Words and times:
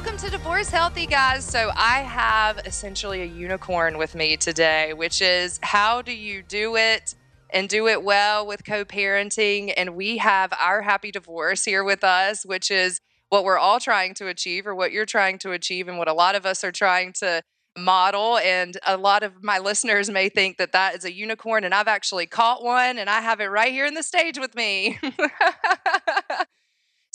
Welcome 0.00 0.16
to 0.16 0.30
Divorce 0.30 0.70
Healthy, 0.70 1.04
guys. 1.04 1.44
So, 1.44 1.70
I 1.76 1.98
have 1.98 2.56
essentially 2.64 3.20
a 3.20 3.26
unicorn 3.26 3.98
with 3.98 4.14
me 4.14 4.38
today, 4.38 4.94
which 4.94 5.20
is 5.20 5.60
how 5.62 6.00
do 6.00 6.10
you 6.10 6.42
do 6.42 6.74
it 6.76 7.14
and 7.50 7.68
do 7.68 7.86
it 7.86 8.02
well 8.02 8.46
with 8.46 8.64
co 8.64 8.86
parenting? 8.86 9.74
And 9.76 9.94
we 9.94 10.16
have 10.16 10.54
our 10.58 10.80
happy 10.80 11.10
divorce 11.10 11.66
here 11.66 11.84
with 11.84 12.02
us, 12.02 12.46
which 12.46 12.70
is 12.70 13.02
what 13.28 13.44
we're 13.44 13.58
all 13.58 13.78
trying 13.78 14.14
to 14.14 14.28
achieve, 14.28 14.66
or 14.66 14.74
what 14.74 14.90
you're 14.90 15.04
trying 15.04 15.38
to 15.40 15.52
achieve, 15.52 15.86
and 15.86 15.98
what 15.98 16.08
a 16.08 16.14
lot 16.14 16.34
of 16.34 16.46
us 16.46 16.64
are 16.64 16.72
trying 16.72 17.12
to 17.18 17.42
model. 17.78 18.38
And 18.38 18.78
a 18.86 18.96
lot 18.96 19.22
of 19.22 19.44
my 19.44 19.58
listeners 19.58 20.08
may 20.08 20.30
think 20.30 20.56
that 20.56 20.72
that 20.72 20.94
is 20.94 21.04
a 21.04 21.12
unicorn, 21.12 21.62
and 21.62 21.74
I've 21.74 21.88
actually 21.88 22.24
caught 22.24 22.64
one, 22.64 22.96
and 22.96 23.10
I 23.10 23.20
have 23.20 23.38
it 23.40 23.48
right 23.48 23.70
here 23.70 23.84
in 23.84 23.92
the 23.92 24.02
stage 24.02 24.38
with 24.38 24.54
me. 24.54 24.98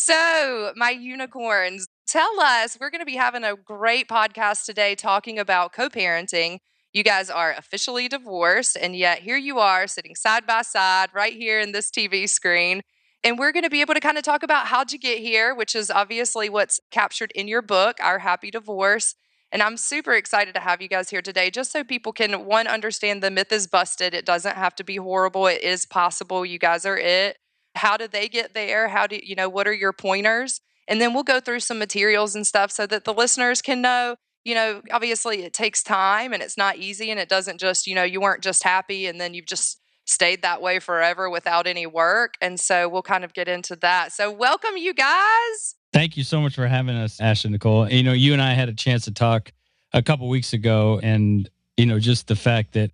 so, 0.05 0.72
my 0.76 0.91
unicorns, 0.91 1.88
tell 2.08 2.40
us 2.40 2.77
we're 2.80 2.91
going 2.91 3.02
to 3.02 3.08
be 3.08 3.16
having 3.16 3.44
a 3.44 3.55
great 3.55 4.08
podcast 4.08 4.63
today 4.66 4.94
talking 4.94 5.40
about 5.40 5.73
co 5.73 5.90
parenting. 5.90 6.59
You 6.94 7.04
guys 7.04 7.32
are 7.32 7.55
officially 7.58 8.08
divorced, 8.08 8.77
and 8.80 8.96
yet 8.96 9.20
here 9.20 9.36
you 9.36 9.58
are 9.58 9.88
sitting 9.88 10.13
side 10.13 10.46
by 10.46 10.62
side 10.62 11.10
right 11.12 11.34
here 11.34 11.60
in 11.60 11.72
this 11.72 11.90
TV 11.90 12.30
screen. 12.30 12.84
And 13.23 13.40
we're 13.40 13.52
going 13.52 13.63
to 13.63 13.70
be 13.72 13.82
able 13.82 13.96
to 13.96 13.99
kind 13.99 14.20
of 14.20 14.23
talk 14.23 14.44
about 14.44 14.68
how'd 14.68 14.91
you 14.91 14.99
get 14.99 15.18
here, 15.18 15.55
which 15.55 15.76
is 15.76 15.90
obviously 15.90 16.49
what's 16.49 16.80
captured 16.91 17.32
in 17.34 17.48
your 17.48 17.63
book, 17.63 17.98
Our 17.99 18.20
Happy 18.20 18.52
Divorce. 18.52 19.16
And 19.52 19.63
I'm 19.63 19.76
super 19.76 20.13
excited 20.13 20.54
to 20.54 20.60
have 20.60 20.84
you 20.84 20.88
guys 20.88 21.10
here 21.10 21.24
today, 21.24 21.49
just 21.49 21.72
so 21.72 21.84
people 21.84 22.13
can, 22.13 22.46
one, 22.46 22.68
understand 22.68 23.24
the 23.24 23.32
myth 23.32 23.52
is 23.52 23.66
busted. 23.66 24.13
It 24.13 24.26
doesn't 24.26 24.55
have 24.55 24.76
to 24.76 24.84
be 24.84 24.98
horrible, 24.98 25.48
it 25.48 25.63
is 25.63 25.88
possible. 25.88 26.46
You 26.46 26.60
guys 26.60 26.85
are 26.85 26.98
it. 26.98 27.38
How 27.75 27.97
do 27.97 28.07
they 28.07 28.27
get 28.27 28.53
there? 28.53 28.88
How 28.88 29.07
do 29.07 29.20
you 29.21 29.35
know 29.35 29.49
what 29.49 29.67
are 29.67 29.73
your 29.73 29.93
pointers? 29.93 30.61
And 30.88 31.01
then 31.01 31.13
we'll 31.13 31.23
go 31.23 31.40
through 31.40 31.62
some 31.62 31.79
materials 31.79 32.35
and 32.35 32.45
stuff 32.45 32.71
so 32.71 32.85
that 32.87 33.05
the 33.05 33.13
listeners 33.13 33.62
can 33.62 33.82
know, 33.82 34.15
you 34.43 34.54
know, 34.54 34.82
obviously 34.91 35.43
it 35.43 35.54
takes 35.54 35.82
time 35.82 36.32
and 36.32 36.43
it's 36.43 36.57
not 36.57 36.77
easy 36.77 37.09
and 37.09 37.20
it 37.20 37.27
doesn't 37.27 37.59
just, 37.59 37.87
you 37.87 37.95
know, 37.95 38.04
you 38.04 38.21
weren't 38.21 38.43
just 38.43 38.63
happy 38.63 39.07
and 39.07 39.20
then 39.20 39.34
you've 39.34 39.48
just 39.48 39.79
stayed 40.05 40.43
that 40.43 40.62
way 40.62 40.77
forever 40.77 41.29
without 41.29 41.65
any 41.65 41.87
work. 41.87 42.35
And 42.40 42.59
so 42.59 42.87
we'll 42.87 43.01
kind 43.01 43.23
of 43.23 43.34
get 43.34 43.48
into 43.48 43.76
that. 43.77 44.12
So 44.12 44.32
welcome 44.32 44.77
you 44.77 44.93
guys. 44.93 45.76
Thank 45.91 46.15
you 46.17 46.23
so 46.23 46.39
much 46.39 46.54
for 46.54 46.67
having 46.67 46.95
us, 46.95 47.20
Ashley 47.20 47.49
Nicole. 47.49 47.89
You 47.89 48.04
know, 48.04 48.13
you 48.13 48.34
and 48.34 48.41
I 48.41 48.54
had 48.54 48.70
a 48.70 48.73
chance 48.73 49.05
to 49.05 49.12
talk 49.12 49.51
a 49.93 50.04
couple 50.04 50.29
weeks 50.29 50.54
ago 50.54 50.99
and 51.01 51.49
you 51.77 51.85
know, 51.85 51.99
just 51.99 52.27
the 52.27 52.35
fact 52.35 52.73
that 52.73 52.91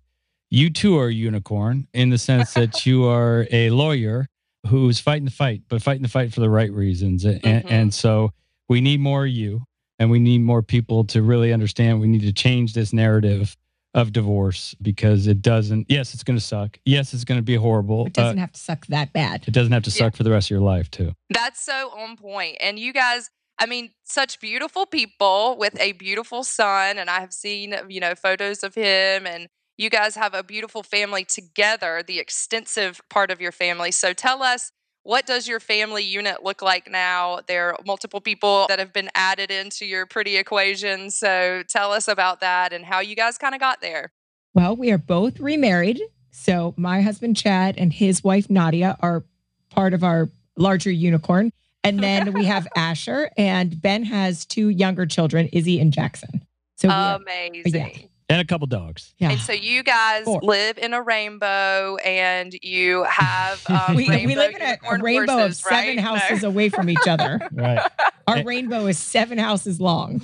you 0.50 0.70
too 0.70 0.98
are 0.98 1.06
a 1.06 1.12
unicorn 1.12 1.86
in 1.94 2.10
the 2.10 2.18
sense 2.18 2.54
that 2.54 2.84
you 2.84 3.04
are 3.04 3.46
a 3.50 3.70
lawyer 3.70 4.28
who's 4.66 5.00
fighting 5.00 5.24
the 5.24 5.30
fight, 5.30 5.62
but 5.68 5.82
fighting 5.82 6.02
the 6.02 6.08
fight 6.08 6.32
for 6.32 6.40
the 6.40 6.50
right 6.50 6.72
reasons. 6.72 7.24
And, 7.24 7.40
mm-hmm. 7.40 7.68
and 7.68 7.94
so 7.94 8.32
we 8.68 8.80
need 8.80 9.00
more 9.00 9.24
of 9.24 9.30
you 9.30 9.62
and 9.98 10.10
we 10.10 10.18
need 10.18 10.40
more 10.40 10.62
people 10.62 11.04
to 11.04 11.22
really 11.22 11.52
understand 11.52 12.00
we 12.00 12.08
need 12.08 12.22
to 12.22 12.32
change 12.32 12.74
this 12.74 12.92
narrative 12.92 13.56
of 13.94 14.12
divorce 14.12 14.74
because 14.80 15.26
it 15.26 15.42
doesn't 15.42 15.86
yes 15.90 16.14
it's 16.14 16.24
going 16.24 16.36
to 16.36 16.42
suck 16.42 16.78
yes 16.86 17.12
it's 17.12 17.24
going 17.24 17.38
to 17.38 17.42
be 17.42 17.54
horrible 17.54 18.06
it 18.06 18.14
doesn't 18.14 18.38
uh, 18.38 18.40
have 18.40 18.52
to 18.52 18.58
suck 18.58 18.86
that 18.86 19.12
bad 19.12 19.44
it 19.46 19.50
doesn't 19.52 19.72
have 19.72 19.82
to 19.82 19.90
suck 19.90 20.14
yeah. 20.14 20.16
for 20.16 20.22
the 20.22 20.30
rest 20.30 20.46
of 20.46 20.50
your 20.50 20.60
life 20.60 20.90
too 20.90 21.12
that's 21.28 21.62
so 21.62 21.90
on 21.96 22.16
point 22.16 22.56
and 22.60 22.78
you 22.78 22.92
guys 22.92 23.30
I 23.58 23.66
mean, 23.66 23.90
such 24.02 24.40
beautiful 24.40 24.86
people 24.86 25.56
with 25.56 25.78
a 25.78 25.92
beautiful 25.92 26.42
son, 26.42 26.98
and 26.98 27.08
I 27.08 27.20
have 27.20 27.32
seen, 27.32 27.76
you 27.88 28.00
know, 28.00 28.16
photos 28.16 28.64
of 28.64 28.74
him 28.74 29.24
and 29.24 29.46
you 29.76 29.90
guys 29.90 30.14
have 30.16 30.34
a 30.34 30.42
beautiful 30.42 30.82
family 30.82 31.24
together, 31.24 32.02
the 32.06 32.18
extensive 32.18 33.00
part 33.08 33.30
of 33.30 33.40
your 33.40 33.52
family. 33.52 33.90
So 33.90 34.12
tell 34.12 34.42
us, 34.42 34.70
what 35.04 35.26
does 35.26 35.48
your 35.48 35.58
family 35.58 36.04
unit 36.04 36.44
look 36.44 36.62
like 36.62 36.88
now? 36.88 37.40
There 37.48 37.70
are 37.70 37.78
multiple 37.84 38.20
people 38.20 38.66
that 38.68 38.78
have 38.78 38.92
been 38.92 39.10
added 39.14 39.50
into 39.50 39.84
your 39.84 40.06
pretty 40.06 40.36
equation. 40.36 41.10
So 41.10 41.64
tell 41.68 41.92
us 41.92 42.06
about 42.06 42.40
that 42.40 42.72
and 42.72 42.84
how 42.84 43.00
you 43.00 43.16
guys 43.16 43.38
kind 43.38 43.54
of 43.54 43.60
got 43.60 43.80
there. 43.80 44.12
Well, 44.54 44.76
we 44.76 44.92
are 44.92 44.98
both 44.98 45.40
remarried. 45.40 46.00
So 46.30 46.74
my 46.76 47.00
husband, 47.00 47.36
Chad, 47.36 47.76
and 47.78 47.92
his 47.92 48.22
wife, 48.22 48.48
Nadia, 48.48 48.96
are 49.00 49.24
part 49.70 49.92
of 49.92 50.04
our 50.04 50.28
larger 50.56 50.90
unicorn. 50.90 51.52
And 51.82 51.98
then 52.02 52.32
we 52.32 52.44
have 52.44 52.68
Asher, 52.76 53.30
and 53.36 53.80
Ben 53.80 54.04
has 54.04 54.44
two 54.44 54.68
younger 54.68 55.06
children, 55.06 55.48
Izzy 55.52 55.80
and 55.80 55.92
Jackson. 55.92 56.46
So 56.76 56.88
amazing. 56.90 57.74
yeah 57.74 58.06
and 58.32 58.40
a 58.40 58.44
couple 58.44 58.66
dogs. 58.66 59.14
Yeah. 59.18 59.30
And 59.30 59.40
so 59.40 59.52
you 59.52 59.82
guys 59.82 60.24
Four. 60.24 60.40
live 60.42 60.78
in 60.78 60.94
a 60.94 61.02
rainbow, 61.02 61.96
and 61.96 62.54
you 62.62 63.04
have 63.04 63.62
um, 63.70 63.94
we, 63.94 64.08
we 64.08 64.34
live 64.34 64.54
in 64.54 64.62
a, 64.62 64.78
a 64.90 64.98
rainbow 64.98 65.32
horses, 65.34 65.58
of 65.58 65.64
seven 65.64 65.96
right? 65.96 65.98
houses 65.98 66.42
no. 66.42 66.48
away 66.48 66.70
from 66.70 66.88
each 66.88 67.06
other. 67.06 67.40
right. 67.52 67.80
Our 68.26 68.36
and, 68.36 68.46
rainbow 68.46 68.86
is 68.86 68.98
seven 68.98 69.36
houses 69.36 69.80
long. 69.80 70.22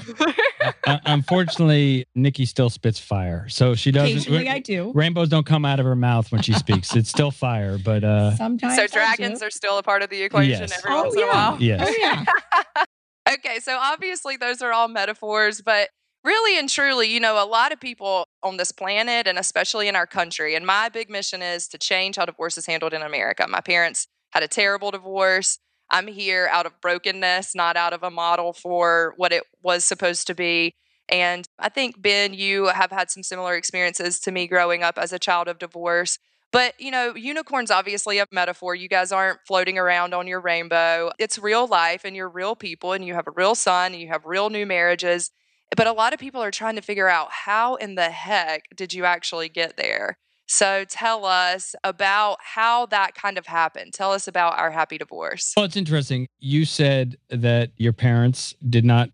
uh, 0.86 0.98
unfortunately, 1.04 2.06
Nikki 2.14 2.46
still 2.46 2.70
spits 2.70 2.98
fire, 2.98 3.46
so 3.48 3.74
she 3.74 3.90
doesn't. 3.90 4.18
Occasionally, 4.18 4.48
I 4.48 4.60
do. 4.60 4.92
Rainbows 4.94 5.28
don't 5.28 5.44
come 5.44 5.64
out 5.64 5.78
of 5.78 5.84
her 5.84 5.96
mouth 5.96 6.32
when 6.32 6.40
she 6.40 6.54
speaks. 6.54 6.96
It's 6.96 7.10
still 7.10 7.30
fire, 7.30 7.76
but 7.76 8.04
uh, 8.04 8.36
sometimes. 8.36 8.76
So 8.76 8.86
dragons 8.86 9.42
are 9.42 9.50
still 9.50 9.76
a 9.78 9.82
part 9.82 10.02
of 10.02 10.08
the 10.08 10.22
equation 10.22 10.60
yes. 10.60 10.78
every 10.78 10.90
oh, 10.92 11.02
once 11.02 11.14
yeah. 11.14 11.22
in 11.22 11.28
a 11.28 11.32
while. 11.32 11.56
Yes. 11.60 11.88
Oh 11.88 11.94
yeah. 11.98 12.84
okay, 13.34 13.60
so 13.60 13.76
obviously 13.78 14.36
those 14.38 14.62
are 14.62 14.72
all 14.72 14.88
metaphors, 14.88 15.60
but 15.60 15.90
really 16.24 16.58
and 16.58 16.68
truly, 16.68 17.08
you 17.08 17.20
know, 17.20 17.42
a 17.42 17.46
lot 17.46 17.72
of 17.72 17.80
people 17.80 18.24
on 18.42 18.56
this 18.56 18.72
planet 18.72 19.26
and 19.26 19.38
especially 19.38 19.88
in 19.88 19.96
our 19.96 20.06
country, 20.06 20.54
and 20.54 20.66
my 20.66 20.88
big 20.88 21.10
mission 21.10 21.42
is 21.42 21.68
to 21.68 21.78
change 21.78 22.16
how 22.16 22.24
divorce 22.24 22.58
is 22.58 22.66
handled 22.66 22.92
in 22.92 23.02
America. 23.02 23.46
My 23.48 23.60
parents 23.60 24.06
had 24.30 24.42
a 24.42 24.48
terrible 24.48 24.90
divorce. 24.90 25.58
I'm 25.90 26.06
here 26.06 26.48
out 26.52 26.66
of 26.66 26.80
brokenness, 26.80 27.54
not 27.54 27.76
out 27.76 27.92
of 27.92 28.02
a 28.02 28.10
model 28.10 28.52
for 28.52 29.14
what 29.16 29.32
it 29.32 29.44
was 29.62 29.84
supposed 29.84 30.26
to 30.26 30.34
be. 30.34 30.74
And 31.08 31.46
I 31.58 31.70
think, 31.70 32.02
Ben, 32.02 32.34
you 32.34 32.66
have 32.66 32.90
had 32.90 33.10
some 33.10 33.22
similar 33.22 33.54
experiences 33.54 34.20
to 34.20 34.30
me 34.30 34.46
growing 34.46 34.82
up 34.82 34.98
as 34.98 35.12
a 35.12 35.18
child 35.18 35.48
of 35.48 35.58
divorce. 35.58 36.18
But, 36.50 36.78
you 36.78 36.90
know, 36.90 37.14
unicorn's 37.14 37.70
obviously 37.70 38.18
a 38.18 38.26
metaphor. 38.32 38.74
You 38.74 38.88
guys 38.88 39.12
aren't 39.12 39.38
floating 39.46 39.78
around 39.78 40.14
on 40.14 40.26
your 40.26 40.40
rainbow. 40.40 41.10
It's 41.18 41.38
real 41.38 41.66
life 41.66 42.02
and 42.04 42.16
you're 42.16 42.28
real 42.28 42.56
people 42.56 42.92
and 42.92 43.04
you 43.04 43.14
have 43.14 43.26
a 43.26 43.32
real 43.32 43.54
son 43.54 43.92
and 43.92 44.00
you 44.00 44.08
have 44.08 44.24
real 44.24 44.50
new 44.50 44.66
marriages. 44.66 45.30
But 45.76 45.86
a 45.86 45.92
lot 45.92 46.12
of 46.12 46.18
people 46.20 46.42
are 46.42 46.50
trying 46.50 46.76
to 46.76 46.82
figure 46.82 47.08
out 47.08 47.28
how 47.30 47.76
in 47.76 47.94
the 47.94 48.10
heck 48.10 48.64
did 48.74 48.92
you 48.92 49.04
actually 49.04 49.48
get 49.48 49.76
there? 49.76 50.18
So 50.46 50.84
tell 50.88 51.26
us 51.26 51.74
about 51.84 52.38
how 52.40 52.86
that 52.86 53.14
kind 53.14 53.36
of 53.36 53.46
happened. 53.46 53.92
Tell 53.92 54.12
us 54.12 54.26
about 54.26 54.58
our 54.58 54.70
happy 54.70 54.96
divorce. 54.96 55.52
Well, 55.54 55.66
it's 55.66 55.76
interesting. 55.76 56.26
You 56.38 56.64
said 56.64 57.18
that 57.28 57.72
your 57.76 57.92
parents 57.92 58.54
did 58.66 58.84
not, 58.84 59.10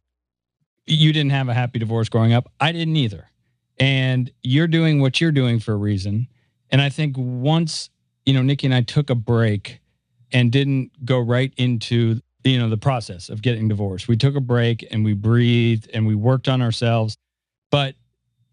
you 0.86 1.12
didn't 1.12 1.32
have 1.32 1.48
a 1.48 1.54
happy 1.54 1.80
divorce 1.80 2.08
growing 2.08 2.32
up. 2.32 2.52
I 2.60 2.70
didn't 2.70 2.96
either. 2.96 3.30
And 3.80 4.30
you're 4.44 4.68
doing 4.68 5.00
what 5.00 5.20
you're 5.20 5.32
doing 5.32 5.58
for 5.58 5.72
a 5.72 5.76
reason. 5.76 6.28
And 6.70 6.80
I 6.80 6.88
think 6.88 7.16
once, 7.18 7.90
you 8.24 8.32
know, 8.32 8.42
Nikki 8.42 8.68
and 8.68 8.74
I 8.74 8.82
took 8.82 9.10
a 9.10 9.16
break 9.16 9.80
and 10.32 10.52
didn't 10.52 10.92
go 11.04 11.18
right 11.18 11.52
into 11.56 12.20
you 12.44 12.58
know 12.58 12.68
the 12.68 12.76
process 12.76 13.28
of 13.28 13.42
getting 13.42 13.68
divorced. 13.68 14.08
We 14.08 14.16
took 14.16 14.36
a 14.36 14.40
break 14.40 14.86
and 14.90 15.04
we 15.04 15.14
breathed 15.14 15.90
and 15.92 16.06
we 16.06 16.14
worked 16.14 16.48
on 16.48 16.62
ourselves 16.62 17.16
but 17.74 17.96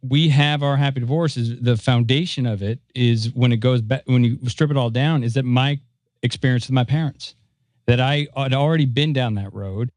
we 0.02 0.30
have 0.30 0.64
our 0.64 0.76
happy 0.78 1.00
divorces. 1.00 1.62
The 1.62 1.78
foundation 1.78 2.48
of 2.48 2.64
it 2.64 2.80
is 2.96 3.32
when 3.36 3.52
it 3.52 3.58
goes 3.58 3.82
back 3.82 4.02
when 4.06 4.24
you 4.24 4.40
strip 4.48 4.72
it 4.72 4.78
all 4.78 4.90
down 4.90 5.24
is 5.24 5.36
that 5.36 5.46
my 5.46 5.80
experience 6.24 6.66
with 6.66 6.74
my 6.74 6.84
parents 6.84 7.36
that 7.86 8.00
i 8.00 8.28
had 8.36 8.54
already 8.54 8.86
been 8.86 9.14
down 9.14 9.36
that 9.36 9.54
road 9.54 9.92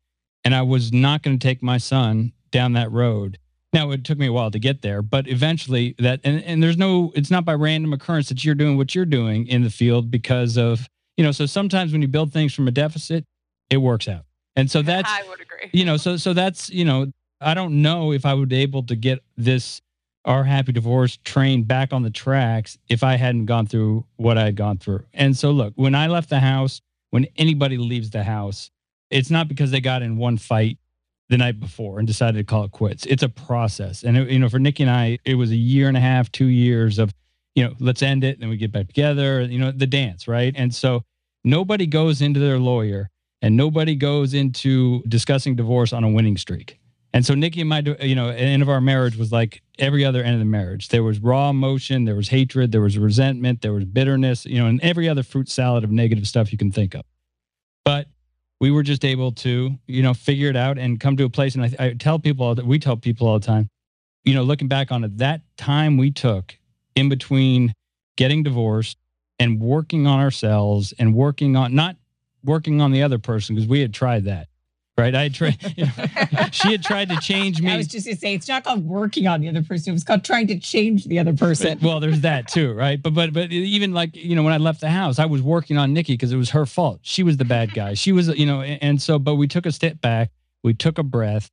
and 0.45 0.55
i 0.55 0.61
was 0.61 0.93
not 0.93 1.23
going 1.23 1.39
to 1.39 1.47
take 1.47 1.63
my 1.63 1.79
son 1.79 2.33
down 2.51 2.75
that 2.75 2.91
road. 2.93 3.39
Now 3.73 3.91
it 3.91 4.05
took 4.05 4.19
me 4.19 4.27
a 4.27 4.33
while 4.33 4.51
to 4.51 4.59
get 4.59 4.83
there 4.83 5.01
but 5.01 5.27
eventually 5.27 5.95
that 5.99 6.21
and, 6.23 6.45
and 6.45 6.63
there's 6.63 6.77
no 6.77 7.11
it's 7.15 7.31
not 7.31 7.47
by 7.47 7.55
random 7.55 7.95
occurrence 7.95 8.29
that 8.29 8.45
you're 8.45 8.55
doing 8.55 8.77
what 8.77 8.95
you're 8.95 9.07
doing 9.07 9.47
in 9.47 9.63
the 9.63 9.71
field 9.71 10.11
because 10.11 10.59
of 10.59 10.87
you 11.17 11.25
know 11.25 11.33
so 11.33 11.47
sometimes 11.47 11.93
when 11.93 12.03
you 12.03 12.09
build 12.09 12.31
things 12.31 12.53
from 12.53 12.69
a 12.69 12.71
deficit 12.71 13.25
it 13.71 13.79
works 13.79 14.09
out. 14.09 14.25
And 14.57 14.71
so 14.71 14.83
that's 14.93 15.11
I 15.11 15.23
would 15.29 15.41
agree. 15.41 15.71
You 15.73 15.85
know, 15.85 15.97
so 15.97 16.17
so 16.17 16.33
that's, 16.33 16.71
you 16.71 16.85
know, 16.85 17.13
I 17.41 17.55
don't 17.55 17.83
know 17.83 18.13
if 18.13 18.25
I 18.25 18.35
would 18.35 18.49
be 18.49 18.57
able 18.63 18.85
to 18.85 18.97
get 18.97 19.23
this 19.37 19.81
our 20.25 20.45
happy 20.45 20.73
divorce 20.73 21.19
train 21.25 21.65
back 21.65 21.93
on 21.93 22.03
the 22.03 22.11
tracks 22.11 22.79
if 22.89 23.03
I 23.03 23.17
hadn't 23.17 23.45
gone 23.47 23.67
through 23.67 24.07
what 24.17 24.39
I 24.39 24.45
had 24.45 24.57
gone 24.57 24.79
through. 24.79 25.05
And 25.13 25.37
so 25.37 25.51
look, 25.51 25.75
when 25.77 25.95
I 25.95 26.07
left 26.07 26.31
the 26.31 26.41
house, 26.41 26.81
when 27.11 27.27
anybody 27.37 27.77
leaves 27.77 28.11
the 28.11 28.25
house, 28.25 28.71
it's 29.11 29.31
not 29.31 29.49
because 29.49 29.71
they 29.71 29.81
got 29.81 30.03
in 30.03 30.17
one 30.17 30.39
fight 30.39 30.79
the 31.29 31.37
night 31.37 31.61
before 31.61 31.99
and 31.99 32.07
decided 32.07 32.39
to 32.39 32.45
call 32.45 32.65
it 32.65 32.73
quits. 32.73 33.07
It's 33.07 33.23
a 33.23 33.29
process. 33.29 34.03
And 34.03 34.17
it, 34.17 34.31
you 34.31 34.39
know, 34.39 34.49
for 34.49 34.59
Nikki 34.59 34.83
and 34.83 34.91
I, 34.91 35.19
it 35.25 35.35
was 35.35 35.51
a 35.51 35.57
year 35.57 35.89
and 35.89 35.97
a 35.97 36.01
half, 36.01 36.33
2 36.33 36.47
years 36.47 36.99
of, 36.99 37.15
you 37.55 37.65
know, 37.65 37.75
let's 37.79 38.03
end 38.03 38.25
it 38.25 38.35
and 38.35 38.43
then 38.43 38.49
we 38.49 38.57
get 38.57 38.73
back 38.73 38.89
together, 38.89 39.43
you 39.43 39.59
know, 39.59 39.73
the 39.73 39.87
dance, 39.87 40.27
right? 40.27 40.55
And 40.57 40.75
so 40.75 41.05
nobody 41.45 41.87
goes 41.87 42.23
into 42.23 42.41
their 42.41 42.59
lawyer 42.59 43.11
and 43.45 43.59
nobody 43.59 43.95
goes 43.95 44.33
into 44.33 45.03
discussing 45.03 45.55
divorce 45.55 45.93
on 45.93 46.03
a 46.03 46.09
winning 46.09 46.39
streak. 46.39 46.81
And 47.13 47.27
so 47.27 47.35
Nikki 47.35 47.61
and 47.61 47.69
my, 47.69 47.81
you 48.01 48.15
know, 48.15 48.31
end 48.31 48.63
of 48.63 48.71
our 48.71 48.81
marriage 48.81 49.19
was 49.19 49.33
like 49.33 49.61
every 49.79 50.03
other 50.03 50.23
end 50.23 50.33
of 50.33 50.39
the 50.39 50.47
marriage. 50.47 50.89
There 50.89 51.03
was 51.03 51.19
raw 51.19 51.51
emotion, 51.51 52.07
there 52.07 52.15
was 52.15 52.29
hatred, 52.29 52.73
there 52.73 52.81
was 52.81 52.97
resentment, 52.97 53.61
there 53.61 53.75
was 53.75 53.85
bitterness, 53.85 54.47
you 54.47 54.59
know, 54.59 54.67
and 54.67 54.81
every 54.83 55.11
other 55.11 55.23
fruit 55.23 55.51
salad 55.51 55.85
of 55.85 55.91
negative 55.91 56.27
stuff 56.27 56.53
you 56.53 56.57
can 56.57 56.73
think 56.73 56.95
of. 56.95 57.03
But 57.85 58.07
we 58.61 58.71
were 58.71 58.83
just 58.83 59.05
able 59.05 59.31
to, 59.33 59.77
you 59.87 60.03
know, 60.03 60.15
figure 60.15 60.49
it 60.49 60.57
out 60.57 60.79
and 60.79 60.99
come 60.99 61.19
to 61.19 61.25
a 61.25 61.31
place. 61.31 61.55
And 61.55 61.65
I, 61.65 61.71
I 61.79 61.93
tell 61.93 62.19
people 62.19 62.55
that 62.55 62.65
we 62.65 62.79
tell 62.79 62.97
people 62.97 63.29
all 63.29 63.39
the 63.39 63.47
time, 63.47 63.69
you 64.25 64.33
know, 64.33 64.43
looking 64.43 64.69
back 64.69 64.91
on 64.91 65.05
it, 65.05 65.19
that 65.19 65.43
time 65.59 65.99
we 65.99 66.11
took 66.11 66.57
in 66.97 67.11
between 67.11 67.75
getting 68.17 68.43
divorced 68.43 68.97
and 69.39 69.61
working 69.61 70.07
on 70.07 70.19
ourselves 70.19 70.95
and 70.99 71.15
working 71.15 71.57
on 71.57 71.75
not 71.75 71.97
working 72.45 72.81
on 72.81 72.93
the 72.93 73.03
other 73.03 73.19
person 73.19 73.55
because 73.55 73.69
we 73.69 73.81
had 73.81 73.93
tried 73.93 74.25
that 74.25 74.49
right? 74.97 75.15
I 75.15 75.29
tried. 75.29 75.59
You 75.77 75.87
know, 75.87 76.47
she 76.53 76.71
had 76.71 76.85
tried 76.85 77.09
to 77.09 77.17
change 77.17 77.61
me. 77.61 77.73
I 77.73 77.77
was 77.77 77.89
just 77.89 78.07
gonna 78.07 78.17
say 78.17 78.35
it's 78.35 78.47
not 78.47 78.63
called 78.63 78.85
working 78.85 79.27
on 79.27 79.41
the 79.41 79.49
other 79.49 79.63
person. 79.63 79.91
It 79.91 79.95
was 79.95 80.05
called 80.05 80.25
trying 80.25 80.47
to 80.49 80.59
change 80.59 81.07
the 81.07 81.19
other 81.19 81.33
person. 81.33 81.79
well, 81.83 81.99
there's 81.99 82.21
that 82.21 82.47
too, 82.47 82.73
right? 82.75 83.03
But 83.03 83.15
but 83.15 83.33
but 83.33 83.51
even 83.51 83.93
like 83.93 84.15
you 84.15 84.37
know 84.37 84.43
when 84.43 84.53
I 84.53 84.59
left 84.59 84.81
the 84.81 84.91
house, 84.91 85.19
I 85.19 85.27
was 85.27 85.43
working 85.43 85.79
on 85.79 85.93
Nikki 85.93 86.13
because 86.13 86.33
it 86.33 86.37
was 86.37 86.51
her 86.51 86.65
fault. 86.67 87.01
She 87.03 87.23
was 87.23 87.39
the 87.39 87.45
bad 87.45 87.75
guy. 87.75 87.95
She 87.95 88.13
was 88.13 88.29
you 88.29 88.47
know, 88.47 88.63
and 88.63 89.03
so 89.03 89.19
but 89.19 89.35
we 89.35 89.49
took 89.49 89.67
a 89.67 89.73
step 89.73 90.01
back. 90.01 90.31
We 90.63 90.75
took 90.75 90.99
a 90.99 91.03
breath. 91.03 91.51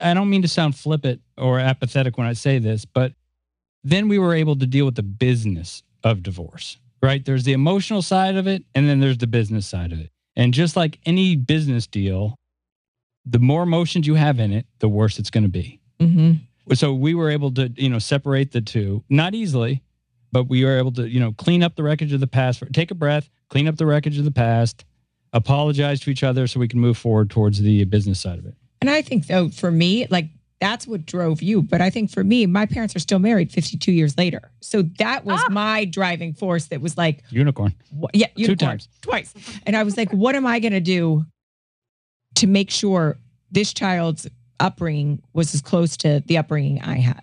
I 0.00 0.14
don't 0.14 0.30
mean 0.30 0.42
to 0.42 0.48
sound 0.48 0.76
flippant 0.76 1.20
or 1.36 1.58
apathetic 1.58 2.16
when 2.16 2.26
I 2.26 2.34
say 2.34 2.58
this, 2.58 2.84
but 2.84 3.12
then 3.82 4.08
we 4.08 4.18
were 4.18 4.34
able 4.34 4.56
to 4.56 4.66
deal 4.66 4.84
with 4.84 4.94
the 4.94 5.02
business 5.02 5.82
of 6.04 6.22
divorce, 6.22 6.78
right? 7.02 7.24
There's 7.24 7.44
the 7.44 7.52
emotional 7.52 8.02
side 8.02 8.36
of 8.36 8.46
it, 8.46 8.64
and 8.74 8.88
then 8.88 9.00
there's 9.00 9.18
the 9.18 9.26
business 9.26 9.66
side 9.66 9.92
of 9.92 10.00
it. 10.00 10.10
And 10.36 10.52
just 10.52 10.76
like 10.76 10.98
any 11.06 11.36
business 11.36 11.86
deal, 11.86 12.36
the 13.24 13.38
more 13.38 13.62
emotions 13.62 14.06
you 14.06 14.14
have 14.14 14.40
in 14.40 14.52
it, 14.52 14.66
the 14.80 14.88
worse 14.88 15.18
it's 15.18 15.30
going 15.30 15.44
to 15.44 15.50
be. 15.50 15.80
Mm-hmm. 16.00 16.74
So 16.74 16.92
we 16.94 17.14
were 17.14 17.30
able 17.30 17.52
to, 17.52 17.68
you 17.76 17.88
know, 17.88 17.98
separate 17.98 18.52
the 18.52 18.60
two, 18.60 19.04
not 19.08 19.34
easily, 19.34 19.82
but 20.32 20.48
we 20.48 20.64
were 20.64 20.78
able 20.78 20.92
to, 20.92 21.08
you 21.08 21.20
know, 21.20 21.32
clean 21.32 21.62
up 21.62 21.76
the 21.76 21.82
wreckage 21.82 22.12
of 22.12 22.20
the 22.20 22.26
past, 22.26 22.62
take 22.72 22.90
a 22.90 22.94
breath, 22.94 23.30
clean 23.48 23.68
up 23.68 23.76
the 23.76 23.86
wreckage 23.86 24.18
of 24.18 24.24
the 24.24 24.32
past, 24.32 24.84
apologize 25.32 26.00
to 26.00 26.10
each 26.10 26.22
other 26.22 26.46
so 26.46 26.58
we 26.58 26.68
can 26.68 26.80
move 26.80 26.96
forward 26.96 27.30
towards 27.30 27.60
the 27.60 27.84
business 27.84 28.20
side 28.20 28.38
of 28.38 28.46
it. 28.46 28.54
And 28.80 28.90
I 28.90 29.02
think 29.02 29.26
though, 29.26 29.48
for 29.48 29.70
me, 29.70 30.06
like 30.10 30.28
that's 30.64 30.86
what 30.86 31.04
drove 31.04 31.42
you. 31.42 31.60
But 31.62 31.80
I 31.82 31.90
think 31.90 32.10
for 32.10 32.24
me, 32.24 32.46
my 32.46 32.64
parents 32.64 32.96
are 32.96 32.98
still 33.00 33.18
married 33.18 33.52
52 33.52 33.92
years 33.92 34.16
later. 34.16 34.50
So 34.60 34.82
that 34.98 35.24
was 35.24 35.40
Ah. 35.44 35.50
my 35.50 35.84
driving 35.84 36.32
force 36.32 36.66
that 36.66 36.80
was 36.80 36.96
like, 36.96 37.22
Unicorn. 37.30 37.74
Wha- 37.92 38.08
yeah, 38.14 38.28
Two 38.28 38.42
unicorn, 38.42 38.56
times. 38.70 38.88
twice. 39.02 39.34
And 39.66 39.76
I 39.76 39.82
was 39.82 39.96
like, 39.96 40.10
what 40.12 40.34
am 40.34 40.46
I 40.46 40.60
going 40.60 40.72
to 40.72 40.80
do 40.80 41.26
to 42.36 42.46
make 42.46 42.70
sure 42.70 43.18
this 43.50 43.72
child's 43.74 44.26
upbringing 44.58 45.22
was 45.34 45.54
as 45.54 45.60
close 45.60 45.96
to 45.98 46.22
the 46.26 46.38
upbringing 46.38 46.80
I 46.80 46.96
had? 46.96 47.20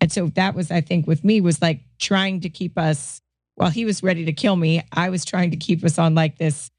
And 0.00 0.12
so 0.12 0.28
that 0.36 0.54
was, 0.54 0.70
I 0.70 0.80
think, 0.80 1.06
with 1.08 1.24
me 1.24 1.40
was 1.40 1.60
like 1.60 1.80
trying 1.98 2.40
to 2.42 2.48
keep 2.48 2.78
us. 2.78 3.20
While 3.56 3.70
he 3.70 3.84
was 3.84 4.02
ready 4.04 4.24
to 4.26 4.32
kill 4.32 4.54
me, 4.54 4.82
I 4.92 5.10
was 5.10 5.24
trying 5.24 5.50
to 5.50 5.56
keep 5.56 5.82
us 5.84 5.98
on 5.98 6.14
like 6.14 6.38
this, 6.38 6.70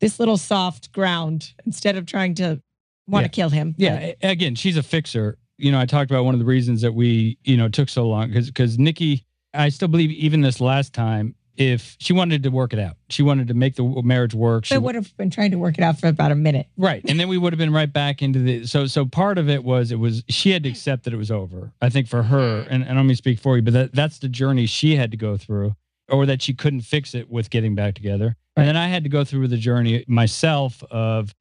this 0.00 0.18
little 0.20 0.36
soft 0.36 0.92
ground 0.92 1.54
instead 1.64 1.96
of 1.96 2.04
trying 2.04 2.34
to 2.34 2.60
want 3.08 3.24
Yeah. 3.24 3.28
to 3.28 3.32
kill 3.34 3.50
him. 3.50 3.74
Yeah. 3.78 4.12
a- 4.22 4.30
Again, 4.30 4.54
she's 4.54 4.76
a 4.76 4.82
fixer. 4.82 5.38
You 5.56 5.72
know, 5.72 5.80
I 5.80 5.86
talked 5.86 6.10
about 6.10 6.24
one 6.24 6.34
of 6.34 6.38
the 6.38 6.46
reasons 6.46 6.82
that 6.82 6.94
we, 6.94 7.38
you 7.44 7.56
know, 7.56 7.68
took 7.68 7.88
so 7.88 8.06
long 8.08 8.28
because 8.28 8.46
because 8.46 8.78
Nikki, 8.78 9.24
I 9.54 9.70
still 9.70 9.88
believe 9.88 10.10
even 10.12 10.40
this 10.42 10.60
last 10.60 10.92
time, 10.92 11.34
if 11.56 11.96
she 11.98 12.12
wanted 12.12 12.44
to 12.44 12.50
work 12.50 12.72
it 12.72 12.78
out, 12.78 12.94
she 13.08 13.24
wanted 13.24 13.48
to 13.48 13.54
make 13.54 13.74
the 13.74 13.82
marriage 14.04 14.32
work. 14.34 14.64
She 14.66 14.76
I 14.76 14.78
would 14.78 14.94
have 14.94 15.16
been 15.16 15.30
trying 15.30 15.50
to 15.50 15.56
work 15.58 15.76
it 15.76 15.82
out 15.82 15.98
for 15.98 16.06
about 16.06 16.30
a 16.30 16.36
minute. 16.36 16.68
Right. 16.76 17.02
And 17.08 17.18
then 17.18 17.26
we 17.26 17.36
would 17.36 17.52
have 17.52 17.58
been 17.58 17.72
right 17.72 17.92
back 17.92 18.22
into 18.22 18.38
the 18.38 18.66
so 18.66 18.86
so 18.86 19.04
part 19.04 19.36
of 19.38 19.48
it 19.48 19.64
was 19.64 19.90
it 19.90 19.98
was 19.98 20.22
she 20.28 20.50
had 20.52 20.62
to 20.62 20.68
accept 20.68 21.02
that 21.04 21.12
it 21.12 21.16
was 21.16 21.32
over. 21.32 21.72
I 21.82 21.88
think 21.88 22.06
for 22.06 22.22
her, 22.22 22.60
and, 22.70 22.82
and 22.84 22.92
I 22.92 22.94
don't 22.94 23.08
mean 23.08 23.16
speak 23.16 23.40
for 23.40 23.56
you, 23.56 23.62
but 23.62 23.72
that, 23.72 23.92
that's 23.92 24.20
the 24.20 24.28
journey 24.28 24.66
she 24.66 24.94
had 24.94 25.10
to 25.10 25.16
go 25.16 25.36
through, 25.36 25.74
or 26.08 26.24
that 26.26 26.40
she 26.42 26.54
couldn't 26.54 26.82
fix 26.82 27.12
it 27.16 27.28
with 27.28 27.50
getting 27.50 27.74
back 27.74 27.96
together. 27.96 28.36
And 28.54 28.68
then 28.68 28.76
I 28.76 28.86
had 28.86 29.02
to 29.02 29.08
go 29.10 29.24
through 29.24 29.48
the 29.48 29.56
journey 29.56 30.04
myself 30.06 30.84
of 30.92 31.34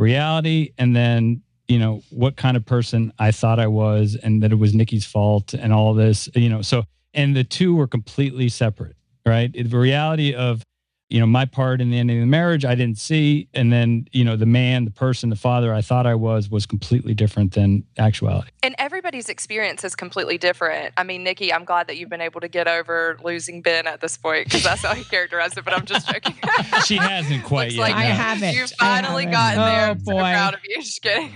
reality 0.00 0.72
and 0.78 0.96
then, 0.96 1.42
you 1.68 1.78
know, 1.78 2.02
what 2.10 2.36
kind 2.36 2.56
of 2.56 2.64
person 2.64 3.12
I 3.18 3.30
thought 3.30 3.60
I 3.60 3.66
was 3.68 4.16
and 4.20 4.42
that 4.42 4.50
it 4.50 4.56
was 4.56 4.74
Nikki's 4.74 5.04
fault 5.04 5.54
and 5.54 5.72
all 5.72 5.94
this, 5.94 6.28
you 6.34 6.48
know. 6.48 6.62
So 6.62 6.84
and 7.14 7.36
the 7.36 7.44
two 7.44 7.74
were 7.74 7.86
completely 7.86 8.48
separate, 8.48 8.96
right? 9.26 9.52
The 9.52 9.78
reality 9.78 10.34
of 10.34 10.62
you 11.10 11.20
know 11.20 11.26
my 11.26 11.44
part 11.44 11.80
in 11.80 11.90
the 11.90 11.98
ending 11.98 12.18
of 12.18 12.22
the 12.22 12.26
marriage 12.26 12.64
i 12.64 12.74
didn't 12.74 12.96
see 12.98 13.48
and 13.52 13.72
then 13.72 14.06
you 14.12 14.24
know 14.24 14.36
the 14.36 14.46
man 14.46 14.84
the 14.84 14.90
person 14.90 15.28
the 15.28 15.36
father 15.36 15.74
i 15.74 15.82
thought 15.82 16.06
i 16.06 16.14
was 16.14 16.48
was 16.48 16.66
completely 16.66 17.12
different 17.14 17.52
than 17.52 17.82
actuality 17.98 18.48
And 18.62 18.74
everybody's 18.78 19.28
experience 19.28 19.84
is 19.84 19.96
completely 19.96 20.38
different. 20.38 20.92
I 20.96 21.02
mean, 21.02 21.24
Nikki, 21.24 21.52
I'm 21.52 21.64
glad 21.64 21.86
that 21.88 21.96
you've 21.96 22.08
been 22.10 22.20
able 22.20 22.40
to 22.40 22.48
get 22.48 22.68
over 22.68 23.18
losing 23.24 23.62
Ben 23.62 23.86
at 23.86 24.00
this 24.00 24.16
point 24.18 24.44
because 24.44 24.62
that's 24.62 24.82
how 24.82 24.94
he 24.94 25.02
characterized 25.04 25.56
it. 25.58 25.64
But 25.64 25.74
I'm 25.74 25.86
just 25.86 26.06
joking. 26.08 26.36
she 26.84 26.96
hasn't 26.96 27.42
quite 27.44 27.72
Looks 27.72 27.74
yet 27.76 27.82
like 27.82 27.94
I 27.96 28.08
no. 28.08 28.14
haven't. 28.14 28.54
You've 28.54 28.70
finally 28.72 29.24
haven't. 29.24 29.32
gotten 29.32 29.58
there. 29.60 29.86
Oh, 29.86 29.90
I'm 29.90 29.98
so 30.00 30.12
boy. 30.12 30.20
proud 30.20 30.54
of 30.54 30.60
you. 30.68 30.82
Just 30.82 31.02
kidding. 31.02 31.30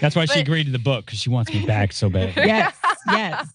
that's 0.00 0.16
why 0.16 0.26
she 0.26 0.40
agreed 0.40 0.64
to 0.64 0.72
the 0.72 0.78
book 0.78 1.06
because 1.06 1.18
she 1.20 1.30
wants 1.30 1.52
me 1.52 1.64
back 1.64 1.92
so 1.92 2.08
bad 2.10 2.34
Yes, 2.36 2.74
yes. 3.10 3.48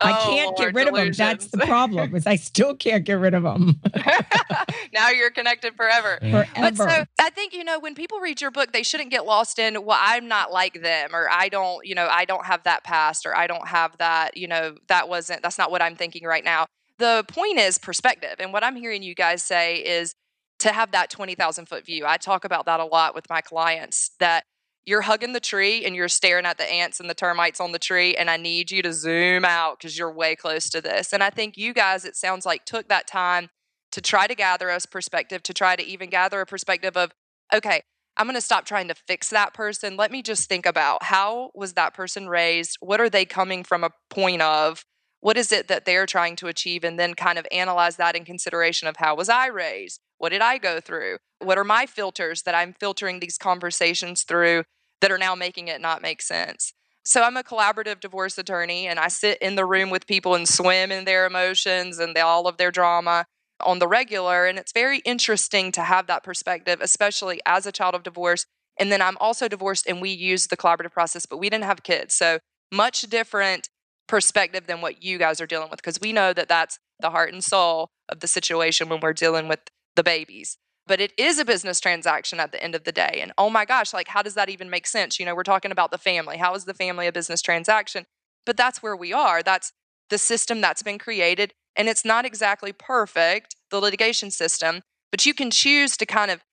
I 0.00 0.12
Oh, 0.12 0.30
can't 0.30 0.56
get 0.56 0.74
rid 0.74 0.88
of 0.88 0.94
them. 0.94 1.12
That's 1.12 1.46
the 1.46 1.58
problem. 1.58 2.14
Is 2.14 2.26
I 2.26 2.36
still 2.36 2.74
can't 2.74 3.04
get 3.04 3.14
rid 3.14 3.34
of 3.34 3.44
them 3.44 3.80
now 4.92 5.10
you're 5.10 5.30
connected 5.30 5.74
forever. 5.76 6.18
Yeah. 6.22 6.44
But 6.56 6.76
so 6.76 7.04
I 7.18 7.30
think 7.30 7.52
you 7.52 7.64
know 7.64 7.78
when 7.78 7.94
people 7.94 8.18
read 8.18 8.40
your 8.40 8.50
book, 8.50 8.72
they 8.72 8.82
shouldn't 8.82 9.10
get 9.10 9.24
lost 9.24 9.58
in 9.58 9.84
well, 9.84 9.98
I'm 10.00 10.26
not 10.28 10.52
like 10.52 10.82
them, 10.82 11.14
or 11.14 11.28
I 11.30 11.48
don't, 11.48 11.86
you 11.86 11.94
know, 11.94 12.08
I 12.10 12.24
don't 12.24 12.46
have 12.46 12.62
that 12.64 12.82
past, 12.84 13.26
or 13.26 13.36
I 13.36 13.46
don't 13.46 13.68
have 13.68 13.96
that, 13.98 14.36
you 14.36 14.48
know, 14.48 14.76
that 14.88 15.08
wasn't 15.08 15.42
that's 15.42 15.58
not 15.58 15.70
what 15.70 15.82
I'm 15.82 15.96
thinking 15.96 16.24
right 16.24 16.44
now. 16.44 16.66
The 16.98 17.24
point 17.28 17.58
is 17.58 17.78
perspective, 17.78 18.36
and 18.38 18.52
what 18.52 18.64
I'm 18.64 18.76
hearing 18.76 19.02
you 19.02 19.14
guys 19.14 19.42
say 19.42 19.76
is 19.76 20.14
to 20.60 20.72
have 20.72 20.92
that 20.92 21.10
twenty 21.10 21.34
thousand 21.34 21.66
foot 21.66 21.84
view. 21.84 22.06
I 22.06 22.16
talk 22.16 22.44
about 22.44 22.66
that 22.66 22.80
a 22.80 22.84
lot 22.84 23.14
with 23.14 23.28
my 23.28 23.40
clients 23.42 24.10
that 24.18 24.44
you're 24.86 25.02
hugging 25.02 25.32
the 25.32 25.40
tree 25.40 25.84
and 25.84 25.96
you're 25.96 26.08
staring 26.08 26.46
at 26.46 26.58
the 26.58 26.72
ants 26.72 27.00
and 27.00 27.10
the 27.10 27.14
termites 27.14 27.60
on 27.60 27.72
the 27.72 27.78
tree 27.78 28.14
and 28.14 28.30
i 28.30 28.36
need 28.36 28.70
you 28.70 28.80
to 28.82 28.92
zoom 28.92 29.44
out 29.44 29.78
because 29.78 29.98
you're 29.98 30.12
way 30.12 30.34
close 30.34 30.70
to 30.70 30.80
this. 30.80 31.12
And 31.12 31.22
i 31.22 31.28
think 31.28 31.56
you 31.56 31.74
guys 31.74 32.04
it 32.04 32.16
sounds 32.16 32.46
like 32.46 32.64
took 32.64 32.88
that 32.88 33.06
time 33.06 33.50
to 33.92 34.00
try 34.00 34.26
to 34.26 34.34
gather 34.34 34.70
us 34.70 34.86
perspective 34.86 35.42
to 35.42 35.52
try 35.52 35.76
to 35.76 35.84
even 35.84 36.08
gather 36.08 36.40
a 36.40 36.46
perspective 36.46 36.96
of 36.96 37.12
okay 37.52 37.82
i'm 38.16 38.26
going 38.26 38.34
to 38.34 38.40
stop 38.40 38.64
trying 38.64 38.88
to 38.88 38.94
fix 38.94 39.28
that 39.30 39.52
person. 39.52 39.96
Let 39.96 40.10
me 40.10 40.22
just 40.22 40.48
think 40.48 40.64
about 40.64 41.02
how 41.02 41.50
was 41.54 41.74
that 41.74 41.92
person 41.92 42.28
raised? 42.28 42.78
What 42.80 43.00
are 43.00 43.10
they 43.10 43.26
coming 43.26 43.62
from 43.62 43.84
a 43.84 43.90
point 44.08 44.40
of? 44.40 44.84
What 45.20 45.36
is 45.36 45.52
it 45.52 45.68
that 45.68 45.84
they're 45.84 46.06
trying 46.06 46.36
to 46.36 46.46
achieve? 46.46 46.84
And 46.84 46.98
then 46.98 47.14
kind 47.14 47.38
of 47.38 47.46
analyze 47.50 47.96
that 47.96 48.16
in 48.16 48.24
consideration 48.24 48.88
of 48.88 48.96
how 48.96 49.16
was 49.16 49.28
i 49.28 49.48
raised? 49.48 50.00
What 50.18 50.30
did 50.30 50.40
i 50.40 50.56
go 50.56 50.80
through? 50.80 51.18
What 51.40 51.58
are 51.58 51.64
my 51.64 51.84
filters 51.84 52.42
that 52.42 52.54
i'm 52.54 52.74
filtering 52.78 53.20
these 53.20 53.36
conversations 53.36 54.22
through 54.22 54.64
that 55.00 55.12
are 55.12 55.18
now 55.18 55.34
making 55.34 55.68
it 55.68 55.80
not 55.80 56.02
make 56.02 56.22
sense 56.22 56.72
so 57.04 57.22
i'm 57.22 57.36
a 57.36 57.42
collaborative 57.42 58.00
divorce 58.00 58.38
attorney 58.38 58.86
and 58.86 58.98
i 58.98 59.08
sit 59.08 59.38
in 59.38 59.54
the 59.54 59.64
room 59.64 59.90
with 59.90 60.06
people 60.06 60.34
and 60.34 60.48
swim 60.48 60.90
in 60.92 61.04
their 61.04 61.26
emotions 61.26 61.98
and 61.98 62.14
the, 62.16 62.20
all 62.20 62.46
of 62.46 62.56
their 62.56 62.70
drama 62.70 63.26
on 63.60 63.78
the 63.78 63.88
regular. 63.88 64.46
And 64.46 64.58
it's 64.58 64.72
very 64.72 64.98
interesting 64.98 65.72
to 65.72 65.82
have 65.82 66.06
that 66.06 66.22
perspective, 66.22 66.80
especially 66.80 67.40
as 67.46 67.66
a 67.66 67.72
child 67.72 67.94
of 67.94 68.02
divorce. 68.02 68.46
And 68.78 68.92
then 68.92 69.00
I'm 69.00 69.16
also 69.18 69.48
divorced 69.48 69.86
and 69.86 70.00
we 70.00 70.10
use 70.10 70.48
the 70.48 70.56
collaborative 70.56 70.92
process, 70.92 71.26
but 71.26 71.38
we 71.38 71.48
didn't 71.48 71.64
have 71.64 71.82
kids. 71.82 72.14
So 72.14 72.40
much 72.72 73.02
different 73.02 73.68
perspective 74.06 74.66
than 74.66 74.80
what 74.80 75.02
you 75.02 75.18
guys 75.18 75.40
are 75.40 75.46
dealing 75.46 75.70
with 75.70 75.78
because 75.78 76.00
we 76.00 76.12
know 76.12 76.32
that 76.32 76.48
that's 76.48 76.78
the 77.00 77.10
heart 77.10 77.32
and 77.32 77.42
soul 77.42 77.90
of 78.08 78.20
the 78.20 78.28
situation 78.28 78.88
when 78.88 79.00
we're 79.00 79.12
dealing 79.12 79.48
with 79.48 79.60
the 79.96 80.02
babies. 80.02 80.58
But 80.86 81.00
it 81.00 81.12
is 81.18 81.38
a 81.38 81.44
business 81.44 81.80
transaction 81.80 82.38
at 82.38 82.52
the 82.52 82.62
end 82.62 82.74
of 82.74 82.84
the 82.84 82.92
day. 82.92 83.18
And 83.20 83.32
oh 83.36 83.50
my 83.50 83.64
gosh, 83.64 83.92
like, 83.92 84.08
how 84.08 84.22
does 84.22 84.34
that 84.34 84.48
even 84.48 84.70
make 84.70 84.86
sense? 84.86 85.18
You 85.18 85.26
know, 85.26 85.34
we're 85.34 85.42
talking 85.42 85.72
about 85.72 85.90
the 85.90 85.98
family. 85.98 86.36
How 86.36 86.54
is 86.54 86.64
the 86.64 86.74
family 86.74 87.06
a 87.06 87.12
business 87.12 87.42
transaction? 87.42 88.06
But 88.44 88.56
that's 88.56 88.82
where 88.82 88.96
we 88.96 89.12
are. 89.12 89.42
That's 89.42 89.72
the 90.10 90.18
system 90.18 90.60
that's 90.60 90.82
been 90.82 90.98
created. 90.98 91.54
And 91.74 91.88
it's 91.88 92.04
not 92.04 92.24
exactly 92.24 92.72
perfect, 92.72 93.56
the 93.70 93.80
litigation 93.80 94.30
system, 94.30 94.82
but 95.10 95.26
you 95.26 95.34
can 95.34 95.50
choose 95.50 95.96
to 95.96 96.06
kind 96.06 96.30
of 96.30 96.44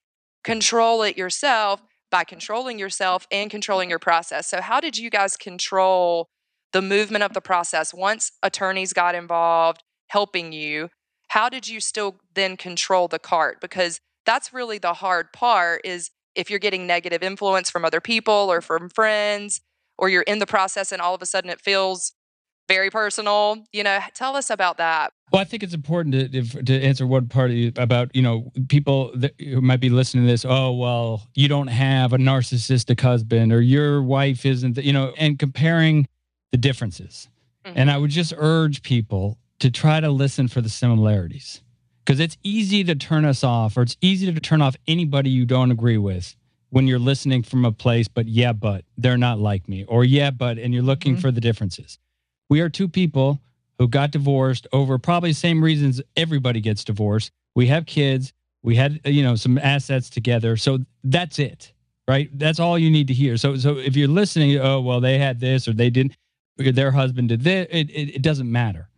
control 0.42 1.02
it 1.02 1.16
yourself 1.16 1.82
by 2.10 2.24
controlling 2.24 2.78
yourself 2.78 3.26
and 3.30 3.50
controlling 3.50 3.90
your 3.90 3.98
process. 3.98 4.48
So, 4.48 4.60
how 4.60 4.80
did 4.80 4.98
you 4.98 5.10
guys 5.10 5.36
control 5.36 6.28
the 6.72 6.82
movement 6.82 7.24
of 7.24 7.32
the 7.32 7.40
process 7.40 7.94
once 7.94 8.32
attorneys 8.42 8.92
got 8.92 9.14
involved 9.14 9.82
helping 10.08 10.52
you? 10.52 10.90
How 11.28 11.48
did 11.48 11.68
you 11.68 11.80
still 11.80 12.16
then 12.34 12.56
control 12.56 13.08
the 13.08 13.18
cart? 13.18 13.60
Because 13.60 14.00
that's 14.24 14.52
really 14.52 14.78
the 14.78 14.94
hard 14.94 15.32
part 15.32 15.82
is 15.84 16.10
if 16.34 16.50
you're 16.50 16.58
getting 16.58 16.86
negative 16.86 17.22
influence 17.22 17.70
from 17.70 17.84
other 17.84 18.00
people 18.00 18.32
or 18.50 18.60
from 18.60 18.88
friends, 18.90 19.60
or 19.96 20.08
you're 20.08 20.22
in 20.22 20.40
the 20.40 20.46
process 20.46 20.90
and 20.90 21.00
all 21.00 21.14
of 21.14 21.22
a 21.22 21.26
sudden 21.26 21.50
it 21.50 21.60
feels 21.60 22.12
very 22.66 22.90
personal. 22.90 23.64
You 23.72 23.84
know, 23.84 24.00
tell 24.14 24.36
us 24.36 24.50
about 24.50 24.78
that. 24.78 25.12
Well, 25.30 25.40
I 25.40 25.44
think 25.44 25.62
it's 25.62 25.74
important 25.74 26.32
to 26.32 26.62
to 26.64 26.80
answer 26.80 27.06
one 27.06 27.28
part 27.28 27.50
of 27.50 27.56
you 27.56 27.72
about 27.76 28.14
you 28.14 28.22
know 28.22 28.50
people 28.68 29.12
that 29.16 29.34
who 29.38 29.60
might 29.60 29.80
be 29.80 29.90
listening 29.90 30.24
to 30.24 30.30
this. 30.30 30.44
Oh 30.44 30.72
well, 30.72 31.28
you 31.34 31.48
don't 31.48 31.68
have 31.68 32.12
a 32.12 32.18
narcissistic 32.18 33.00
husband, 33.00 33.52
or 33.52 33.60
your 33.60 34.02
wife 34.02 34.44
isn't. 34.46 34.78
You 34.78 34.92
know, 34.92 35.12
and 35.16 35.38
comparing 35.38 36.06
the 36.52 36.58
differences. 36.58 37.28
Mhm. 37.66 37.72
And 37.76 37.90
I 37.90 37.98
would 37.98 38.10
just 38.10 38.32
urge 38.36 38.82
people 38.82 39.38
to 39.60 39.70
try 39.70 40.00
to 40.00 40.10
listen 40.10 40.48
for 40.48 40.60
the 40.60 40.68
similarities. 40.68 41.60
Because 42.04 42.20
it's 42.20 42.36
easy 42.42 42.84
to 42.84 42.94
turn 42.94 43.24
us 43.24 43.42
off 43.42 43.76
or 43.76 43.82
it's 43.82 43.96
easy 44.00 44.32
to 44.32 44.40
turn 44.40 44.60
off 44.62 44.76
anybody 44.86 45.30
you 45.30 45.46
don't 45.46 45.70
agree 45.70 45.98
with 45.98 46.36
when 46.70 46.86
you're 46.86 46.98
listening 46.98 47.42
from 47.42 47.64
a 47.64 47.72
place 47.72 48.08
but 48.08 48.26
yeah 48.26 48.52
but 48.52 48.84
they're 48.98 49.16
not 49.16 49.38
like 49.38 49.68
me 49.68 49.84
or 49.84 50.04
yeah 50.04 50.30
but 50.30 50.58
and 50.58 50.74
you're 50.74 50.82
looking 50.82 51.16
Mhm. 51.16 51.20
for 51.20 51.30
the 51.30 51.40
differences. 51.40 51.98
We 52.50 52.60
are 52.60 52.68
two 52.68 52.88
people 52.88 53.40
who 53.78 53.88
got 53.88 54.10
divorced 54.10 54.66
over 54.72 54.98
probably 54.98 55.30
the 55.30 55.34
same 55.34 55.62
reasons 55.64 56.00
everybody 56.16 56.60
gets 56.60 56.84
divorced. 56.84 57.30
We 57.54 57.66
have 57.68 57.86
kids. 57.86 58.32
We 58.62 58.76
had 58.76 59.00
you 59.04 59.22
know 59.22 59.36
some 59.36 59.58
assets 59.58 60.10
together. 60.10 60.56
So 60.56 60.78
that's 61.02 61.38
it 61.38 61.72
right? 62.06 62.28
That's 62.38 62.60
all 62.60 62.78
you 62.78 62.90
need 62.90 63.08
to 63.08 63.14
hear. 63.14 63.38
So 63.38 63.56
so 63.56 63.78
if 63.78 63.96
you're 63.96 64.08
listening 64.08 64.58
oh 64.58 64.80
well 64.80 65.00
they 65.00 65.16
had 65.18 65.40
this 65.40 65.66
or 65.68 65.72
they 65.72 65.90
didn't 65.90 66.12
their 66.58 66.90
husband 66.92 67.28
did 67.30 67.40
this 67.42 67.66
it, 67.70 67.90
it, 67.90 68.16
it 68.16 68.22
doesn't 68.22 68.50
matter 68.50 68.88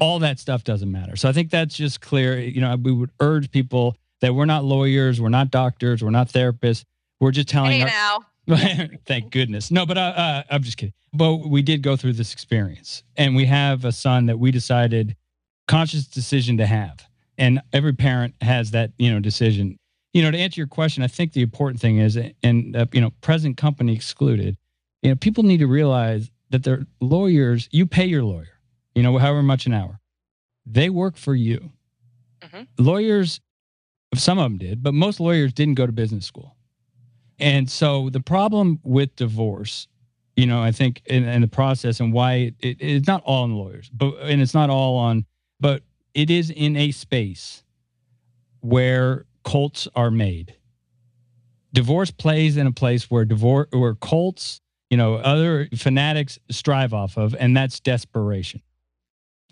all 0.00 0.18
that 0.18 0.38
stuff 0.38 0.64
doesn't 0.64 0.90
matter 0.90 1.16
so 1.16 1.28
i 1.28 1.32
think 1.32 1.50
that's 1.50 1.74
just 1.74 2.00
clear 2.00 2.38
you 2.38 2.60
know 2.60 2.76
we 2.76 2.92
would 2.92 3.10
urge 3.20 3.50
people 3.50 3.96
that 4.20 4.34
we're 4.34 4.44
not 4.44 4.64
lawyers 4.64 5.20
we're 5.20 5.28
not 5.28 5.50
doctors 5.50 6.02
we're 6.02 6.10
not 6.10 6.28
therapists 6.28 6.84
we're 7.20 7.30
just 7.30 7.48
telling 7.48 7.72
Hey 7.72 7.82
our, 7.82 7.86
now. 7.86 8.26
Thank 9.06 9.30
goodness. 9.30 9.70
No, 9.70 9.86
but 9.86 9.96
uh, 9.96 10.00
uh, 10.16 10.42
I'm 10.50 10.62
just 10.62 10.76
kidding. 10.76 10.94
But 11.12 11.48
we 11.48 11.62
did 11.62 11.82
go 11.82 11.96
through 11.96 12.14
this 12.14 12.32
experience, 12.32 13.04
and 13.16 13.36
we 13.36 13.44
have 13.44 13.84
a 13.84 13.92
son 13.92 14.26
that 14.26 14.38
we 14.38 14.50
decided 14.50 15.16
conscious 15.68 16.06
decision 16.06 16.56
to 16.58 16.66
have, 16.66 17.08
and 17.38 17.62
every 17.72 17.92
parent 17.92 18.34
has 18.40 18.72
that 18.72 18.90
you 18.98 19.12
know 19.12 19.20
decision. 19.20 19.78
You 20.12 20.22
know, 20.22 20.30
to 20.30 20.38
answer 20.38 20.60
your 20.60 20.68
question, 20.68 21.02
I 21.02 21.06
think 21.06 21.32
the 21.32 21.42
important 21.42 21.80
thing 21.80 21.98
is, 21.98 22.18
and 22.42 22.76
uh, 22.76 22.86
you 22.92 23.00
know, 23.00 23.10
present 23.20 23.56
company 23.56 23.94
excluded. 23.94 24.56
You 25.02 25.10
know, 25.10 25.16
people 25.16 25.44
need 25.44 25.58
to 25.58 25.66
realize 25.66 26.30
that 26.50 26.64
their 26.64 26.86
lawyers. 27.00 27.68
You 27.70 27.86
pay 27.86 28.06
your 28.06 28.24
lawyer. 28.24 28.48
You 28.94 29.02
know, 29.02 29.16
however 29.18 29.42
much 29.42 29.66
an 29.66 29.72
hour. 29.72 30.00
They 30.66 30.90
work 30.90 31.16
for 31.16 31.34
you. 31.34 31.72
Mhm. 32.40 32.66
Lawyers, 32.78 33.40
some 34.14 34.38
of 34.38 34.44
them 34.44 34.58
did, 34.58 34.82
but 34.82 34.94
most 34.94 35.20
lawyers 35.20 35.52
didn't 35.52 35.74
go 35.74 35.86
to 35.86 35.92
business 35.92 36.26
school. 36.26 36.56
And 37.38 37.68
so 37.68 38.10
the 38.10 38.20
problem 38.20 38.78
with 38.84 39.16
divorce, 39.16 39.88
you 40.36 40.46
know, 40.46 40.62
I 40.62 40.70
think 40.70 41.02
in, 41.06 41.24
in 41.24 41.40
the 41.40 41.48
process 41.48 41.98
and 42.00 42.12
why 42.12 42.34
it, 42.34 42.54
it, 42.60 42.76
it's 42.80 43.06
not 43.06 43.22
all 43.24 43.44
on 43.44 43.54
lawyers, 43.54 43.90
but 43.92 44.14
and 44.20 44.40
it's 44.40 44.54
not 44.54 44.70
all 44.70 44.96
on, 44.96 45.24
but 45.58 45.82
it 46.14 46.30
is 46.30 46.50
in 46.50 46.76
a 46.76 46.90
space 46.92 47.64
where 48.60 49.24
cults 49.44 49.88
are 49.96 50.10
made. 50.10 50.54
Divorce 51.72 52.10
plays 52.10 52.56
in 52.56 52.66
a 52.66 52.72
place 52.72 53.10
where 53.10 53.24
divorce 53.24 53.68
where 53.72 53.94
cults, 53.94 54.60
you 54.90 54.96
know, 54.96 55.14
other 55.14 55.68
fanatics 55.74 56.38
strive 56.50 56.92
off 56.92 57.16
of, 57.16 57.34
and 57.38 57.56
that's 57.56 57.80
desperation. 57.80 58.60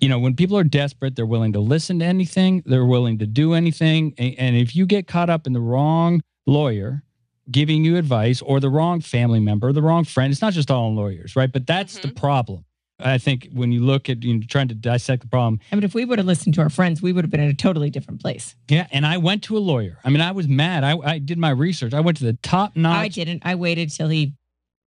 You 0.01 0.09
know, 0.09 0.19
when 0.19 0.35
people 0.35 0.57
are 0.57 0.65
desperate, 0.65 1.15
they're 1.15 1.27
willing 1.27 1.53
to 1.53 1.61
listen 1.61 1.99
to 1.99 2.05
anything, 2.05 2.63
they're 2.67 2.87
willing 2.87 3.19
to 3.19 3.27
do 3.27 3.55
anything. 3.55 4.15
And, 4.19 4.35
and 4.39 4.57
if 4.57 4.75
you 4.75 4.87
get 4.87 5.07
caught 5.07 5.31
up 5.31 5.47
in 5.47 5.53
the 5.53 5.61
wrong 5.61 6.23
lawyer, 6.47 7.03
giving 7.51 7.85
you 7.85 7.97
advice 7.97 8.43
or 8.43 8.61
the 8.61 8.71
wrong 8.71 9.01
family 9.01 9.41
member, 9.41 9.73
the 9.73 9.83
wrong 9.83 10.05
friend. 10.05 10.31
It's 10.31 10.43
not 10.43 10.53
just 10.53 10.71
all 10.71 10.87
on 10.87 10.97
lawyers, 10.97 11.37
right? 11.37 11.51
But 11.51 11.67
that's 11.67 11.99
the 11.99 12.09
mm-hmm. 12.09 12.17
problem. 12.17 12.65
I 13.03 13.17
think 13.17 13.49
when 13.53 13.73
you 13.73 13.81
look 13.81 14.11
at 14.11 14.23
you 14.23 14.35
know, 14.35 14.43
trying 14.47 14.69
to 14.69 14.75
dissect 14.75 15.23
the 15.23 15.29
problem, 15.29 15.59
I 15.73 15.75
mean, 15.75 15.85
if 15.85 15.95
we 15.95 16.05
would 16.05 16.19
have 16.19 16.27
listened 16.27 16.55
to 16.57 16.61
our 16.61 16.69
friends, 16.69 17.01
we 17.01 17.13
would 17.13 17.25
have 17.25 17.31
been 17.31 17.41
in 17.41 17.49
a 17.49 17.55
totally 17.55 17.89
different 17.89 18.21
place. 18.21 18.55
yeah. 18.69 18.87
And 18.91 19.07
I 19.07 19.17
went 19.17 19.43
to 19.45 19.57
a 19.57 19.59
lawyer. 19.59 19.99
I 20.05 20.11
mean, 20.11 20.21
I 20.21 20.33
was 20.33 20.49
mad. 20.49 20.85
I, 20.85 20.99
I 20.99 21.19
did 21.19 21.39
my 21.39 21.51
research. 21.51 21.95
I 21.95 22.01
went 22.01 22.19
to 22.19 22.25
the 22.25 22.35
top 22.35 22.77
notch. 22.77 22.97
I 22.97 23.09
didn't. 23.09 23.43
I 23.45 23.55
waited 23.55 23.91
till 23.91 24.09
he 24.09 24.35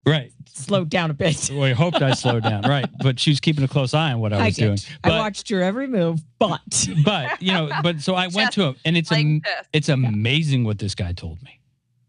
Right. 0.06 0.32
slowed 0.52 0.88
down 0.90 1.10
a 1.10 1.14
bit. 1.14 1.50
Well, 1.52 1.64
I 1.64 1.72
hoped 1.72 2.00
I 2.02 2.14
slowed 2.14 2.42
down. 2.44 2.62
Right. 2.62 2.86
But 3.02 3.18
she 3.18 3.30
was 3.30 3.40
keeping 3.40 3.64
a 3.64 3.68
close 3.68 3.92
eye 3.94 4.12
on 4.12 4.20
what 4.20 4.32
I 4.32 4.44
was 4.46 4.54
did. 4.56 4.62
doing. 4.66 4.78
I 5.02 5.08
But- 5.08 5.18
watched 5.18 5.50
your 5.50 5.62
every 5.62 5.86
move, 5.86 6.20
but 6.38 6.60
But 7.04 7.42
you 7.42 7.52
know, 7.52 7.70
but 7.82 8.00
so 8.00 8.14
I 8.14 8.28
went 8.28 8.52
to 8.52 8.62
him, 8.64 8.76
and 8.84 8.96
it's 8.96 9.08
Playing 9.08 9.42
am- 9.46 9.64
it's 9.72 9.88
amazing 9.88 10.64
what 10.64 10.78
this 10.78 10.94
guy 10.94 11.12
told 11.12 11.42
me. 11.42 11.60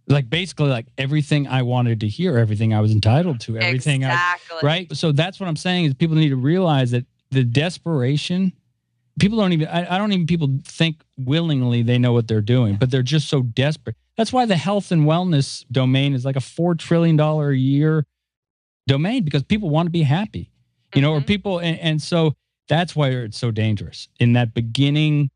Like 0.07 0.29
basically, 0.29 0.69
like 0.69 0.85
everything 0.99 1.47
I 1.47 1.63
wanted 1.63 2.01
to 2.01 2.07
hear, 2.07 2.37
everything 2.37 2.73
I 2.73 2.81
was 2.81 2.91
entitled 2.91 3.39
to, 3.41 3.57
everything 3.57 4.05
I 4.05 4.35
right 4.61 4.95
so 4.95 5.11
that's 5.11 5.39
what 5.39 5.49
i'm 5.49 5.55
saying 5.57 5.85
is 5.85 5.93
people 5.93 6.15
need 6.15 6.29
to 6.29 6.35
realize 6.37 6.91
that 6.91 7.05
the 7.31 7.43
desperation 7.43 8.53
people 9.19 9.37
don't 9.37 9.51
even 9.51 9.67
I, 9.67 9.95
I 9.95 9.97
don't 9.97 10.11
even 10.13 10.27
people 10.27 10.59
think 10.63 11.01
willingly 11.17 11.81
they 11.83 11.97
know 11.97 12.13
what 12.13 12.27
they're 12.27 12.41
doing 12.41 12.75
but 12.75 12.89
they're 12.91 13.01
just 13.03 13.27
so 13.27 13.41
desperate 13.41 13.95
that's 14.17 14.31
why 14.33 14.45
the 14.45 14.55
health 14.57 14.91
and 14.91 15.03
wellness 15.03 15.65
domain 15.71 16.13
is 16.13 16.23
like 16.25 16.35
a 16.35 16.41
four 16.41 16.75
trillion 16.75 17.15
dollar 17.15 17.49
a 17.51 17.57
year 17.57 18.05
domain 18.87 19.23
because 19.23 19.43
people 19.43 19.69
want 19.69 19.87
to 19.87 19.91
be 19.91 20.03
happy 20.03 20.51
you 20.93 21.01
know 21.01 21.13
or 21.13 21.21
Mhm. 21.21 21.27
people 21.27 21.59
and, 21.59 21.79
and 21.79 22.01
so 22.01 22.35
that's 22.67 22.95
why 22.95 23.09
it's 23.09 23.37
so 23.37 23.51
dangerous 23.51 24.07
in 24.19 24.33
that 24.33 24.53
beginning 24.53 25.29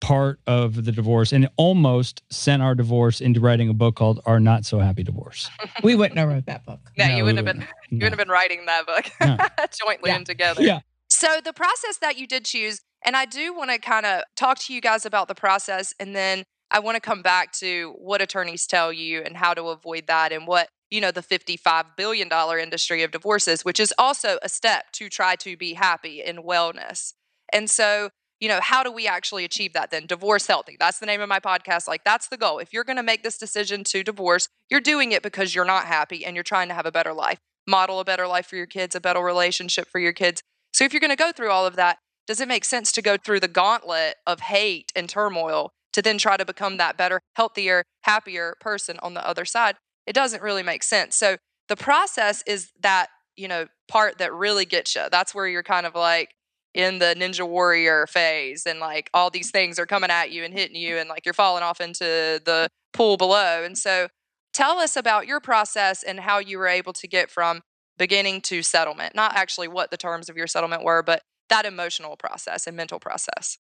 part 0.00 0.40
of 0.46 0.84
the 0.84 0.92
divorce 0.92 1.32
and 1.32 1.44
it 1.44 1.50
almost 1.56 2.22
sent 2.30 2.62
our 2.62 2.74
divorce 2.74 3.20
into 3.20 3.40
writing 3.40 3.68
a 3.68 3.74
book 3.74 3.96
called 3.96 4.20
our 4.26 4.38
not 4.40 4.64
so 4.64 4.78
happy 4.78 5.02
divorce 5.02 5.48
we 5.82 5.94
wouldn't 5.94 6.18
have 6.18 6.28
wrote 6.28 6.46
that 6.46 6.64
book. 6.66 6.80
No, 6.98 7.06
No, 7.06 7.16
you 7.16 7.24
wouldn't 7.24 7.38
have 7.38 7.44
been. 7.46 7.58
wouldn't. 7.58 7.74
You 7.90 7.98
No. 7.98 8.04
wouldn't 8.06 8.18
have 8.20 8.26
been 8.26 8.32
writing 8.32 8.66
that 8.66 8.86
book 8.86 9.06
No. 9.20 9.36
jointly 9.86 10.10
Yeah. 10.10 10.16
and 10.16 10.26
together. 10.26 10.62
Yeah. 10.62 10.80
So 11.08 11.40
the 11.42 11.52
process 11.54 11.98
that 12.02 12.18
you 12.18 12.26
did 12.26 12.44
choose, 12.44 12.80
and 13.04 13.16
I 13.16 13.24
do 13.24 13.54
want 13.54 13.70
to 13.70 13.78
kind 13.78 14.04
of 14.04 14.22
talk 14.36 14.58
to 14.60 14.74
you 14.74 14.80
guys 14.82 15.06
about 15.06 15.28
the 15.28 15.34
process, 15.34 15.94
and 15.98 16.14
then 16.14 16.44
I 16.70 16.80
want 16.80 16.96
to 16.96 17.00
come 17.00 17.22
back 17.22 17.52
to 17.52 17.94
what 17.98 18.20
attorneys 18.20 18.66
tell 18.66 18.92
you 18.92 19.22
and 19.22 19.36
how 19.36 19.54
to 19.54 19.64
avoid 19.64 20.06
that, 20.08 20.32
and 20.32 20.46
what 20.46 20.68
you 20.90 21.00
know 21.00 21.10
the 21.10 21.22
fifty-five 21.22 21.96
billion 21.96 22.28
dollar 22.28 22.58
industry 22.58 23.02
of 23.02 23.10
divorces, 23.10 23.64
which 23.64 23.80
is 23.80 23.94
also 23.98 24.38
a 24.42 24.48
step 24.48 24.92
to 24.92 25.08
try 25.08 25.36
to 25.36 25.56
be 25.56 25.74
happy 25.74 26.22
in 26.22 26.38
wellness. 26.38 27.12
And 27.52 27.70
so, 27.70 28.10
you 28.40 28.48
know, 28.48 28.60
how 28.60 28.82
do 28.82 28.90
we 28.90 29.06
actually 29.06 29.44
achieve 29.44 29.72
that 29.72 29.90
then? 29.90 30.06
Divorce 30.06 30.46
healthy. 30.46 30.76
That's 30.78 30.98
the 30.98 31.06
name 31.06 31.20
of 31.20 31.28
my 31.28 31.40
podcast. 31.40 31.86
Like, 31.88 32.04
that's 32.04 32.28
the 32.28 32.36
goal. 32.36 32.58
If 32.58 32.72
you're 32.72 32.84
going 32.84 32.96
to 32.96 33.02
make 33.02 33.22
this 33.22 33.38
decision 33.38 33.84
to 33.84 34.02
divorce, 34.02 34.48
you're 34.70 34.80
doing 34.80 35.12
it 35.12 35.22
because 35.22 35.54
you're 35.54 35.64
not 35.64 35.86
happy 35.86 36.24
and 36.24 36.34
you're 36.34 36.42
trying 36.42 36.68
to 36.68 36.74
have 36.74 36.86
a 36.86 36.92
better 36.92 37.12
life, 37.12 37.38
model 37.66 38.00
a 38.00 38.04
better 38.04 38.26
life 38.26 38.46
for 38.46 38.56
your 38.56 38.66
kids, 38.66 38.94
a 38.94 39.00
better 39.00 39.20
relationship 39.20 39.88
for 39.88 40.00
your 40.00 40.12
kids. 40.12 40.42
So, 40.72 40.84
if 40.84 40.92
you're 40.92 41.00
going 41.00 41.10
to 41.10 41.16
go 41.16 41.32
through 41.32 41.50
all 41.50 41.66
of 41.66 41.76
that, 41.76 41.98
does 42.26 42.40
it 42.40 42.48
make 42.48 42.64
sense 42.64 42.90
to 42.92 43.02
go 43.02 43.16
through 43.16 43.40
the 43.40 43.48
gauntlet 43.48 44.16
of 44.26 44.40
hate 44.40 44.92
and 44.96 45.08
turmoil 45.08 45.72
to 45.96 46.02
then 46.02 46.18
try 46.18 46.36
to 46.36 46.44
become 46.44 46.76
that 46.76 46.96
better, 46.96 47.20
healthier, 47.34 47.82
happier 48.02 48.54
person 48.60 48.98
on 49.02 49.14
the 49.14 49.26
other 49.26 49.44
side? 49.44 49.76
It 50.06 50.12
doesn't 50.12 50.42
really 50.42 50.62
make 50.62 50.82
sense. 50.82 51.16
So, 51.16 51.36
the 51.68 51.76
process 51.76 52.44
is 52.46 52.70
that, 52.80 53.08
you 53.34 53.48
know, 53.48 53.66
part 53.88 54.18
that 54.18 54.32
really 54.32 54.64
gets 54.64 54.94
you. 54.94 55.02
That's 55.10 55.34
where 55.34 55.48
you're 55.48 55.64
kind 55.64 55.84
of 55.84 55.96
like, 55.96 56.36
in 56.76 56.98
the 56.98 57.14
ninja 57.16 57.48
warrior 57.48 58.06
phase 58.06 58.66
and 58.66 58.78
like 58.78 59.08
all 59.14 59.30
these 59.30 59.50
things 59.50 59.78
are 59.78 59.86
coming 59.86 60.10
at 60.10 60.30
you 60.30 60.44
and 60.44 60.52
hitting 60.52 60.76
you 60.76 60.98
and 60.98 61.08
like 61.08 61.24
you're 61.24 61.32
falling 61.32 61.62
off 61.62 61.80
into 61.80 62.04
the 62.44 62.68
pool 62.92 63.16
below 63.16 63.64
and 63.64 63.78
so 63.78 64.08
tell 64.52 64.78
us 64.78 64.94
about 64.94 65.26
your 65.26 65.40
process 65.40 66.02
and 66.02 66.20
how 66.20 66.38
you 66.38 66.58
were 66.58 66.66
able 66.66 66.92
to 66.92 67.08
get 67.08 67.30
from 67.30 67.62
beginning 67.96 68.42
to 68.42 68.62
settlement 68.62 69.14
not 69.14 69.34
actually 69.34 69.66
what 69.66 69.90
the 69.90 69.96
terms 69.96 70.28
of 70.28 70.36
your 70.36 70.46
settlement 70.46 70.84
were 70.84 71.02
but 71.02 71.22
that 71.48 71.64
emotional 71.64 72.14
process 72.14 72.66
and 72.66 72.76
mental 72.76 73.00
process 73.00 73.56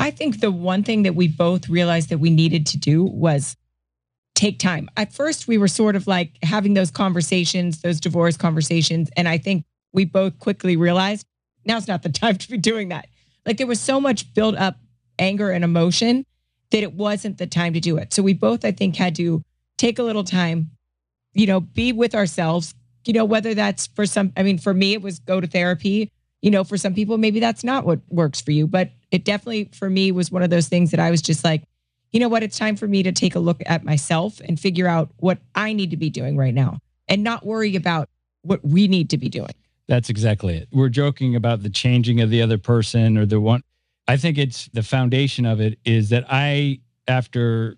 I 0.00 0.10
think 0.10 0.40
the 0.40 0.50
one 0.50 0.82
thing 0.82 1.02
that 1.02 1.14
we 1.14 1.28
both 1.28 1.68
realized 1.68 2.08
that 2.08 2.18
we 2.18 2.30
needed 2.30 2.66
to 2.68 2.78
do 2.78 3.04
was 3.04 3.54
take 4.34 4.58
time. 4.58 4.88
At 4.96 5.12
first, 5.12 5.46
we 5.46 5.58
were 5.58 5.68
sort 5.68 5.94
of 5.94 6.06
like 6.06 6.38
having 6.42 6.72
those 6.72 6.90
conversations, 6.90 7.82
those 7.82 8.00
divorce 8.00 8.38
conversations. 8.38 9.10
And 9.14 9.28
I 9.28 9.36
think 9.36 9.66
we 9.92 10.06
both 10.06 10.38
quickly 10.38 10.74
realized 10.76 11.26
now's 11.66 11.86
not 11.86 12.02
the 12.02 12.08
time 12.22 12.36
to 12.36 12.50
be 12.50 12.56
doing 12.56 12.88
that. 12.88 13.08
Like 13.44 13.58
there 13.58 13.66
was 13.66 13.78
so 13.78 14.00
much 14.00 14.32
built 14.32 14.56
up 14.56 14.76
anger 15.18 15.50
and 15.50 15.62
emotion 15.62 16.24
that 16.70 16.82
it 16.82 16.94
wasn't 16.94 17.36
the 17.36 17.46
time 17.46 17.74
to 17.74 17.80
do 17.80 17.98
it. 17.98 18.14
So 18.14 18.22
we 18.22 18.32
both, 18.32 18.64
I 18.64 18.72
think, 18.72 18.96
had 18.96 19.14
to 19.16 19.42
take 19.76 19.98
a 19.98 20.02
little 20.02 20.24
time, 20.24 20.70
you 21.34 21.46
know, 21.46 21.60
be 21.60 21.92
with 21.92 22.14
ourselves, 22.14 22.74
you 23.06 23.12
know, 23.12 23.26
whether 23.26 23.52
that's 23.52 23.88
for 23.88 24.06
some, 24.06 24.32
I 24.34 24.44
mean, 24.44 24.56
for 24.56 24.72
me, 24.72 24.94
it 24.94 25.02
was 25.02 25.18
go 25.18 25.42
to 25.42 25.46
therapy. 25.46 26.10
You 26.42 26.50
know, 26.50 26.64
for 26.64 26.76
some 26.76 26.94
people, 26.94 27.18
maybe 27.18 27.40
that's 27.40 27.64
not 27.64 27.84
what 27.84 28.00
works 28.08 28.40
for 28.40 28.50
you, 28.50 28.66
but 28.66 28.90
it 29.10 29.24
definitely 29.24 29.70
for 29.72 29.90
me 29.90 30.10
was 30.12 30.30
one 30.30 30.42
of 30.42 30.50
those 30.50 30.68
things 30.68 30.90
that 30.92 31.00
I 31.00 31.10
was 31.10 31.20
just 31.20 31.44
like, 31.44 31.62
you 32.12 32.20
know 32.20 32.28
what, 32.28 32.42
it's 32.42 32.58
time 32.58 32.76
for 32.76 32.88
me 32.88 33.02
to 33.02 33.12
take 33.12 33.34
a 33.34 33.38
look 33.38 33.62
at 33.66 33.84
myself 33.84 34.40
and 34.40 34.58
figure 34.58 34.88
out 34.88 35.10
what 35.18 35.38
I 35.54 35.72
need 35.72 35.90
to 35.90 35.96
be 35.96 36.10
doing 36.10 36.36
right 36.36 36.54
now 36.54 36.78
and 37.08 37.22
not 37.22 37.44
worry 37.44 37.76
about 37.76 38.08
what 38.42 38.64
we 38.64 38.88
need 38.88 39.10
to 39.10 39.18
be 39.18 39.28
doing. 39.28 39.52
That's 39.86 40.08
exactly 40.08 40.56
it. 40.56 40.68
We're 40.72 40.88
joking 40.88 41.36
about 41.36 41.62
the 41.62 41.70
changing 41.70 42.20
of 42.20 42.30
the 42.30 42.42
other 42.42 42.58
person 42.58 43.18
or 43.18 43.26
the 43.26 43.40
one. 43.40 43.62
I 44.08 44.16
think 44.16 44.38
it's 44.38 44.68
the 44.72 44.82
foundation 44.82 45.44
of 45.44 45.60
it 45.60 45.78
is 45.84 46.08
that 46.10 46.24
I, 46.28 46.80
after, 47.06 47.76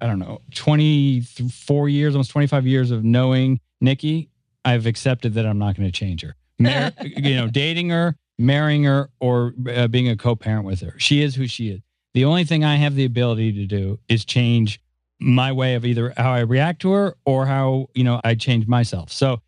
I 0.00 0.06
don't 0.06 0.18
know, 0.18 0.40
24 0.54 1.88
years, 1.88 2.14
almost 2.14 2.30
25 2.30 2.66
years 2.66 2.90
of 2.90 3.04
knowing 3.04 3.60
Nikki, 3.80 4.30
I've 4.64 4.86
accepted 4.86 5.34
that 5.34 5.46
I'm 5.46 5.58
not 5.58 5.76
going 5.76 5.88
to 5.88 5.92
change 5.92 6.22
her. 6.22 6.34
Mar- 6.60 6.92
you 7.02 7.34
know, 7.36 7.48
dating 7.48 7.90
her, 7.90 8.16
marrying 8.38 8.84
her, 8.84 9.10
or 9.20 9.54
uh, 9.74 9.88
being 9.88 10.08
a 10.08 10.16
co 10.16 10.36
parent 10.36 10.64
with 10.64 10.80
her. 10.80 10.94
She 10.98 11.22
is 11.22 11.34
who 11.34 11.46
she 11.46 11.70
is. 11.70 11.80
The 12.14 12.24
only 12.24 12.44
thing 12.44 12.64
I 12.64 12.76
have 12.76 12.94
the 12.94 13.04
ability 13.04 13.52
to 13.52 13.66
do 13.66 13.98
is 14.08 14.24
change 14.24 14.80
my 15.20 15.52
way 15.52 15.74
of 15.74 15.84
either 15.84 16.12
how 16.16 16.32
I 16.32 16.40
react 16.40 16.80
to 16.82 16.92
her 16.92 17.16
or 17.24 17.46
how, 17.46 17.88
you 17.94 18.04
know, 18.04 18.20
I 18.24 18.34
change 18.34 18.66
myself. 18.66 19.12
So, 19.12 19.40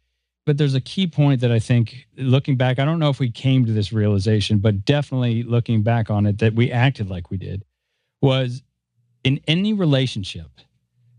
but 0.44 0.58
there's 0.58 0.74
a 0.74 0.80
key 0.80 1.06
point 1.06 1.40
that 1.40 1.50
I 1.50 1.58
think 1.58 2.06
looking 2.16 2.56
back, 2.56 2.78
I 2.78 2.84
don't 2.84 2.98
know 2.98 3.08
if 3.08 3.18
we 3.18 3.30
came 3.30 3.64
to 3.64 3.72
this 3.72 3.92
realization, 3.92 4.58
but 4.58 4.84
definitely 4.84 5.42
looking 5.42 5.82
back 5.82 6.10
on 6.10 6.26
it, 6.26 6.38
that 6.38 6.54
we 6.54 6.70
acted 6.70 7.08
like 7.08 7.30
we 7.30 7.36
did 7.36 7.64
was 8.20 8.62
in 9.24 9.40
any 9.46 9.72
relationship. 9.72 10.48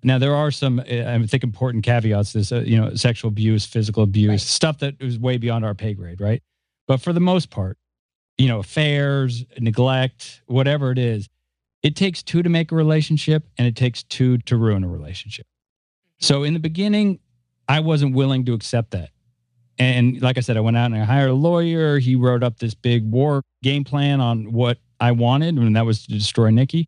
Now 0.03 0.17
there 0.17 0.35
are 0.35 0.51
some, 0.51 0.79
uh, 0.79 0.83
I 0.83 1.25
think, 1.25 1.43
important 1.43 1.83
caveats. 1.83 2.33
This, 2.33 2.51
uh, 2.51 2.61
you 2.61 2.77
know, 2.79 2.93
sexual 2.95 3.29
abuse, 3.29 3.65
physical 3.65 4.03
abuse, 4.03 4.29
Right. 4.29 4.39
stuff 4.39 4.79
that 4.79 5.01
was 5.01 5.17
way 5.17 5.37
beyond 5.37 5.63
our 5.65 5.73
pay 5.73 5.93
grade, 5.93 6.19
right? 6.19 6.41
But 6.87 7.01
for 7.01 7.13
the 7.13 7.19
most 7.19 7.49
part, 7.49 7.77
you 8.37 8.47
know, 8.47 8.59
affairs, 8.59 9.45
neglect, 9.59 10.41
whatever 10.47 10.91
it 10.91 10.97
is, 10.97 11.29
it 11.81 11.95
takes 11.95 12.23
two 12.23 12.41
to 12.43 12.49
make 12.49 12.71
a 12.71 12.75
relationship, 12.75 13.47
and 13.57 13.67
it 13.67 13.75
takes 13.75 14.03
two 14.03 14.37
to 14.39 14.57
ruin 14.57 14.83
a 14.83 14.87
relationship. 14.87 15.45
So 16.19 16.43
in 16.43 16.53
the 16.53 16.59
beginning, 16.59 17.19
I 17.67 17.79
wasn't 17.81 18.15
willing 18.15 18.45
to 18.45 18.53
accept 18.53 18.91
that. 18.91 19.09
And 19.79 20.21
like 20.21 20.37
I 20.37 20.41
said, 20.41 20.55
I 20.55 20.59
went 20.61 20.77
out 20.77 20.87
and 20.91 20.95
I 20.95 21.03
hired 21.03 21.29
a 21.29 21.33
lawyer. 21.33 21.99
He 21.99 22.15
wrote 22.15 22.43
up 22.43 22.59
this 22.59 22.73
big 22.73 23.09
war 23.09 23.41
game 23.63 23.83
plan 23.83 24.21
on 24.21 24.51
what 24.51 24.77
I 24.99 25.11
wanted, 25.11 25.57
and 25.57 25.75
that 25.75 25.85
was 25.85 26.05
to 26.05 26.11
destroy 26.13 26.49
Nikki. 26.51 26.87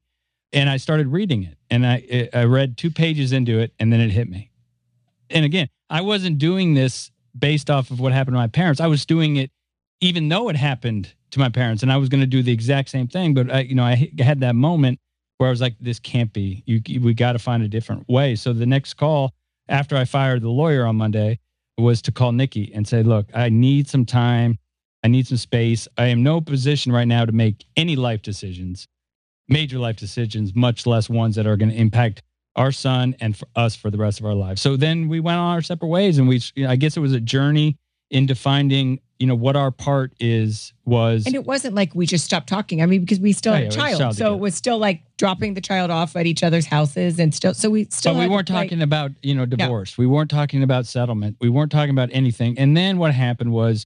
And 0.55 0.69
I 0.69 0.77
started 0.77 1.09
reading 1.09 1.43
it, 1.43 1.57
and 1.69 1.85
I 1.85 2.29
I 2.33 2.45
read 2.45 2.77
two 2.77 2.89
pages 2.89 3.31
into 3.31 3.59
it, 3.59 3.73
and 3.77 3.93
then 3.93 4.01
it 4.01 4.09
hit 4.09 4.29
me. 4.29 4.49
And 5.29 5.45
again, 5.45 5.69
I 5.89 6.01
wasn't 6.01 6.39
doing 6.39 6.73
this 6.73 7.11
based 7.37 7.69
off 7.69 7.91
of 7.91 7.99
what 7.99 8.13
happened 8.13 8.33
to 8.35 8.39
my 8.39 8.47
parents. 8.47 8.81
I 8.81 8.87
was 8.87 9.05
doing 9.05 9.35
it 9.35 9.51
even 10.01 10.29
though 10.29 10.49
it 10.49 10.55
happened 10.55 11.13
to 11.31 11.39
my 11.39 11.49
parents, 11.49 11.83
and 11.83 11.91
I 11.91 11.97
was 11.97 12.09
going 12.09 12.21
to 12.21 12.27
do 12.27 12.43
the 12.43 12.51
exact 12.51 12.89
same 12.89 13.07
thing. 13.07 13.33
But 13.33 13.51
I, 13.51 13.59
you 13.61 13.75
know, 13.75 13.83
I 13.83 14.11
had 14.19 14.41
that 14.41 14.55
moment 14.55 14.99
where 15.37 15.47
I 15.47 15.49
was 15.49 15.61
like, 15.61 15.75
"This 15.79 15.99
can't 15.99 16.31
be. 16.31 16.63
You, 16.65 16.81
we 17.01 17.13
got 17.13 17.33
to 17.33 17.39
find 17.39 17.63
a 17.63 17.67
different 17.67 18.07
way." 18.07 18.35
So 18.35 18.53
the 18.53 18.65
next 18.65 18.95
call 18.95 19.33
after 19.67 19.95
I 19.95 20.05
fired 20.05 20.41
the 20.41 20.49
lawyer 20.49 20.85
on 20.85 20.95
Monday 20.95 21.39
was 21.77 22.01
to 22.03 22.11
call 22.11 22.31
Nikki 22.31 22.71
and 22.73 22.87
say, 22.87 23.03
"Look, 23.03 23.27
I 23.33 23.49
need 23.49 23.87
some 23.87 24.05
time. 24.05 24.59
I 25.03 25.07
need 25.07 25.27
some 25.27 25.37
space. 25.37 25.87
I 25.97 26.07
am 26.07 26.23
no 26.23 26.41
position 26.41 26.91
right 26.91 27.07
now 27.07 27.25
to 27.25 27.31
make 27.31 27.65
any 27.75 27.95
life 27.95 28.21
decisions, 28.21 28.87
major 29.47 29.79
life 29.79 29.95
decisions, 29.97 30.55
much 30.55 30.85
less 30.85 31.09
ones 31.09 31.35
that 31.35 31.45
are 31.47 31.57
going 31.57 31.69
to 31.69 31.75
impact 31.77 32.21
our 32.55 32.71
son 32.71 33.15
and 33.19 33.35
for 33.35 33.47
us 33.55 33.75
for 33.75 33.89
the 33.91 33.97
rest 33.97 34.19
of 34.19 34.25
our 34.25 34.33
lives." 34.35 34.61
So 34.61 34.75
then 34.77 35.07
we 35.07 35.19
went 35.19 35.37
on 35.39 35.53
our 35.53 35.61
separate 35.61 35.89
ways, 35.89 36.17
and 36.17 36.27
we, 36.27 36.41
you 36.55 36.63
know, 36.65 36.69
I 36.69 36.75
guess 36.75 36.95
it 36.97 37.01
was 37.01 37.13
a 37.13 37.19
journey 37.19 37.77
into 38.11 38.35
finding, 38.35 38.99
you 39.19 39.25
know, 39.25 39.33
what 39.35 39.55
our 39.55 39.71
part 39.71 40.13
is 40.19 40.71
was. 40.85 41.25
And 41.25 41.33
it 41.33 41.43
wasn't 41.43 41.73
like 41.73 41.95
we 41.95 42.05
just 42.05 42.23
stopped 42.23 42.47
talking. 42.47 42.81
I 42.83 42.85
mean, 42.85 43.01
because 43.01 43.19
we 43.19 43.33
still 43.33 43.51
Oh, 43.51 43.55
had 43.55 43.63
yeah, 43.63 43.69
a 43.69 43.71
child. 43.71 43.99
child 43.99 44.15
so 44.15 44.23
together. 44.25 44.35
it 44.35 44.39
was 44.39 44.55
still 44.55 44.77
like 44.77 45.01
dropping 45.17 45.55
the 45.55 45.61
child 45.61 45.89
off 45.89 46.15
at 46.15 46.27
each 46.27 46.43
other's 46.43 46.67
houses 46.67 47.17
and 47.19 47.33
still, 47.33 47.53
so 47.55 47.69
we 47.69 47.85
still, 47.89 48.13
but 48.13 48.19
we 48.19 48.27
weren't 48.27 48.49
like- 48.51 48.69
talking 48.69 48.81
about 48.83 49.11
you 49.23 49.33
know 49.33 49.45
divorce 49.45 49.97
we 49.97 50.05
weren't 50.05 50.29
talking 50.29 50.61
about 50.61 50.85
settlement 50.85 51.35
we 51.41 51.49
weren't 51.49 51.71
talking 51.71 51.89
about 51.89 52.09
anything 52.11 52.57
and 52.59 52.75
then 52.77 52.97
what 52.99 53.13
happened 53.13 53.51
was 53.51 53.85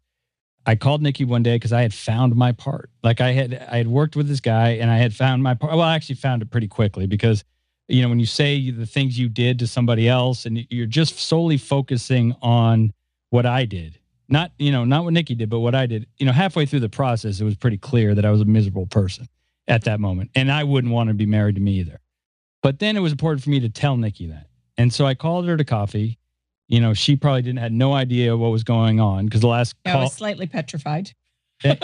i 0.70 0.76
called 0.76 1.02
nikki 1.02 1.26
one 1.26 1.44
day 1.44 1.56
because 1.56 1.74
i 1.74 1.82
had 1.82 1.94
found 1.94 2.36
my 2.36 2.52
part 2.52 2.90
like 3.04 3.22
i 3.22 3.32
had 3.32 3.54
i 3.72 3.78
had 3.78 3.88
worked 3.88 4.16
with 4.16 4.28
this 4.28 4.40
guy 4.40 4.70
and 4.70 4.90
i 4.90 4.98
had 4.98 5.14
found 5.14 5.44
my 5.44 5.54
part 5.54 5.74
well 5.74 5.82
i 5.82 5.96
actually 5.96 6.16
found 6.16 6.42
it 6.42 6.50
pretty 6.50 6.68
quickly 6.68 7.08
because 7.08 7.44
you 7.88 8.02
know 8.02 8.10
when 8.10 8.20
you 8.20 8.26
say 8.26 8.70
the 8.72 8.86
things 8.86 9.18
you 9.18 9.30
did 9.30 9.60
to 9.60 9.68
somebody 9.68 10.08
else 10.08 10.46
and 10.46 10.66
you're 10.70 10.86
just 10.86 11.20
solely 11.20 11.58
focusing 11.58 12.36
on 12.42 12.92
what 13.30 13.46
i 13.46 13.66
did 13.66 14.00
not 14.28 14.52
you 14.58 14.72
know 14.72 14.86
not 14.86 15.04
what 15.04 15.14
nikki 15.14 15.36
did 15.36 15.50
but 15.50 15.60
what 15.60 15.76
i 15.76 15.86
did 15.86 16.06
you 16.18 16.26
know 16.26 16.32
halfway 16.32 16.66
through 16.66 16.80
the 16.80 16.90
process 16.90 17.40
it 17.42 17.46
was 17.46 17.56
pretty 17.56 17.78
clear 17.78 18.16
that 18.16 18.26
i 18.26 18.32
was 18.32 18.42
a 18.42 18.46
miserable 18.46 18.86
person 18.86 19.28
at 19.68 19.84
that 19.84 20.00
moment 20.00 20.30
and 20.36 20.52
i 20.52 20.64
wouldn't 20.64 20.94
want 20.94 21.10
to 21.10 21.14
be 21.14 21.26
married 21.26 21.56
to 21.56 21.62
me 21.62 21.74
either 21.74 22.00
but 22.62 22.80
then 22.80 22.98
it 22.98 23.00
was 23.00 23.12
important 23.12 23.44
for 23.44 23.50
me 23.50 23.60
to 23.62 23.70
tell 23.70 23.98
Nikki 23.98 24.28
that. 24.28 24.48
And 24.78 24.94
so 24.94 25.06
I 25.06 25.16
called 25.16 25.48
her 25.48 25.58
to 25.58 25.64
coffee. 25.64 26.19
You 26.70 26.80
know, 26.80 26.94
she 26.94 27.16
probably 27.16 27.42
didn't 27.42 27.60
had 27.60 27.74
no 27.74 27.94
idea 27.94 28.38
what 28.38 28.52
was 28.52 28.64
going 28.64 29.00
on 29.00 29.26
because 29.26 29.42
the 29.42 29.48
last 29.48 29.76
I 29.86 29.92
call 29.92 30.02
was 30.04 30.14
slightly 30.14 30.46
petrified. 30.46 31.12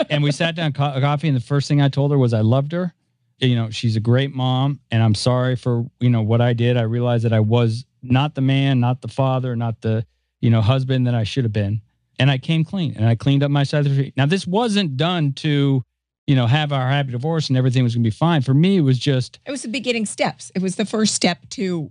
and 0.08 0.22
we 0.22 0.32
sat 0.32 0.54
down 0.54 0.72
co- 0.72 0.98
coffee 1.00 1.28
and 1.28 1.36
the 1.36 1.40
first 1.42 1.68
thing 1.68 1.82
I 1.82 1.88
told 1.88 2.12
her 2.12 2.18
was 2.18 2.32
I 2.32 2.40
loved 2.40 2.72
her. 2.72 2.94
You 3.40 3.56
know, 3.56 3.68
she's 3.68 3.96
a 3.96 4.00
great 4.00 4.32
mom 4.32 4.80
and 4.90 5.02
I'm 5.02 5.14
sorry 5.14 5.56
for, 5.56 5.84
you 6.00 6.08
know, 6.08 6.22
what 6.22 6.40
I 6.40 6.52
did. 6.54 6.76
I 6.76 6.82
realized 6.82 7.24
that 7.24 7.32
I 7.34 7.40
was 7.40 7.84
not 8.00 8.34
the 8.34 8.40
man, 8.40 8.80
not 8.80 9.02
the 9.02 9.08
father, 9.08 9.54
not 9.56 9.82
the, 9.82 10.06
you 10.40 10.48
know, 10.50 10.62
husband 10.62 11.06
that 11.08 11.14
I 11.14 11.24
should 11.24 11.44
have 11.44 11.52
been. 11.52 11.82
And 12.18 12.30
I 12.30 12.38
came 12.38 12.64
clean 12.64 12.94
and 12.96 13.04
I 13.04 13.16
cleaned 13.16 13.42
up 13.42 13.50
my 13.50 13.64
side 13.64 13.80
of 13.80 13.86
the 13.86 13.94
street. 13.94 14.14
Now 14.16 14.24
this 14.24 14.46
wasn't 14.46 14.96
done 14.96 15.32
to, 15.34 15.82
you 16.26 16.34
know, 16.36 16.46
have 16.46 16.72
our 16.72 16.88
happy 16.88 17.10
divorce 17.10 17.48
and 17.48 17.58
everything 17.58 17.82
was 17.82 17.94
going 17.94 18.04
to 18.04 18.06
be 18.06 18.14
fine. 18.16 18.40
For 18.40 18.54
me 18.54 18.78
it 18.78 18.82
was 18.82 18.98
just 18.98 19.40
It 19.44 19.50
was 19.50 19.62
the 19.62 19.68
beginning 19.68 20.06
steps. 20.06 20.50
It 20.54 20.62
was 20.62 20.76
the 20.76 20.86
first 20.86 21.12
step 21.14 21.40
to 21.50 21.90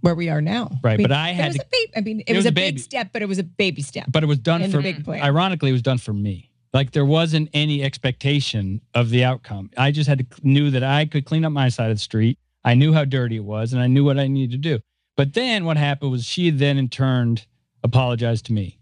where 0.00 0.14
we 0.14 0.28
are 0.28 0.40
now. 0.40 0.70
Right, 0.82 0.94
I 0.94 0.96
mean, 0.96 1.04
but 1.04 1.12
I 1.12 1.28
had. 1.30 1.46
it 1.46 1.48
was 1.48 1.56
to- 1.56 1.62
a 1.62 1.68
baby. 1.70 1.92
I 1.96 2.00
mean, 2.00 2.20
it, 2.20 2.30
it 2.30 2.32
was, 2.32 2.38
was 2.38 2.46
a 2.46 2.48
a 2.48 2.52
big 2.52 2.78
step, 2.78 3.10
but 3.12 3.22
it 3.22 3.28
was 3.28 3.38
a 3.38 3.44
baby 3.44 3.82
step. 3.82 4.06
but 4.10 4.22
it 4.22 4.26
was 4.26 4.38
done 4.38 4.70
for 4.70 4.80
big 4.82 5.04
plan. 5.04 5.22
ironically 5.22 5.70
it 5.70 5.72
was 5.72 5.82
done 5.82 5.98
for 5.98 6.12
me 6.12 6.50
like 6.74 6.92
there 6.92 7.04
wasn't 7.04 7.48
any 7.54 7.82
expectation 7.82 8.80
of 8.94 9.08
the 9.10 9.24
outcome 9.24 9.70
i 9.76 9.90
just 9.90 10.08
had 10.08 10.18
to 10.18 10.26
knew 10.42 10.70
that 10.70 10.82
i 10.84 11.04
could 11.06 11.24
clean 11.24 11.44
up 11.44 11.50
my 11.52 11.68
side 11.68 11.90
of 11.90 11.96
the 11.96 12.00
street 12.00 12.38
i 12.64 12.74
knew 12.74 12.92
how 12.92 13.04
dirty 13.04 13.36
it 13.36 13.44
was 13.44 13.72
and 13.72 13.80
i 13.82 13.86
knew 13.86 14.04
what 14.04 14.18
i 14.18 14.26
needed 14.28 14.50
to 14.52 14.58
do 14.58 14.78
but 15.16 15.32
then 15.34 15.64
what 15.64 15.76
happened 15.78 16.10
was 16.10 16.24
she 16.24 16.50
then 16.50 16.76
in 16.78 16.88
turn 16.88 17.38
apologized 17.82 18.44
to 18.46 18.52
me 18.52 18.78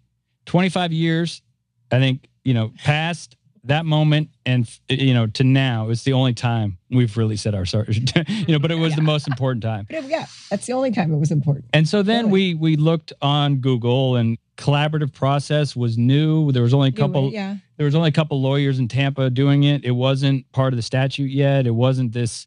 25 0.46 0.92
years 0.92 1.42
i 1.92 1.98
think 1.98 2.28
you 2.44 2.52
know 2.54 2.72
past 2.84 3.36
that 3.66 3.84
moment 3.86 4.30
and 4.44 4.68
you 4.88 5.12
know 5.14 5.26
to 5.26 5.44
now 5.44 5.88
it's 5.90 6.04
the 6.04 6.12
only 6.12 6.32
time 6.34 6.78
we've 6.90 7.16
really 7.16 7.36
said 7.36 7.54
our 7.54 7.64
sorry 7.66 7.86
you 8.26 8.52
know 8.54 8.58
but 8.58 8.70
it 8.70 8.76
was 8.78 8.94
the 8.94 9.02
most 9.02 9.26
important 9.28 9.62
time 9.62 9.86
But 9.88 10.04
it- 10.04 10.10
yeah, 10.10 10.26
that's 10.50 10.66
the 10.66 10.72
only 10.72 10.90
time 10.90 11.12
it 11.12 11.16
was 11.18 11.30
important. 11.30 11.66
and 11.72 11.88
so 11.88 12.02
then 12.02 12.26
Really? 12.26 12.54
we 12.54 12.74
we 12.74 12.76
looked 12.76 13.12
on 13.22 13.56
Google 13.56 14.16
and 14.16 14.38
collaborative 14.56 15.12
process 15.12 15.76
was 15.76 15.98
new. 15.98 16.50
There 16.52 16.62
was 16.62 16.72
only 16.72 16.88
a 16.88 16.92
couple 16.92 17.30
yeah. 17.30 17.56
there 17.76 17.84
was 17.84 17.94
only 17.94 18.08
a 18.08 18.12
couple 18.12 18.40
lawyers 18.40 18.78
in 18.78 18.88
Tampa 18.88 19.28
doing 19.30 19.64
it. 19.64 19.84
It 19.84 19.90
wasn't 19.90 20.50
part 20.52 20.72
of 20.72 20.76
the 20.76 20.82
statute 20.82 21.30
yet. 21.30 21.66
It 21.66 21.72
wasn't 21.74 22.12
this, 22.12 22.46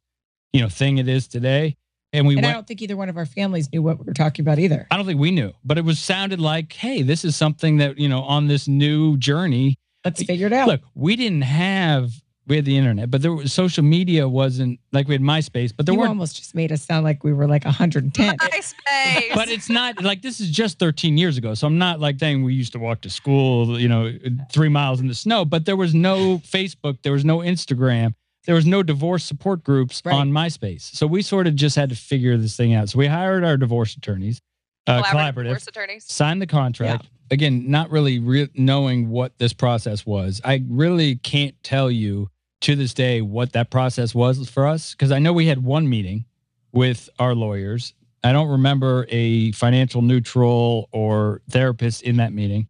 you 0.53 0.61
know, 0.61 0.69
thing 0.69 0.97
it 0.97 1.07
is 1.07 1.27
today. 1.27 1.75
And 2.11 2.25
we 2.25 2.35
And 2.37 2.45
I 2.47 2.53
don't 2.53 2.65
think 2.65 2.81
either 2.81 2.97
one 2.97 3.09
of 3.09 3.17
our 3.17 3.27
families 3.27 3.71
knew 3.71 3.83
what 3.83 3.99
we 3.99 4.05
were 4.05 4.13
talking 4.15 4.41
about 4.43 4.57
either. 4.57 4.87
I 4.89 4.97
don't 4.97 5.05
think 5.05 5.19
we 5.19 5.29
knew, 5.29 5.53
but 5.63 5.77
it 5.77 5.85
was 5.85 5.99
sounded 5.99 6.39
like, 6.41 6.73
hey, 6.73 7.03
this 7.03 7.23
is 7.23 7.35
something 7.35 7.77
that, 7.77 7.99
you 7.99 8.09
know, 8.09 8.23
on 8.23 8.47
this 8.47 8.67
new 8.67 9.15
journey. 9.17 9.77
Let's 10.05 10.23
figure 10.23 10.47
it 10.47 10.53
out. 10.53 10.67
Look, 10.67 10.81
we 10.95 11.15
didn't 11.15 11.41
have 11.43 12.11
we 12.47 12.55
had 12.55 12.65
the 12.65 12.77
internet, 12.77 13.11
but 13.11 13.21
there 13.21 13.31
was 13.31 13.53
social 13.53 13.83
media 13.83 14.27
wasn't 14.27 14.79
like 14.91 15.07
we 15.07 15.13
had 15.13 15.21
MySpace, 15.21 15.71
but 15.75 15.85
there 15.85 15.93
you 15.93 15.99
weren't 15.99 16.09
almost 16.09 16.35
just 16.35 16.55
made 16.55 16.71
us 16.71 16.83
sound 16.83 17.03
like 17.03 17.23
we 17.23 17.31
were 17.31 17.47
like 17.47 17.63
110. 17.63 18.37
MySpace. 18.37 19.35
but 19.35 19.49
it's 19.49 19.69
not 19.69 20.01
like 20.01 20.23
this 20.23 20.39
is 20.39 20.49
just 20.49 20.79
13 20.79 21.15
years 21.17 21.37
ago. 21.37 21.53
So 21.53 21.67
I'm 21.67 21.77
not 21.77 21.99
like 21.99 22.17
saying 22.19 22.43
we 22.43 22.55
used 22.55 22.71
to 22.73 22.79
walk 22.79 23.01
to 23.01 23.09
school, 23.11 23.79
you 23.79 23.87
know, 23.87 24.11
three 24.51 24.69
miles 24.69 24.99
in 24.99 25.07
the 25.07 25.13
snow, 25.13 25.45
but 25.45 25.65
there 25.65 25.75
was 25.75 25.93
no 25.93 26.39
Facebook, 26.39 26.97
there 27.03 27.13
was 27.13 27.23
no 27.23 27.37
Instagram, 27.39 28.15
there 28.47 28.55
was 28.55 28.65
no 28.65 28.81
divorce 28.81 29.23
support 29.23 29.63
groups 29.63 30.01
Right. 30.03 30.15
on 30.15 30.31
MySpace. 30.31 30.81
So 30.95 31.05
we 31.05 31.21
sort 31.21 31.45
of 31.45 31.55
just 31.55 31.75
had 31.75 31.89
to 31.89 31.95
figure 31.95 32.35
this 32.35 32.55
thing 32.57 32.73
out. 32.73 32.89
So 32.89 32.97
we 32.97 33.05
hired 33.05 33.43
our 33.43 33.57
divorce 33.57 33.95
attorneys, 33.95 34.41
uh, 34.87 35.03
collaborative, 35.03 35.43
divorce 35.43 35.67
attorneys. 35.67 36.05
signed 36.05 36.41
the 36.41 36.47
contract. 36.47 37.07
Again, 37.31 37.69
not 37.69 37.91
really 37.91 38.17
re- 38.19 38.49
knowing 38.55 39.09
what 39.09 39.37
this 39.37 39.53
process 39.53 40.05
was. 40.05 40.41
I 40.43 40.63
really 40.67 41.15
can't 41.17 41.55
tell 41.63 41.91
you 41.91 42.29
to 42.61 42.75
this 42.75 42.93
day 42.93 43.21
what 43.21 43.53
that 43.53 43.69
process 43.69 44.15
was 44.15 44.49
for 44.49 44.65
us 44.67 44.91
because 44.93 45.11
I 45.11 45.19
know 45.19 45.31
we 45.31 45.45
had 45.45 45.63
one 45.63 45.87
meeting 45.87 46.25
with 46.71 47.07
our 47.19 47.35
lawyers. 47.35 47.93
I 48.23 48.33
don't 48.33 48.49
remember 48.49 49.05
a 49.09 49.51
financial 49.53 50.01
neutral 50.01 50.89
or 50.91 51.41
therapist 51.49 52.01
in 52.01 52.17
that 52.17 52.33
meeting. 52.33 52.67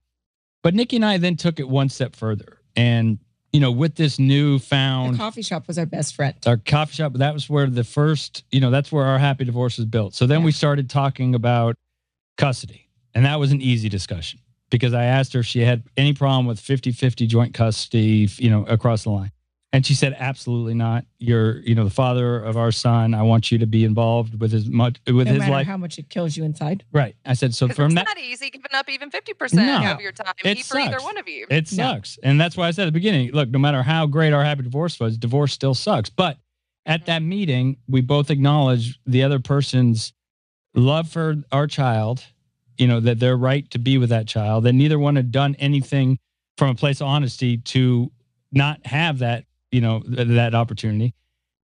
But 0.61 0.75
Nikki 0.75 0.97
and 0.97 1.05
I 1.05 1.17
then 1.17 1.37
took 1.37 1.59
it 1.59 1.67
one 1.69 1.87
step 1.89 2.15
further. 2.15 2.59
And, 2.75 3.17
you 3.53 3.59
know, 3.61 3.71
with 3.71 3.95
this 3.95 4.17
the 4.17 4.27
newfound 4.27 5.17
coffee 5.17 5.41
shop 5.41 5.67
was 5.67 5.79
our 5.79 5.85
best 5.85 6.15
friend. 6.15 6.35
our 6.45 6.57
coffee 6.57 6.93
shop 6.95 7.13
that 7.13 7.33
was 7.33 7.49
where 7.49 7.65
the 7.67 7.83
first 7.85 8.43
you 8.51 8.59
know 8.59 8.69
that's 8.69 8.91
where 8.91 9.05
our 9.05 9.17
happy 9.17 9.43
divorce 9.45 9.77
was 9.77 9.85
built 9.87 10.13
so 10.13 10.27
then 10.27 10.41
Yeah. 10.41 10.45
we 10.45 10.51
started 10.51 10.87
talking 10.89 11.33
about 11.33 11.75
custody 12.39 12.87
and 13.13 13.25
that 13.25 13.39
was 13.39 13.51
an 13.51 13.61
easy 13.61 13.89
discussion 13.89 14.39
because 14.69 14.93
i 14.93 15.03
asked 15.03 15.33
her 15.33 15.41
if 15.41 15.45
she 15.45 15.59
had 15.59 15.83
any 15.97 16.13
problem 16.13 16.47
with 16.47 16.59
50-50 16.59 17.27
joint 17.27 17.53
custody 17.53 18.29
you 18.37 18.49
know 18.49 18.65
across 18.65 19.03
the 19.03 19.09
line 19.09 19.31
and 19.73 19.85
she 19.85 19.93
said 19.93 20.15
absolutely 20.17 20.73
not 20.73 21.05
you're 21.19 21.59
you 21.59 21.75
know 21.75 21.83
the 21.83 21.89
father 21.89 22.41
of 22.41 22.55
our 22.55 22.71
son 22.71 23.13
i 23.13 23.21
want 23.21 23.51
you 23.51 23.57
to 23.57 23.67
be 23.67 23.83
involved 23.83 24.39
with 24.39 24.53
his 24.53 24.67
much 24.67 24.97
with 25.05 25.27
no 25.27 25.33
his 25.33 25.39
matter 25.39 25.51
life 25.51 25.67
how 25.67 25.77
much 25.77 25.99
it 25.99 26.09
kills 26.09 26.37
you 26.37 26.45
inside. 26.45 26.85
right 26.93 27.15
i 27.25 27.33
said 27.33 27.53
so 27.53 27.67
from 27.67 27.91
that. 27.93 28.03
it's 28.03 28.09
that 28.09 28.17
not 28.17 28.23
easy 28.23 28.49
giving 28.49 28.79
up 28.79 28.89
even 28.89 29.11
50% 29.11 29.53
No. 29.53 29.91
of 29.91 30.01
your 30.01 30.11
time 30.11 30.33
It 30.43 30.65
for 30.65 30.79
either 30.79 30.99
one 31.01 31.17
of 31.17 31.27
you. 31.27 31.45
It 31.49 31.71
No. 31.73 31.93
sucks. 31.93 32.17
And 32.23 32.39
that's 32.39 32.55
why 32.55 32.67
I 32.67 32.71
said 32.71 32.83
at 32.83 32.85
the 32.85 32.91
beginning, 32.91 33.31
look, 33.31 33.49
no 33.49 33.59
matter 33.59 33.83
how 33.83 34.05
great 34.07 34.33
our 34.33 34.43
happy 34.43 34.63
divorce 34.63 34.99
was, 34.99 35.17
divorce 35.17 35.53
still 35.53 35.73
sucks. 35.73 36.09
But 36.09 36.37
at 36.85 37.01
mm-hmm. 37.01 37.05
that 37.07 37.21
meeting, 37.23 37.77
we 37.87 38.01
both 38.01 38.29
acknowledged 38.29 38.99
the 39.05 39.23
other 39.23 39.39
person's 39.39 40.13
love 40.73 41.09
for 41.09 41.37
our 41.51 41.67
child, 41.67 42.23
you 42.77 42.87
know, 42.87 42.99
that 42.99 43.19
their 43.19 43.35
right 43.35 43.69
to 43.71 43.79
be 43.79 43.97
with 43.97 44.09
that 44.09 44.27
child, 44.27 44.63
that 44.63 44.73
neither 44.73 44.99
one 44.99 45.15
had 45.15 45.31
done 45.31 45.55
anything 45.59 46.17
from 46.57 46.69
a 46.69 46.75
place 46.75 47.01
of 47.01 47.07
honesty 47.07 47.57
to 47.57 48.11
not 48.51 48.85
have 48.85 49.19
that, 49.19 49.45
you 49.71 49.81
know, 49.81 50.01
th- 50.01 50.27
that 50.29 50.55
opportunity. 50.55 51.13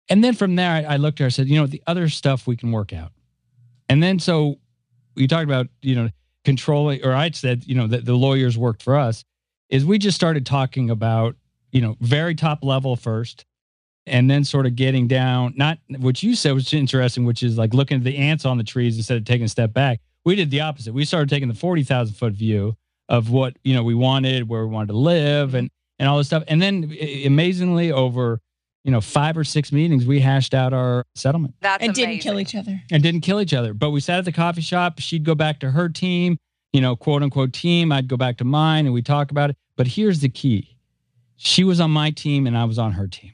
And 0.09 0.23
then 0.23 0.33
from 0.33 0.55
there, 0.55 0.71
I, 0.71 0.93
I 0.93 0.97
looked 0.97 1.19
at 1.19 1.23
her, 1.23 1.27
I 1.27 1.29
said, 1.29 1.47
you 1.47 1.59
know, 1.59 1.67
the 1.67 1.81
other 1.87 2.09
stuff 2.09 2.47
we 2.47 2.55
can 2.55 2.71
work 2.71 2.93
out. 2.93 3.11
And 3.89 4.01
then 4.01 4.19
so 4.19 4.59
we 5.15 5.27
talked 5.27 5.45
about, 5.45 5.67
you 5.81 5.95
know, 5.95 6.09
controlling, 6.43 7.03
or 7.03 7.13
I 7.13 7.31
said, 7.31 7.65
you 7.65 7.75
know, 7.75 7.87
that 7.87 8.05
the 8.05 8.13
lawyers 8.13 8.57
worked 8.57 8.83
for 8.83 8.95
us, 8.95 9.23
is 9.69 9.83
we 9.83 9.97
just 9.97 10.15
started 10.15 10.45
talking 10.45 10.89
about, 10.89 11.35
you 11.71 11.81
know, 11.81 11.97
very 11.99 12.35
top 12.35 12.63
level 12.63 12.95
first. 12.95 13.45
And 14.07 14.29
then 14.29 14.43
sort 14.43 14.65
of 14.65 14.75
getting 14.75 15.07
down, 15.07 15.53
not 15.55 15.79
what 15.97 16.21
you 16.21 16.35
said 16.35 16.53
was 16.53 16.71
interesting, 16.73 17.25
which 17.25 17.41
is 17.43 17.57
like 17.57 17.73
looking 17.73 17.97
at 17.97 18.03
the 18.03 18.17
ants 18.17 18.45
on 18.45 18.57
the 18.57 18.63
trees 18.63 18.97
instead 18.97 19.17
of 19.17 19.25
taking 19.25 19.45
a 19.45 19.49
step 19.49 19.73
back. 19.73 19.99
We 20.23 20.35
did 20.35 20.51
the 20.51 20.61
opposite. 20.61 20.93
We 20.93 21.05
started 21.05 21.29
taking 21.29 21.47
the 21.47 21.55
40,000 21.55 22.15
foot 22.15 22.33
view 22.33 22.75
of 23.09 23.29
what, 23.29 23.57
you 23.63 23.73
know, 23.73 23.83
we 23.83 23.95
wanted, 23.95 24.49
where 24.49 24.65
we 24.65 24.73
wanted 24.73 24.87
to 24.87 24.97
live 24.97 25.53
and, 25.53 25.69
and 25.99 26.09
all 26.09 26.17
this 26.17 26.27
stuff. 26.27 26.43
And 26.47 26.61
then 26.61 26.95
amazingly 27.25 27.91
over, 27.91 28.41
you 28.83 28.91
know, 28.91 29.01
five 29.01 29.37
or 29.37 29.43
six 29.43 29.71
meetings, 29.71 30.05
we 30.05 30.19
hashed 30.19 30.53
out 30.53 30.73
our 30.73 31.05
settlement. 31.15 31.55
That's 31.61 31.83
and 31.83 31.89
amazing. 31.89 32.09
didn't 32.09 32.21
kill 32.21 32.39
each 32.39 32.55
other. 32.55 32.81
and 32.91 33.03
didn't 33.03 33.21
kill 33.21 33.39
each 33.39 33.53
other. 33.53 33.73
But 33.73 33.91
we 33.91 33.99
sat 33.99 34.19
at 34.19 34.25
the 34.25 34.31
coffee 34.31 34.61
shop. 34.61 34.99
She'd 34.99 35.23
go 35.23 35.35
back 35.35 35.59
to 35.59 35.71
her 35.71 35.89
team, 35.89 36.37
you 36.73 36.81
know, 36.81 36.95
quote 36.95 37.21
unquote 37.21 37.53
team. 37.53 37.91
I'd 37.91 38.07
go 38.07 38.17
back 38.17 38.37
to 38.37 38.43
mine 38.43 38.85
and 38.85 38.93
we 38.93 39.01
talk 39.01 39.31
about 39.31 39.51
it. 39.51 39.57
But 39.75 39.87
here's 39.87 40.21
the 40.21 40.29
key 40.29 40.75
she 41.37 41.63
was 41.63 41.79
on 41.79 41.91
my 41.91 42.11
team 42.11 42.47
and 42.47 42.57
I 42.57 42.63
was 42.65 42.79
on 42.79 42.93
her 42.93 43.07
team. 43.07 43.33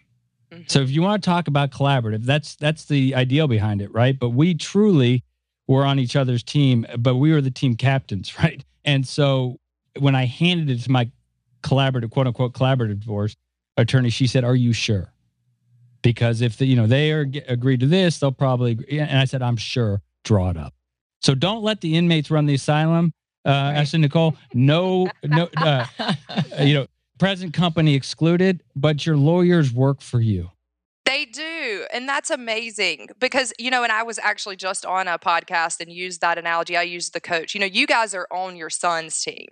So 0.68 0.82
if 0.82 0.90
you 0.90 1.02
want 1.02 1.24
to 1.24 1.30
talk 1.30 1.48
about 1.48 1.72
collaborative, 1.72 2.24
that's 2.24 2.56
that's 2.56 2.86
the 2.86 3.16
ideal 3.16 3.48
behind 3.48 3.82
it, 3.82 3.92
right? 3.94 4.18
But 4.18 4.30
we 4.30 4.54
truly 4.54 5.24
were 5.68 5.86
on 5.86 6.00
each 6.00 6.16
other's 6.16 6.44
team, 6.44 6.86
but 6.98 7.16
we 7.16 7.32
were 7.32 7.42
the 7.42 7.52
team 7.52 7.76
captains, 7.76 8.38
right? 8.44 8.64
And 8.86 9.08
so 9.08 9.60
when 10.00 10.16
I 10.16 10.26
handed 10.26 10.70
it 10.70 10.84
to 10.84 10.92
my 10.92 11.12
collaborative, 11.64 12.12
quote 12.12 12.28
unquote, 12.28 12.54
collaborative 12.54 13.00
divorce 13.00 13.36
attorney, 13.78 14.10
she 14.10 14.28
said, 14.28 14.44
"Are 14.44 14.56
you 14.56 14.74
sure?" 14.74 15.14
Because 16.02 16.42
if 16.42 16.58
the, 16.58 16.66
you 16.66 16.76
know 16.76 16.88
they 16.88 17.12
are 17.12 17.30
agreed 17.48 17.82
to 17.82 17.88
this, 17.88 18.20
they'll 18.20 18.32
probably. 18.32 18.72
Agree. 18.72 19.00
And 19.00 19.20
I 19.20 19.26
said, 19.26 19.42
"I'm 19.42 19.58
sure." 19.58 20.02
Draw 20.24 20.52
it 20.52 20.58
up. 20.58 20.76
So 21.22 21.34
don't 21.34 21.64
let 21.64 21.82
the 21.82 21.96
inmates 21.96 22.30
run 22.30 22.46
the 22.46 22.54
asylum. 22.54 23.12
Uh, 23.44 23.74
Right. 23.76 23.94
Nicole, 23.94 24.36
no, 24.54 25.10
no, 25.24 25.50
uh, 25.58 25.86
you 26.62 26.76
know, 26.76 26.88
present 27.22 27.54
company 27.54 27.94
excluded, 27.94 28.64
but 28.76 29.06
your 29.06 29.16
lawyers 29.16 29.72
work 29.72 30.02
for 30.02 30.20
you. 30.20 30.50
They 31.06 31.26
do. 31.26 31.86
And 31.94 32.10
that's 32.10 32.32
amazing 32.32 33.10
because, 33.20 33.54
you 33.60 33.70
know, 33.70 33.84
and 33.84 33.92
I 33.92 34.02
was 34.02 34.18
actually 34.18 34.56
just 34.56 34.88
on 34.88 35.08
a 35.08 35.20
podcast 35.20 35.82
and 35.82 35.92
used 35.92 36.22
that 36.22 36.40
analogy. 36.40 36.76
I 36.76 36.82
used 36.82 37.14
the 37.14 37.22
coach. 37.22 37.54
You 37.54 37.60
know, 37.60 37.68
you 37.68 37.86
guys 37.86 38.16
are 38.16 38.28
on 38.32 38.56
your 38.56 38.72
son's 38.72 39.22
team 39.22 39.50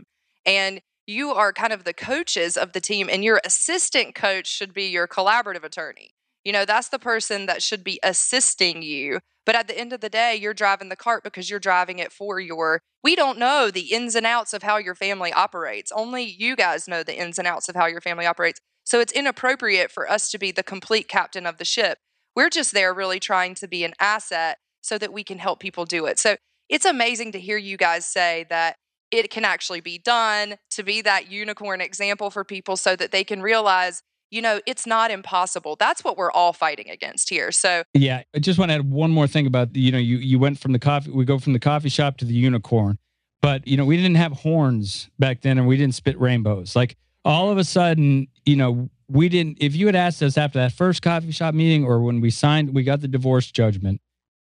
and 0.48 0.82
you 1.06 1.30
are 1.30 1.54
kind 1.54 1.72
of 1.72 1.84
the 1.84 1.94
coaches 1.94 2.58
of 2.58 2.74
the 2.74 2.82
team, 2.82 3.08
and 3.08 3.24
your 3.24 3.40
assistant 3.46 4.16
coach 4.16 4.48
should 4.48 4.74
be 4.74 4.86
your 4.86 5.08
collaborative 5.08 5.64
attorney. 5.64 6.12
You 6.43 6.54
know, 6.54 6.65
that's 6.65 6.89
the 6.89 6.99
person 6.99 7.45
that 7.45 7.62
should 7.62 7.84
be 7.84 7.99
assisting 8.04 8.82
you. 8.82 9.19
But 9.45 9.56
at 9.56 9.67
the 9.67 9.78
end 9.78 9.93
of 9.93 10.02
the 10.02 10.10
day, 10.10 10.36
you're 10.36 10.54
driving 10.54 10.89
the 10.89 10.95
cart 10.95 11.23
because 11.23 11.49
you're 11.49 11.60
driving 11.60 11.99
it 11.99 12.12
for 12.12 12.39
your. 12.39 12.82
We 13.04 13.15
don't 13.15 13.39
know 13.39 13.71
the 13.71 13.91
ins 13.93 14.15
and 14.15 14.25
outs 14.25 14.54
of 14.54 14.63
how 14.63 14.78
your 14.78 14.95
family 14.95 15.34
operates. 15.34 15.91
Only 15.91 16.23
you 16.23 16.56
guys 16.56 16.88
know 16.88 17.04
the 17.04 17.19
ins 17.19 17.39
and 17.39 17.47
outs 17.47 17.69
of 17.69 17.75
how 17.75 17.88
your 17.88 18.02
family 18.02 18.25
operates. 18.25 18.60
So 18.84 18.99
it's 18.99 19.13
inappropriate 19.13 19.91
for 19.91 20.10
us 20.10 20.30
to 20.32 20.38
be 20.38 20.52
the 20.52 20.63
complete 20.63 21.08
captain 21.08 21.45
of 21.45 21.58
the 21.58 21.65
ship. 21.65 21.99
We're 22.36 22.49
just 22.49 22.73
there 22.73 22.93
really 22.93 23.19
trying 23.19 23.56
to 23.56 23.67
be 23.67 23.84
an 23.84 23.93
asset 23.99 24.58
so 24.82 24.97
that 24.97 25.13
we 25.13 25.23
can 25.23 25.39
help 25.39 25.60
people 25.60 25.86
do 25.86 26.06
it. 26.06 26.19
So 26.19 26.38
it's 26.69 26.86
amazing 26.86 27.32
to 27.34 27.39
hear 27.39 27.58
you 27.58 27.78
guys 27.78 28.06
say 28.06 28.45
that 28.49 28.75
it 29.12 29.30
can 29.32 29.45
actually 29.45 29.82
be 29.82 29.97
done, 29.97 30.56
to 30.71 30.84
be 30.84 31.02
that 31.02 31.32
unicorn 31.32 31.82
example 31.82 32.30
for 32.30 32.43
people 32.43 32.78
so 32.78 32.95
that 32.95 33.12
they 33.12 33.23
can 33.23 33.41
realize, 33.41 34.02
you 34.32 34.42
know, 34.42 34.60
it's 34.65 34.86
not 34.86 35.12
impossible. 35.12 35.76
That's 35.76 36.04
what 36.04 36.18
we're 36.18 36.32
all 36.32 36.54
fighting 36.54 36.89
against 36.89 37.30
here. 37.30 37.52
So 37.52 37.84
Yeah, 37.94 38.24
I 38.36 38.39
just 38.39 38.60
want 38.60 38.70
to 38.70 38.76
add 38.76 38.89
one 38.89 39.12
more 39.12 39.28
thing 39.28 39.48
about 39.48 39.76
you 39.76 39.92
know 39.92 39.98
you 39.98 40.18
you 40.18 40.39
went 40.39 40.60
from 40.60 40.74
the 40.74 40.80
coffee 40.80 41.12
we 41.12 41.26
go 41.26 41.39
from 41.39 41.54
the 41.54 41.60
coffee 41.60 41.89
shop 41.89 42.18
to 42.18 42.26
the 42.26 42.34
unicorn, 42.34 42.98
but 43.42 43.68
you 43.68 43.78
know 43.78 43.86
we 43.86 43.98
didn't 43.98 44.15
have 44.15 44.32
horns 44.34 45.10
back 45.20 45.42
then 45.42 45.58
and 45.58 45.68
we 45.68 45.78
didn't 45.78 45.96
spit 45.96 46.20
rainbows. 46.20 46.76
Like 46.76 46.96
all 47.26 47.52
of 47.52 47.58
a 47.58 47.63
sudden, 47.63 48.28
you 48.46 48.56
know, 48.56 48.89
we 49.08 49.30
didn't. 49.30 49.58
If 49.60 49.76
you 49.76 49.86
had 49.88 49.96
asked 49.96 50.22
us 50.22 50.38
after 50.38 50.60
that 50.60 50.72
first 50.72 51.02
coffee 51.02 51.32
shop 51.32 51.54
meeting 51.54 51.84
or 51.84 52.02
when 52.02 52.22
we 52.22 52.30
signed, 52.30 52.74
we 52.74 52.84
got 52.84 53.02
the 53.02 53.08
divorce 53.08 53.52
judgment, 53.52 54.02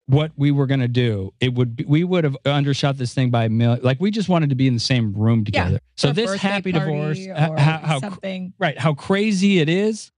what 0.07 0.31
we 0.35 0.51
were 0.51 0.67
going 0.67 0.81
to 0.81 0.87
do, 0.87 1.33
it 1.39 1.53
would 1.53 1.75
be, 1.75 1.83
we 1.85 2.03
would 2.03 2.23
have 2.23 2.37
undershot 2.45 2.97
this 2.97 3.13
thing 3.13 3.31
by 3.31 3.45
a 3.45 3.49
million. 3.49 3.81
Like 3.83 3.99
we 3.99 4.11
just 4.11 4.29
wanted 4.29 4.49
to 4.49 4.55
be 4.55 4.67
in 4.67 4.73
the 4.75 4.79
same 4.79 5.13
room 5.13 5.43
together. 5.43 5.71
Yeah, 5.73 5.77
So 5.95 6.11
this 6.11 6.33
happy 6.35 6.71
divorce, 6.71 7.19
how, 7.35 7.55
how 7.57 7.99
something. 7.99 8.53
right 8.59 8.77
how 8.77 8.93
crazy 8.93 9.59
it 9.59 9.69
is 9.69 10.11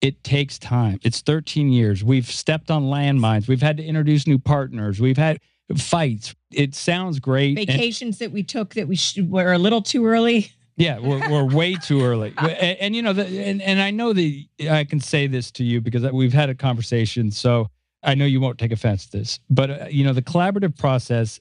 it 0.00 0.22
takes 0.24 0.58
time 0.58 0.98
it's 1.04 1.20
13 1.20 1.68
years 1.70 2.02
we've 2.02 2.26
stepped 2.26 2.70
on 2.72 2.82
landmines 2.84 3.46
we've 3.46 3.62
had 3.62 3.76
to 3.76 3.84
introduce 3.84 4.26
new 4.26 4.38
partners 4.38 5.00
we've 5.00 5.16
had 5.16 5.38
fights 5.76 6.34
it 6.52 6.74
sounds 6.74 7.18
great 7.20 7.56
and- 7.58 7.66
Vacations 7.68 8.18
that 8.18 8.32
we 8.32 8.42
took 8.42 8.74
that 8.74 8.88
we 8.88 8.96
sh- 8.96 9.18
were 9.28 9.52
a 9.52 9.58
little 9.58 9.80
too 9.80 10.04
early. 10.06 10.50
yeah 10.76 10.98
we're, 10.98 11.20
we're 11.30 11.44
way 11.44 11.74
too 11.76 12.02
early 12.02 12.34
and, 12.38 12.50
and 12.80 12.96
you 12.96 13.02
know 13.02 13.12
the, 13.12 13.24
and, 13.26 13.62
and 13.62 13.80
i 13.80 13.90
know 13.92 14.12
that 14.12 14.44
i 14.70 14.82
can 14.84 14.98
say 15.00 15.26
this 15.28 15.50
to 15.52 15.64
you 15.64 15.80
because 15.80 16.02
we've 16.12 16.32
had 16.32 16.50
a 16.50 16.54
conversation 16.54 17.30
so 17.30 17.68
i 18.02 18.14
know 18.14 18.24
you 18.24 18.40
won't 18.40 18.58
take 18.58 18.72
offense 18.72 19.06
to 19.06 19.18
this 19.18 19.40
but 19.50 19.70
uh, 19.70 19.86
you 19.90 20.04
know 20.04 20.12
the 20.12 20.22
collaborative 20.22 20.76
process 20.76 21.40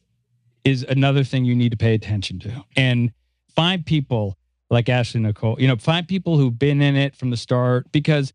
is 0.63 0.83
another 0.83 1.23
thing 1.23 1.45
you 1.45 1.55
need 1.55 1.71
to 1.71 1.77
pay 1.77 1.93
attention 1.93 2.39
to 2.39 2.63
and 2.75 3.11
find 3.55 3.85
people 3.85 4.37
like 4.69 4.89
ashley 4.89 5.19
nicole 5.19 5.59
you 5.59 5.67
know 5.67 5.75
find 5.75 6.07
people 6.07 6.37
who've 6.37 6.57
been 6.57 6.81
in 6.81 6.95
it 6.95 7.15
from 7.15 7.29
the 7.29 7.37
start 7.37 7.91
because 7.91 8.33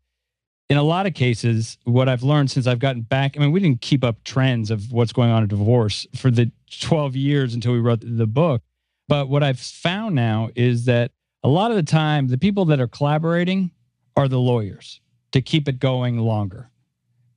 in 0.69 0.77
a 0.77 0.83
lot 0.83 1.05
of 1.05 1.13
cases 1.13 1.77
what 1.85 2.09
i've 2.09 2.23
learned 2.23 2.51
since 2.51 2.67
i've 2.67 2.79
gotten 2.79 3.01
back 3.01 3.35
i 3.37 3.39
mean 3.39 3.51
we 3.51 3.59
didn't 3.59 3.81
keep 3.81 4.03
up 4.03 4.23
trends 4.23 4.69
of 4.69 4.91
what's 4.91 5.13
going 5.13 5.31
on 5.31 5.43
in 5.43 5.49
divorce 5.49 6.05
for 6.15 6.29
the 6.29 6.51
12 6.79 7.15
years 7.15 7.53
until 7.53 7.71
we 7.71 7.79
wrote 7.79 8.01
the 8.01 8.27
book 8.27 8.61
but 9.07 9.29
what 9.29 9.43
I've 9.43 9.59
found 9.59 10.15
now 10.15 10.49
is 10.55 10.85
that 10.85 11.11
a 11.43 11.49
lot 11.49 11.71
of 11.71 11.77
the 11.77 11.83
time, 11.83 12.27
the 12.27 12.37
people 12.37 12.65
that 12.65 12.79
are 12.79 12.87
collaborating 12.87 13.71
are 14.15 14.27
the 14.27 14.39
lawyers 14.39 15.01
to 15.31 15.41
keep 15.41 15.67
it 15.67 15.79
going 15.79 16.19
longer. 16.19 16.69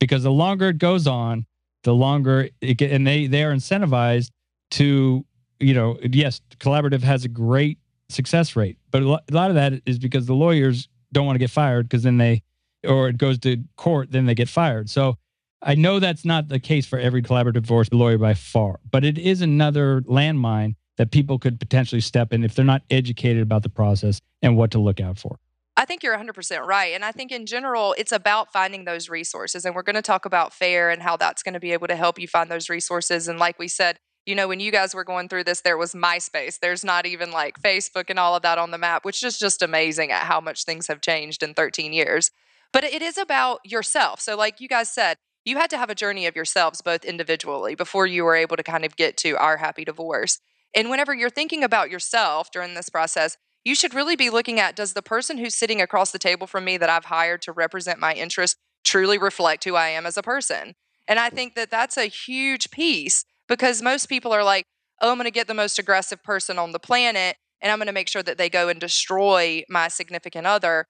Because 0.01 0.23
the 0.23 0.31
longer 0.31 0.69
it 0.69 0.79
goes 0.79 1.07
on, 1.07 1.45
the 1.83 1.93
longer 1.93 2.49
it 2.59 2.73
get, 2.73 2.91
and 2.91 3.05
they 3.05 3.27
they 3.27 3.43
are 3.43 3.53
incentivized 3.53 4.31
to, 4.71 5.25
you 5.59 5.73
know, 5.73 5.97
yes, 6.03 6.41
collaborative 6.57 7.03
has 7.03 7.23
a 7.23 7.29
great 7.29 7.77
success 8.09 8.55
rate, 8.55 8.77
but 8.89 9.03
a 9.03 9.05
lot 9.05 9.49
of 9.49 9.55
that 9.55 9.81
is 9.85 9.99
because 9.99 10.25
the 10.25 10.33
lawyers 10.33 10.89
don't 11.13 11.25
want 11.25 11.35
to 11.35 11.39
get 11.39 11.49
fired 11.49 11.87
because 11.87 12.03
then 12.03 12.17
they, 12.17 12.41
or 12.85 13.09
it 13.09 13.17
goes 13.17 13.37
to 13.39 13.63
court, 13.77 14.11
then 14.11 14.25
they 14.25 14.35
get 14.35 14.49
fired. 14.49 14.89
So 14.89 15.17
I 15.61 15.75
know 15.75 15.99
that's 15.99 16.25
not 16.25 16.47
the 16.47 16.59
case 16.59 16.85
for 16.85 16.97
every 16.97 17.21
collaborative 17.21 17.53
divorce 17.53 17.89
lawyer 17.91 18.17
by 18.17 18.33
far, 18.33 18.79
but 18.89 19.05
it 19.05 19.17
is 19.17 19.41
another 19.41 20.01
landmine 20.01 20.75
that 20.97 21.11
people 21.11 21.39
could 21.39 21.59
potentially 21.59 22.01
step 22.01 22.33
in 22.33 22.43
if 22.43 22.55
they're 22.55 22.65
not 22.65 22.81
educated 22.89 23.43
about 23.43 23.63
the 23.63 23.69
process 23.69 24.19
and 24.41 24.57
what 24.57 24.71
to 24.71 24.79
look 24.79 24.99
out 24.99 25.17
for. 25.17 25.39
I 25.81 25.85
think 25.85 26.03
you're 26.03 26.15
100% 26.15 26.63
right. 26.67 26.93
And 26.93 27.03
I 27.03 27.11
think 27.11 27.31
in 27.31 27.47
general, 27.47 27.95
it's 27.97 28.11
about 28.11 28.53
finding 28.53 28.85
those 28.85 29.09
resources. 29.09 29.65
And 29.65 29.73
we're 29.73 29.81
going 29.81 29.95
to 29.95 30.03
talk 30.03 30.25
about 30.25 30.53
FAIR 30.53 30.91
and 30.91 31.01
how 31.01 31.17
that's 31.17 31.41
going 31.41 31.55
to 31.55 31.59
be 31.59 31.73
able 31.73 31.87
to 31.87 31.95
help 31.95 32.19
you 32.19 32.27
find 32.27 32.51
those 32.51 32.69
resources. 32.69 33.27
And 33.27 33.39
like 33.39 33.57
we 33.57 33.67
said, 33.67 33.97
you 34.27 34.35
know, 34.35 34.47
when 34.47 34.59
you 34.59 34.71
guys 34.71 34.93
were 34.93 35.03
going 35.03 35.27
through 35.27 35.45
this, 35.45 35.61
there 35.61 35.79
was 35.79 35.93
MySpace. 35.93 36.59
There's 36.59 36.85
not 36.85 37.07
even 37.07 37.31
like 37.31 37.59
Facebook 37.59 38.11
and 38.11 38.19
all 38.19 38.35
of 38.35 38.43
that 38.43 38.59
on 38.59 38.69
the 38.69 38.77
map, 38.77 39.03
which 39.03 39.23
is 39.23 39.39
just 39.39 39.63
amazing 39.63 40.11
at 40.11 40.25
how 40.25 40.39
much 40.39 40.65
things 40.65 40.85
have 40.85 41.01
changed 41.01 41.41
in 41.41 41.55
13 41.55 41.93
years. 41.93 42.29
But 42.71 42.83
it 42.83 43.01
is 43.01 43.17
about 43.17 43.61
yourself. 43.65 44.21
So, 44.21 44.37
like 44.37 44.61
you 44.61 44.67
guys 44.67 44.93
said, 44.93 45.17
you 45.45 45.57
had 45.57 45.71
to 45.71 45.79
have 45.79 45.89
a 45.89 45.95
journey 45.95 46.27
of 46.27 46.35
yourselves 46.35 46.83
both 46.83 47.03
individually 47.03 47.73
before 47.73 48.05
you 48.05 48.23
were 48.23 48.35
able 48.35 48.55
to 48.55 48.61
kind 48.63 48.85
of 48.85 48.95
get 48.95 49.17
to 49.17 49.35
our 49.37 49.57
happy 49.57 49.83
divorce. 49.83 50.41
And 50.75 50.91
whenever 50.91 51.15
you're 51.15 51.31
thinking 51.31 51.63
about 51.63 51.89
yourself 51.89 52.51
during 52.51 52.75
this 52.75 52.89
process, 52.89 53.35
you 53.63 53.75
should 53.75 53.93
really 53.93 54.15
be 54.15 54.29
looking 54.29 54.59
at 54.59 54.75
does 54.75 54.93
the 54.93 55.01
person 55.01 55.37
who's 55.37 55.55
sitting 55.55 55.81
across 55.81 56.11
the 56.11 56.19
table 56.19 56.47
from 56.47 56.65
me 56.65 56.77
that 56.77 56.89
I've 56.89 57.05
hired 57.05 57.41
to 57.43 57.51
represent 57.51 57.99
my 57.99 58.13
interests 58.13 58.59
truly 58.83 59.17
reflect 59.17 59.63
who 59.63 59.75
I 59.75 59.89
am 59.89 60.05
as 60.05 60.17
a 60.17 60.23
person? 60.23 60.73
And 61.07 61.19
I 61.19 61.29
think 61.29 61.55
that 61.55 61.69
that's 61.69 61.97
a 61.97 62.05
huge 62.05 62.71
piece 62.71 63.25
because 63.47 63.81
most 63.81 64.07
people 64.07 64.31
are 64.31 64.43
like, 64.43 64.65
oh, 65.01 65.11
I'm 65.11 65.17
going 65.17 65.25
to 65.25 65.31
get 65.31 65.47
the 65.47 65.53
most 65.53 65.77
aggressive 65.77 66.23
person 66.23 66.57
on 66.57 66.71
the 66.71 66.79
planet 66.79 67.37
and 67.61 67.71
I'm 67.71 67.77
going 67.77 67.87
to 67.87 67.93
make 67.93 68.07
sure 68.07 68.23
that 68.23 68.37
they 68.37 68.49
go 68.49 68.69
and 68.69 68.79
destroy 68.79 69.63
my 69.69 69.87
significant 69.87 70.47
other. 70.47 70.85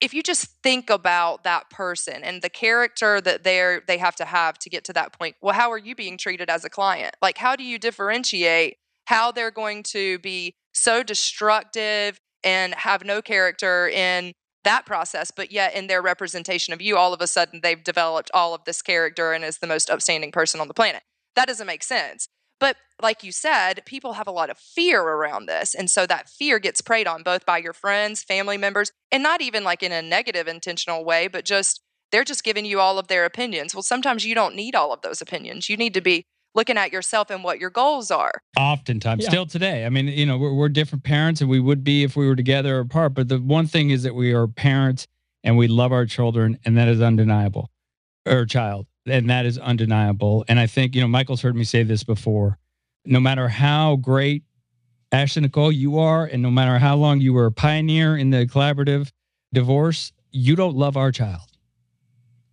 If 0.00 0.12
you 0.12 0.22
just 0.22 0.46
think 0.62 0.90
about 0.90 1.44
that 1.44 1.70
person 1.70 2.22
and 2.22 2.42
the 2.42 2.50
character 2.50 3.20
that 3.20 3.44
they're 3.44 3.82
they 3.86 3.98
have 3.98 4.16
to 4.16 4.24
have 4.24 4.58
to 4.58 4.68
get 4.68 4.84
to 4.84 4.92
that 4.92 5.12
point, 5.12 5.36
well, 5.40 5.54
how 5.54 5.70
are 5.70 5.78
you 5.78 5.94
being 5.94 6.18
treated 6.18 6.50
as 6.50 6.64
a 6.64 6.70
client? 6.70 7.14
Like, 7.22 7.38
how 7.38 7.56
do 7.56 7.64
you 7.64 7.78
differentiate 7.78 8.76
how 9.06 9.32
they're 9.32 9.50
going 9.50 9.82
to 9.82 10.18
be 10.18 10.54
so 10.72 11.02
destructive 11.02 12.18
and 12.44 12.74
have 12.74 13.04
no 13.04 13.22
character 13.22 13.88
in 13.88 14.32
that 14.64 14.84
process, 14.84 15.30
but 15.34 15.50
yet 15.50 15.74
in 15.74 15.86
their 15.86 16.02
representation 16.02 16.74
of 16.74 16.82
you, 16.82 16.96
all 16.96 17.14
of 17.14 17.20
a 17.20 17.26
sudden 17.26 17.60
they've 17.62 17.82
developed 17.82 18.30
all 18.34 18.52
of 18.54 18.64
this 18.64 18.82
character 18.82 19.32
and 19.32 19.44
is 19.44 19.58
the 19.58 19.66
most 19.66 19.88
upstanding 19.88 20.32
person 20.32 20.60
on 20.60 20.68
the 20.68 20.74
planet. 20.74 21.02
That 21.36 21.46
doesn't 21.48 21.66
make 21.66 21.82
sense. 21.82 22.28
But 22.58 22.76
like 23.02 23.22
you 23.22 23.32
said, 23.32 23.82
people 23.84 24.14
have 24.14 24.26
a 24.26 24.32
lot 24.32 24.50
of 24.50 24.58
fear 24.58 25.02
around 25.02 25.46
this. 25.46 25.74
And 25.74 25.90
so 25.90 26.06
that 26.06 26.28
fear 26.28 26.58
gets 26.58 26.80
preyed 26.80 27.06
on 27.06 27.22
both 27.22 27.44
by 27.44 27.58
your 27.58 27.74
friends, 27.74 28.22
family 28.22 28.56
members, 28.56 28.90
and 29.12 29.22
not 29.22 29.42
even 29.42 29.62
like 29.62 29.82
in 29.82 29.92
a 29.92 30.02
negative 30.02 30.48
intentional 30.48 31.04
way, 31.04 31.28
but 31.28 31.44
just 31.44 31.82
they're 32.10 32.24
just 32.24 32.44
giving 32.44 32.64
you 32.64 32.80
all 32.80 32.98
of 32.98 33.08
their 33.08 33.24
opinions. 33.24 33.74
Well, 33.74 33.82
sometimes 33.82 34.24
you 34.24 34.34
don't 34.34 34.54
need 34.54 34.74
all 34.74 34.92
of 34.92 35.02
those 35.02 35.20
opinions. 35.20 35.68
You 35.68 35.76
need 35.76 35.94
to 35.94 36.00
be 36.00 36.24
looking 36.56 36.76
at 36.78 36.90
yourself 36.92 37.30
and 37.30 37.44
what 37.44 37.60
your 37.60 37.70
goals 37.70 38.10
are. 38.10 38.42
Oftentimes, 38.58 39.22
Yeah. 39.24 39.28
still 39.28 39.46
today. 39.46 39.84
I 39.86 39.90
mean, 39.90 40.08
you 40.08 40.26
know, 40.26 40.38
we're, 40.38 40.54
we're 40.54 40.68
different 40.70 41.04
parents 41.04 41.40
and 41.40 41.48
we 41.48 41.60
would 41.60 41.84
be 41.84 42.02
if 42.02 42.16
we 42.16 42.26
were 42.26 42.34
together 42.34 42.78
or 42.78 42.80
apart. 42.80 43.14
But 43.14 43.28
the 43.28 43.38
one 43.38 43.66
thing 43.66 43.90
is 43.90 44.02
that 44.02 44.14
we 44.14 44.32
are 44.32 44.48
parents 44.48 45.06
and 45.44 45.56
we 45.56 45.68
love 45.68 45.92
our 45.92 46.06
children, 46.06 46.58
and 46.64 46.76
that 46.76 46.88
is 46.88 47.00
undeniable, 47.00 47.70
or 48.26 48.44
child, 48.46 48.86
and 49.06 49.30
that 49.30 49.46
is 49.46 49.58
undeniable. 49.58 50.44
And 50.48 50.58
I 50.58 50.66
think, 50.66 50.96
you 50.96 51.00
know, 51.00 51.06
Michael's 51.06 51.42
heard 51.42 51.54
me 51.54 51.62
say 51.62 51.84
this 51.84 52.02
before. 52.02 52.58
No 53.04 53.20
matter 53.20 53.46
how 53.48 53.94
great 53.94 54.42
Ashley 55.12 55.42
Nicole 55.42 55.70
you 55.70 56.00
are, 56.00 56.24
and 56.24 56.42
no 56.42 56.50
matter 56.50 56.78
how 56.78 56.96
long 56.96 57.20
you 57.20 57.32
were 57.32 57.46
a 57.46 57.52
pioneer 57.52 58.16
in 58.16 58.30
the 58.30 58.46
collaborative 58.46 59.12
divorce, 59.52 60.10
you 60.32 60.56
don't 60.56 60.74
love 60.74 60.96
our 60.96 61.12
child. 61.12 61.42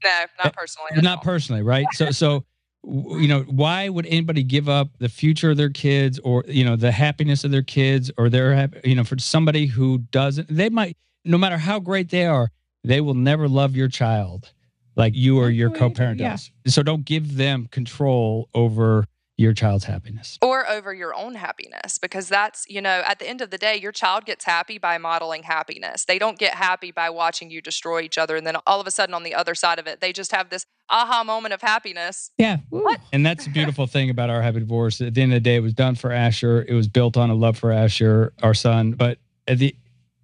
No, 0.03 0.09
not 0.37 0.47
eh, 0.47 0.49
personally. 0.51 0.89
Not 1.01 1.17
all. 1.17 1.23
personally, 1.23 1.63
right? 1.63 1.87
So, 1.93 2.11
so 2.11 2.27
w- 2.29 2.43
you 2.85 3.27
know, 3.27 3.41
why 3.41 3.87
would 3.89 4.05
anybody 4.07 4.43
give 4.43 4.67
up 4.67 4.89
the 4.99 5.09
future 5.09 5.51
of 5.51 5.57
their 5.57 5.69
kids, 5.69 6.19
or 6.19 6.43
you 6.47 6.65
know, 6.65 6.75
the 6.75 6.91
happiness 6.91 7.43
of 7.43 7.51
their 7.51 7.61
kids, 7.63 8.11
or 8.17 8.29
their, 8.29 8.69
you 8.83 8.95
know, 8.95 9.03
for 9.03 9.17
somebody 9.17 9.65
who 9.65 9.99
doesn't? 9.99 10.47
They 10.49 10.69
might, 10.69 10.97
no 11.23 11.37
matter 11.37 11.57
how 11.57 11.79
great 11.79 12.09
they 12.09 12.25
are, 12.25 12.49
they 12.83 13.01
will 13.01 13.13
never 13.13 13.47
love 13.47 13.75
your 13.75 13.87
child 13.87 14.51
like 14.95 15.15
you 15.15 15.39
or 15.39 15.49
your 15.49 15.69
co-parent 15.69 16.19
yeah. 16.19 16.31
does. 16.31 16.51
So, 16.67 16.83
don't 16.83 17.05
give 17.05 17.37
them 17.37 17.67
control 17.71 18.49
over 18.53 19.05
your 19.35 19.53
child's 19.53 19.85
happiness. 19.85 20.37
or 20.43 20.69
over 20.69 20.93
your 20.93 21.15
own 21.15 21.33
happiness 21.35 21.97
because 21.97 22.29
that's 22.29 22.65
you 22.69 22.79
know 22.79 23.01
at 23.05 23.17
the 23.17 23.27
end 23.27 23.41
of 23.41 23.49
the 23.49 23.57
day 23.57 23.75
your 23.75 23.91
child 23.91 24.25
gets 24.25 24.45
happy 24.45 24.77
by 24.77 24.97
modeling 24.99 25.41
happiness 25.43 26.05
they 26.05 26.19
don't 26.19 26.37
get 26.37 26.53
happy 26.53 26.91
by 26.91 27.09
watching 27.09 27.49
you 27.49 27.59
destroy 27.59 28.01
each 28.01 28.17
other 28.19 28.35
and 28.35 28.45
then 28.45 28.55
all 28.67 28.79
of 28.79 28.85
a 28.85 28.91
sudden 28.91 29.15
on 29.15 29.23
the 29.23 29.33
other 29.33 29.55
side 29.55 29.79
of 29.79 29.87
it 29.87 29.99
they 30.01 30.13
just 30.13 30.31
have 30.31 30.49
this 30.49 30.67
aha 30.89 31.23
moment 31.23 31.51
of 31.53 31.61
happiness 31.61 32.29
Yeah. 32.37 32.57
Woo. 32.69 32.85
And 33.11 33.25
that's 33.25 33.45
the 33.45 33.49
beautiful 33.51 33.87
thing 33.87 34.09
about 34.11 34.29
our 34.29 34.41
happy 34.41 34.59
divorce. 34.59 35.01
At 35.01 35.15
the 35.15 35.21
end 35.23 35.31
of 35.33 35.37
the 35.37 35.49
day, 35.49 35.55
it 35.55 35.61
was 35.61 35.73
done 35.73 35.95
for 35.95 36.11
Asher. 36.11 36.63
It 36.67 36.73
was 36.73 36.87
built 36.87 37.17
on 37.17 37.29
a 37.29 37.33
love 37.35 37.57
for 37.57 37.71
Asher, 37.71 38.33
our 38.43 38.53
son. 38.53 38.91
But 38.91 39.17
at 39.47 39.57
the 39.59 39.75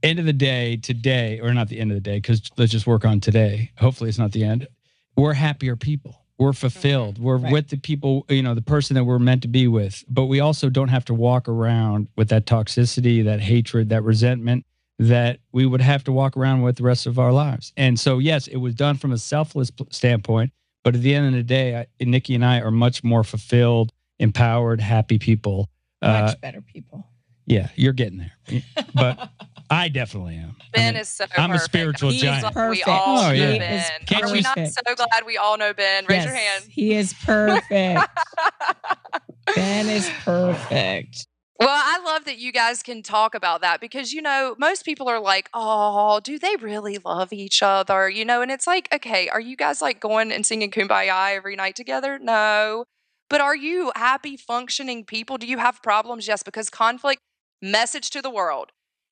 end 0.04 0.20
of 0.20 0.26
the 0.26 0.34
day, 0.34 0.78
today, 0.78 1.40
or 1.42 1.54
not 1.54 1.70
the 1.70 1.80
end 1.80 1.92
of 1.92 1.96
the 1.96 2.02
day, 2.02 2.18
because 2.18 2.42
let's 2.58 2.72
just 2.72 2.86
work 2.86 3.06
on 3.06 3.20
today. 3.20 3.72
Hopefully, 3.78 4.10
it's 4.10 4.20
not 4.20 4.32
the 4.34 4.44
end. 4.44 4.68
We're 5.16 5.34
happier 5.34 5.76
people. 5.76 6.22
We're 6.40 6.54
fulfilled. 6.54 7.20
We're 7.20 7.38
Right. 7.38 7.52
with 7.52 7.68
the 7.68 7.78
people, 7.78 8.26
you 8.30 8.42
know, 8.42 8.56
the 8.56 8.62
person 8.62 8.96
that 8.96 9.04
we're 9.04 9.20
meant 9.20 9.42
to 9.44 9.48
be 9.50 9.68
with. 9.68 10.04
But 10.10 10.26
we 10.26 10.40
also 10.40 10.70
don't 10.70 10.88
have 10.88 11.06
to 11.06 11.14
walk 11.14 11.48
around 11.50 12.08
with 12.16 12.30
that 12.30 12.46
toxicity, 12.46 13.24
that 13.26 13.42
hatred, 13.42 13.90
that 13.90 14.04
resentment 14.04 14.66
that 14.98 15.40
we 15.52 15.66
would 15.66 15.82
have 15.82 16.04
to 16.06 16.12
walk 16.12 16.36
around 16.38 16.62
with 16.62 16.78
the 16.78 16.84
rest 16.84 17.06
of 17.08 17.20
our 17.20 17.32
lives. 17.32 17.72
And 17.78 18.00
so, 18.00 18.20
yes, 18.20 18.48
it 18.48 18.58
was 18.58 18.74
done 18.76 18.96
from 18.98 19.12
a 19.12 19.18
selfless 19.18 19.72
standpoint. 19.92 20.52
But 20.84 20.96
at 20.96 21.02
the 21.02 21.14
end 21.14 21.28
of 21.28 21.34
the 21.34 21.44
day, 21.44 21.76
I, 21.76 22.04
Nikki 22.04 22.36
and 22.36 22.44
I 22.46 22.60
are 22.62 22.72
much 22.72 23.04
more 23.04 23.24
fulfilled, 23.24 23.92
empowered, 24.18 24.80
happy 24.82 25.20
people. 25.20 25.70
Uh, 26.02 26.22
Much 26.28 26.40
better 26.42 26.62
people. 26.62 27.06
yeah, 27.46 27.68
you're 27.76 27.92
getting 27.94 28.18
there. 28.20 28.62
But 28.94 29.30
I 29.70 29.88
definitely 29.88 30.36
am. 30.36 30.56
I 30.62 30.66
ben 30.74 30.94
mean, 30.94 31.02
is 31.02 31.10
so 31.10 31.26
I'm 31.38 31.52
a 31.52 31.60
spiritual 31.60 32.10
He's 32.12 32.22
giant. 32.22 32.44
like 32.44 32.56
we 32.56 32.62
Perfect. 32.62 32.88
all 32.88 33.20
Oh, 33.20 33.28
know 33.30 33.32
yeah. 33.34 33.58
Ben 33.58 33.80
is 33.80 33.90
Can't 34.08 34.24
are 34.26 34.32
we 34.32 34.42
not 34.42 34.58
so 34.68 34.96
glad 34.96 35.26
we 35.26 35.38
all 35.38 35.58
know 35.58 35.74
ben 35.74 36.06
raise 36.08 36.24
your 36.26 36.34
hand 36.34 36.66
He 36.70 36.94
is 36.94 37.14
perfect. 37.14 37.70
ben 39.56 39.88
is 39.90 40.10
perfect. 40.24 41.28
Well, 41.60 41.68
I 41.70 42.02
love 42.06 42.24
that 42.24 42.38
you 42.38 42.54
guys 42.54 42.82
can 42.82 43.04
talk 43.04 43.36
about 43.36 43.60
that 43.62 43.82
because, 43.82 44.14
you 44.14 44.22
know, 44.22 44.56
most 44.58 44.86
people 44.86 45.10
are 45.10 45.20
like, 45.20 45.50
oh, 45.54 46.22
do 46.24 46.40
they 46.40 46.56
really 46.56 46.98
love 47.04 47.34
each 47.34 47.62
other? 47.62 48.10
You 48.10 48.24
know, 48.24 48.42
and 48.42 48.50
it's 48.50 48.66
like, 48.66 48.88
okay, 48.96 49.28
are 49.28 49.42
you 49.42 49.58
guys 49.58 49.82
like 49.82 50.00
going 50.00 50.32
and 50.32 50.46
singing 50.46 50.72
Kumbaya 50.72 51.36
every 51.36 51.58
night 51.58 51.76
together? 51.76 52.18
No. 52.18 52.86
But 53.30 53.42
are 53.42 53.58
you 53.58 53.92
happy, 53.96 54.38
functioning 54.38 55.04
people? 55.04 55.38
Do 55.38 55.46
you 55.48 55.58
have 55.58 55.84
problems? 55.84 56.30
Yes, 56.30 56.44
because 56.44 56.70
conflict, 56.70 57.20
message 57.62 58.10
to 58.12 58.22
the 58.22 58.30
world. 58.30 58.72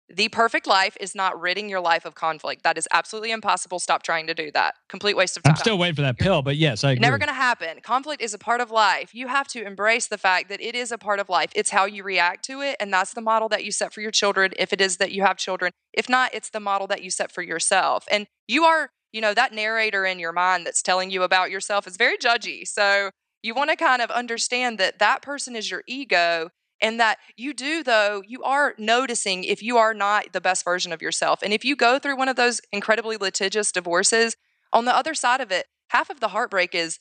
The 0.10 0.30
perfect 0.30 0.68
life 0.68 0.96
is 1.02 1.14
not 1.16 1.40
ridding 1.40 1.70
your 1.70 1.82
life 1.82 2.06
of 2.06 2.16
conflict. 2.16 2.64
That 2.64 2.78
is 2.78 2.88
absolutely 2.94 3.32
impossible. 3.32 3.78
Stop 3.80 4.04
trying 4.04 4.26
to 4.28 4.34
do 4.34 4.52
that. 4.52 4.76
Complete 4.88 5.18
waste 5.18 5.36
of 5.36 5.44
time. 5.44 5.52
I'm 5.52 5.58
still 5.58 5.78
waiting 5.78 5.96
for 5.96 6.02
that 6.04 6.18
pill, 6.18 6.42
but 6.42 6.56
yes, 6.56 6.86
I 6.86 6.92
agree. 6.92 7.02
Never 7.02 7.18
going 7.18 7.28
to 7.28 7.34
happen. 7.34 7.82
Conflict 7.82 8.22
is 8.22 8.34
a 8.34 8.38
part 8.38 8.62
of 8.62 8.72
life. 8.72 9.14
You 9.14 9.28
have 9.28 9.48
to 9.50 9.66
embrace 9.66 10.08
the 10.08 10.18
fact 10.18 10.48
that 10.48 10.62
it 10.62 10.76
is 10.76 10.92
a 10.94 10.98
part 10.98 11.20
of 11.20 11.28
life. 11.28 11.52
It's 11.56 11.72
how 11.72 11.86
you 11.86 12.04
react 12.04 12.46
to 12.46 12.62
it. 12.62 12.78
And 12.80 12.94
that's 12.94 13.14
the 13.14 13.22
model 13.22 13.50
that 13.50 13.66
you 13.66 13.72
set 13.72 13.94
for 13.94 14.00
your 14.00 14.12
children, 14.12 14.54
if 14.58 14.72
it 14.72 14.80
is 14.80 14.96
that 14.98 15.12
you 15.12 15.24
have 15.24 15.36
children. 15.36 15.72
If 15.92 16.08
not, 16.08 16.34
it's 16.34 16.50
the 16.50 16.62
model 16.62 16.88
that 16.88 17.04
you 17.04 17.12
set 17.12 17.32
for 17.32 17.42
yourself. 17.42 18.06
And 18.10 18.28
you 18.48 18.64
are, 18.64 18.92
you 19.12 19.20
know, 19.20 19.34
that 19.34 19.54
narrator 19.54 20.06
in 20.06 20.20
your 20.20 20.32
mind 20.32 20.66
that's 20.66 20.82
telling 20.82 21.12
you 21.12 21.24
about 21.24 21.52
yourself 21.52 21.86
is 21.86 21.98
very 21.98 22.18
judgy. 22.18 22.66
So 22.66 23.12
you 23.44 23.54
want 23.54 23.72
to 23.72 23.76
kind 23.76 24.02
of 24.02 24.10
understand 24.12 24.78
that 24.78 25.00
that 25.00 25.22
person 25.22 25.56
is 25.56 25.70
your 25.70 25.84
ego. 25.86 26.50
And 26.82 27.00
that 27.00 27.18
you 27.36 27.54
do, 27.54 27.84
though, 27.84 28.22
you 28.26 28.44
are 28.44 28.76
noticing 28.78 29.44
if 29.44 29.64
you 29.64 29.78
are 29.78 29.94
not 29.94 30.34
the 30.34 30.42
best 30.42 30.64
version 30.64 30.92
of 30.94 31.02
yourself. 31.02 31.40
And 31.42 31.54
if 31.54 31.66
you 31.66 31.76
go 31.76 31.98
through 31.98 32.18
one 32.18 32.30
of 32.30 32.36
those 32.36 32.62
incredibly 32.72 33.18
litigious 33.18 33.72
divorces, 33.72 34.36
on 34.72 34.86
the 34.86 34.96
other 34.96 35.14
side 35.14 35.42
of 35.42 35.52
it, 35.52 35.66
half 35.90 36.10
of 36.10 36.20
the 36.20 36.30
heartbreak 36.30 36.76
is 36.76 37.00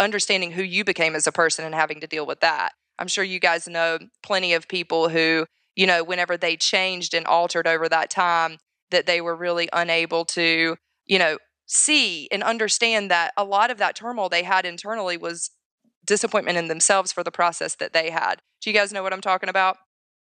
understanding 0.00 0.52
who 0.52 0.62
you 0.62 0.84
became 0.84 1.14
as 1.14 1.26
a 1.26 1.32
person 1.32 1.64
and 1.64 1.74
having 1.74 2.00
to 2.00 2.06
deal 2.06 2.26
with 2.26 2.40
that. 2.40 2.72
I'm 2.98 3.08
sure 3.08 3.24
you 3.24 3.38
guys 3.38 3.68
know 3.68 3.98
plenty 4.22 4.54
of 4.54 4.68
people 4.68 5.08
who, 5.08 5.46
you 5.74 5.86
know, 5.86 6.04
whenever 6.04 6.36
they 6.36 6.56
changed 6.56 7.14
and 7.14 7.26
altered 7.26 7.66
over 7.66 7.88
that 7.88 8.10
time, 8.10 8.58
that 8.90 9.06
they 9.06 9.20
were 9.20 9.36
really 9.36 9.68
unable 9.72 10.24
to, 10.26 10.76
you 11.06 11.18
know, 11.18 11.38
see 11.66 12.28
and 12.30 12.42
understand 12.42 13.10
that 13.10 13.32
a 13.36 13.44
lot 13.44 13.70
of 13.70 13.78
that 13.78 13.96
turmoil 13.96 14.28
they 14.28 14.42
had 14.42 14.66
internally 14.66 15.16
was 15.16 15.50
disappointment 16.06 16.58
in 16.58 16.68
themselves 16.68 17.12
for 17.12 17.22
the 17.22 17.30
process 17.30 17.74
that 17.76 17.92
they 17.92 18.10
had. 18.10 18.40
Do 18.60 18.70
you 18.70 18.74
guys 18.74 18.92
know 18.92 19.02
what 19.02 19.12
I'm 19.12 19.20
talking 19.20 19.48
about? 19.48 19.76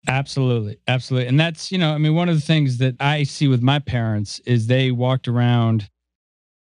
Absolutely. 0.07 0.79
Absolutely. 0.87 1.29
And 1.29 1.39
that's, 1.41 1.73
you 1.73 1.79
know, 1.79 1.93
I 1.93 1.99
mean, 1.99 2.15
one 2.15 2.29
of 2.29 2.37
the 2.37 2.41
things 2.41 2.79
that 2.79 2.95
I 3.01 3.25
see 3.25 3.49
with 3.49 3.63
my 3.63 3.79
parents 3.79 4.41
is 4.41 4.67
they 4.67 4.91
walked 4.91 5.27
around 5.27 5.91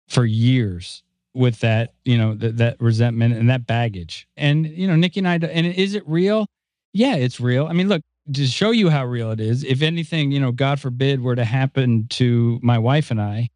for 0.09 0.25
years 0.25 1.03
with 1.35 1.61
that, 1.61 1.95
you 2.05 2.17
know, 2.17 2.35
that 2.35 2.57
that 2.59 2.81
resentment 2.81 3.35
and 3.35 3.51
that 3.51 3.67
baggage. 3.67 4.29
And, 4.37 4.67
you 4.67 4.87
know, 4.87 4.97
Nikki 4.97 5.21
and 5.21 5.29
I, 5.29 5.35
and 5.35 5.67
is 5.67 5.95
it 5.95 6.05
real? 6.07 6.47
Yeah, 6.93 7.17
it's 7.17 7.41
real. 7.41 7.67
I 7.67 7.73
mean, 7.73 7.89
look, 7.89 8.03
to 8.33 8.47
show 8.47 8.71
you 8.71 8.91
how 8.91 9.05
real 9.05 9.31
it 9.33 9.41
is, 9.41 9.63
if 9.65 9.83
anything, 9.83 10.31
you 10.31 10.41
know, 10.41 10.53
God 10.53 10.81
forbid 10.81 11.21
were 11.21 11.37
to 11.37 11.45
happen 11.45 12.07
to 12.11 12.59
my 12.63 12.79
wife 12.79 13.11
and 13.11 13.21
I, 13.21 13.51